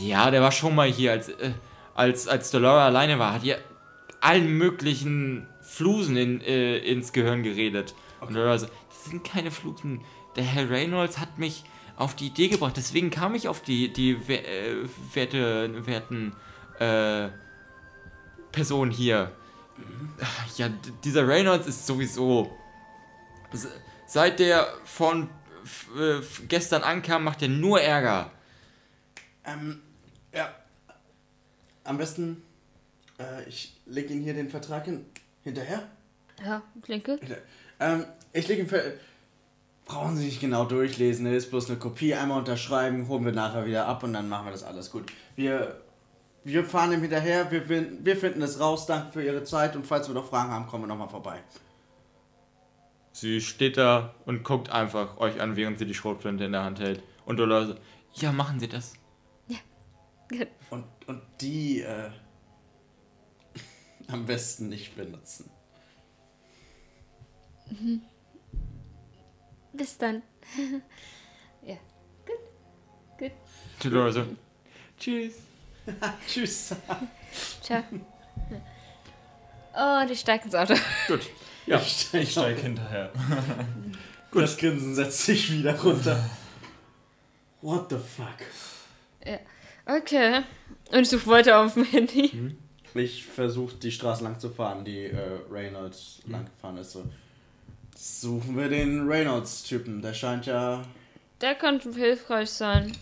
Ja, 0.01 0.31
der 0.31 0.43
war 0.43 0.51
schon 0.51 0.75
mal 0.75 0.89
hier, 0.89 1.13
als, 1.13 1.29
äh, 1.29 1.53
als, 1.95 2.27
als 2.27 2.51
Dolora 2.51 2.87
alleine 2.87 3.19
war, 3.19 3.35
hat 3.35 3.45
ihr 3.45 3.59
allen 4.21 4.59
möglichen 4.59 5.47
Flusen 5.63 6.17
in, 6.17 6.41
äh, 6.41 6.79
ins 6.79 7.13
Gehirn 7.13 7.43
geredet. 7.43 7.95
Und 8.21 8.35
Dolora 8.35 8.59
so, 8.59 8.67
das 8.89 9.05
sind 9.05 9.23
keine 9.23 9.51
Flusen. 9.51 10.01
Der 10.35 10.43
Herr 10.45 10.69
Reynolds 10.69 11.19
hat 11.19 11.39
mich 11.39 11.63
auf 11.97 12.17
die 12.17 12.27
Idee 12.27 12.49
gebracht, 12.49 12.77
deswegen 12.77 13.11
kam 13.11 13.37
ich 13.37 13.47
auf 13.47 13.63
die, 13.63 13.93
die 13.93 14.13
äh, 14.13 14.89
werte, 15.13 15.87
werten 15.87 16.33
äh, 16.81 17.29
Person 18.51 18.91
hier. 18.91 19.31
Ja, 20.57 20.69
d- 20.71 20.75
dieser 21.05 21.29
Reynolds 21.29 21.69
ist 21.69 21.87
sowieso. 21.87 22.57
Seit 24.07 24.41
der 24.41 24.67
von 24.85 25.29
äh, 25.97 26.21
gestern 26.49 26.83
ankam, 26.83 27.23
macht 27.23 27.43
er 27.43 27.49
nur 27.49 27.81
Ärger. 27.81 28.33
Ähm, 29.45 29.81
ja. 30.35 30.55
Am 31.85 31.99
besten, 31.99 32.43
äh, 33.19 33.49
ich 33.49 33.77
leg 33.87 34.11
Ihnen 34.11 34.23
hier 34.23 34.35
den 34.35 34.49
Vertrag 34.49 34.87
hin, 34.87 35.05
hinterher. 35.43 35.87
Ja, 36.43 36.63
Klinke. 36.83 37.19
Ähm, 37.81 38.05
ich 38.33 38.49
lege 38.49 38.63
ihn 38.63 38.69
ver 38.69 38.83
Brauchen 39.87 40.17
Sie 40.17 40.25
nicht 40.25 40.41
genau 40.41 40.65
durchlesen, 40.65 41.25
ne? 41.25 41.37
ist 41.37 41.51
bloß 41.51 41.69
eine 41.69 41.79
Kopie, 41.79 42.15
einmal 42.15 42.39
unterschreiben, 42.39 43.07
holen 43.09 43.27
wir 43.27 43.33
nachher 43.33 43.67
wieder 43.67 43.87
ab 43.87 44.03
und 44.03 44.15
dann 44.15 44.31
machen 44.31 44.47
wir 44.47 44.53
das 44.53 44.63
alles 44.63 44.91
gut. 44.91 45.13
Wir, 45.37 45.79
wir 46.43 46.65
fahren 46.65 46.93
ihm 46.93 47.03
hinterher, 47.03 47.51
wir, 47.51 47.69
wir 47.69 48.17
finden 48.17 48.41
es 48.41 48.59
raus, 48.61 48.87
danke 48.87 49.13
für 49.13 49.23
Ihre 49.23 49.45
Zeit 49.45 49.77
und 49.77 49.87
falls 49.87 50.09
wir 50.09 50.15
noch 50.15 50.27
Fragen 50.27 50.51
haben, 50.51 50.67
kommen 50.67 50.85
wir 50.85 50.89
nochmal 50.89 51.11
vorbei. 51.11 51.43
Sie 53.13 53.43
steht 53.43 53.77
da 53.77 54.15
und 54.25 54.43
guckt 54.43 54.71
einfach 54.71 55.19
euch 55.19 55.41
an, 55.41 55.55
während 55.55 55.79
sie 55.79 55.87
die 55.87 55.95
Schrotflinte 55.95 56.45
in 56.45 56.53
der 56.53 56.65
Hand 56.65 56.81
hält. 56.81 57.03
Und 57.27 57.37
Dolores 57.37 57.77
so, 58.13 58.25
ja, 58.27 58.33
machen 58.33 58.59
Sie 58.59 58.69
das. 58.69 58.95
Gut. 60.29 60.49
Und, 60.71 60.85
und 61.07 61.23
die 61.41 61.83
äh, 61.83 62.11
am 64.09 64.25
besten 64.25 64.69
nicht 64.69 64.97
benutzen. 64.97 65.51
Bis 69.73 69.99
dann. 69.99 70.23
ja. 71.63 71.77
Gut. 72.27 73.19
Gut. 73.19 73.33
Dolores 73.83 74.15
so, 74.15 74.27
tschüss. 74.99 75.35
Tschüss. 76.27 76.75
Ciao. 77.63 77.83
Und 79.75 80.11
ich 80.11 80.21
steig 80.21 80.45
ins 80.45 80.55
Auto. 80.55 80.75
Gut. 81.07 81.21
Ja. 81.67 81.81
Ich 81.81 82.13
Ich 82.15 82.33
steig 82.33 82.59
hinterher. 82.59 83.11
Das 84.33 84.57
Grinsen 84.57 84.95
setzt 84.95 85.25
sich 85.25 85.53
wieder 85.53 85.81
runter. 85.81 86.31
What 87.61 87.91
the 87.91 87.97
fuck? 87.97 89.39
Okay. 89.87 90.43
Und 90.91 91.01
ich 91.01 91.09
suche 91.09 91.27
weiter 91.27 91.61
auf 91.61 91.75
dem 91.75 91.85
Handy. 91.85 92.57
Ich 92.95 93.27
versuche 93.27 93.75
die 93.75 93.91
Straße 93.91 94.23
lang 94.23 94.39
zu 94.39 94.49
fahren, 94.49 94.85
die 94.85 95.07
äh, 95.07 95.41
Reynolds 95.51 96.21
lang 96.27 96.45
gefahren 96.45 96.77
ist. 96.79 96.93
So. 96.93 97.05
Suchen 97.97 98.57
wir 98.57 98.69
den 98.69 99.09
Reynolds-Typen. 99.09 100.01
Der 100.01 100.15
scheint 100.15 100.47
ja. 100.47 100.83
Der 101.41 101.55
könnte 101.55 101.93
hilfreich 101.93 102.51
sein, 102.51 102.93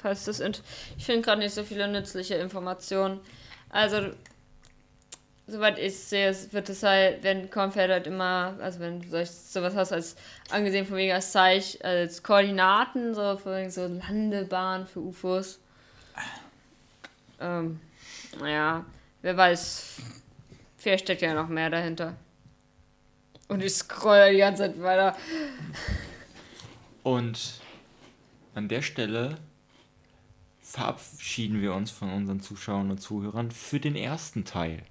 falls 0.00 0.24
das. 0.24 0.40
Int 0.40 0.62
ich 0.96 1.04
finde 1.04 1.22
gerade 1.22 1.40
nicht 1.40 1.54
so 1.54 1.62
viele 1.62 1.86
nützliche 1.86 2.34
Informationen. 2.36 3.20
Also, 3.68 4.10
soweit 5.46 5.78
ich 5.78 5.98
sehe, 5.98 6.28
es 6.28 6.52
wird 6.52 6.68
es 6.70 6.82
halt, 6.82 7.22
wenn 7.22 7.50
Kornfeld 7.50 7.90
halt 7.90 8.06
immer, 8.06 8.56
also 8.60 8.80
wenn 8.80 9.02
du 9.02 9.26
sowas 9.26 9.74
hast, 9.74 9.92
als 9.92 10.16
angesehen 10.50 10.86
von 10.86 10.96
wegen 10.96 11.12
als 11.12 11.32
Zeich, 11.32 11.84
als 11.84 12.22
Koordinaten, 12.22 13.14
so 13.14 13.36
von 13.36 13.52
wegen 13.56 13.70
so 13.70 13.86
Landebahn 13.86 14.86
für 14.86 15.00
UFOs. 15.00 15.58
Ähm, 17.42 17.80
naja, 18.38 18.84
wer 19.20 19.36
weiß, 19.36 19.96
vielleicht 20.76 21.04
steckt 21.04 21.22
ja 21.22 21.34
noch 21.34 21.48
mehr 21.48 21.70
dahinter. 21.70 22.14
Und 23.48 23.62
ich 23.62 23.74
scroll 23.74 24.32
die 24.32 24.38
ganze 24.38 24.62
Zeit 24.62 24.80
weiter. 24.80 25.16
Und 27.02 27.60
an 28.54 28.68
der 28.68 28.82
Stelle 28.82 29.36
verabschieden 30.60 31.60
wir 31.60 31.74
uns 31.74 31.90
von 31.90 32.10
unseren 32.12 32.40
Zuschauern 32.40 32.90
und 32.90 32.98
Zuhörern 32.98 33.50
für 33.50 33.80
den 33.80 33.96
ersten 33.96 34.44
Teil. 34.44 34.82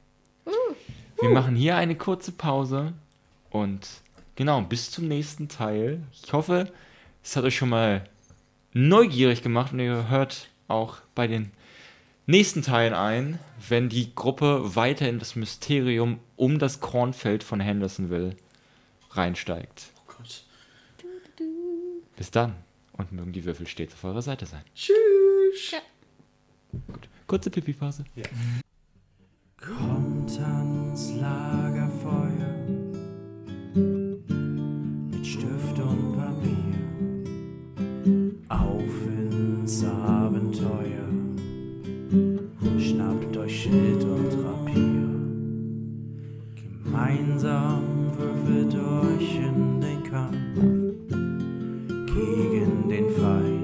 Wir 1.19 1.29
machen 1.29 1.55
hier 1.55 1.75
eine 1.75 1.95
kurze 1.95 2.31
Pause 2.31 2.93
und 3.49 3.87
genau, 4.35 4.61
bis 4.61 4.91
zum 4.91 5.07
nächsten 5.07 5.47
Teil. 5.49 6.03
Ich 6.11 6.33
hoffe, 6.33 6.71
es 7.23 7.35
hat 7.35 7.43
euch 7.43 7.55
schon 7.55 7.69
mal 7.69 8.03
neugierig 8.73 9.41
gemacht 9.41 9.73
und 9.73 9.79
ihr 9.79 10.09
hört 10.09 10.49
auch 10.67 10.97
bei 11.15 11.27
den 11.27 11.51
nächsten 12.25 12.61
Teilen 12.61 12.93
ein, 12.93 13.39
wenn 13.67 13.89
die 13.89 14.13
Gruppe 14.15 14.75
weiter 14.75 15.07
in 15.09 15.19
das 15.19 15.35
Mysterium 15.35 16.19
um 16.35 16.59
das 16.59 16.79
Kornfeld 16.79 17.43
von 17.43 17.59
Hendersonville 17.59 18.35
reinsteigt. 19.11 19.91
Oh 19.97 20.13
Gott. 20.17 20.43
Bis 22.15 22.31
dann 22.31 22.55
und 22.93 23.11
mögen 23.11 23.31
die 23.31 23.45
Würfel 23.45 23.67
stets 23.67 23.93
auf 23.93 24.03
eurer 24.03 24.21
Seite 24.21 24.45
sein. 24.45 24.63
Tschüss. 24.75 25.75
Kurze 27.27 27.49
Pipi-Pause. 27.49 28.05
Kommt 29.57 30.39
ans 30.39 31.13
Lager. 31.15 31.70
durch 43.41 43.63
Schild 43.63 44.03
und 44.03 44.31
Rapier. 44.45 45.09
Gemeinsam 46.83 48.11
würfelt 48.15 48.75
euch 48.75 49.35
in 49.37 49.81
den 49.81 50.03
Kampf 50.03 50.37
gegen 52.13 52.87
den 52.87 53.09
Feind. 53.09 53.60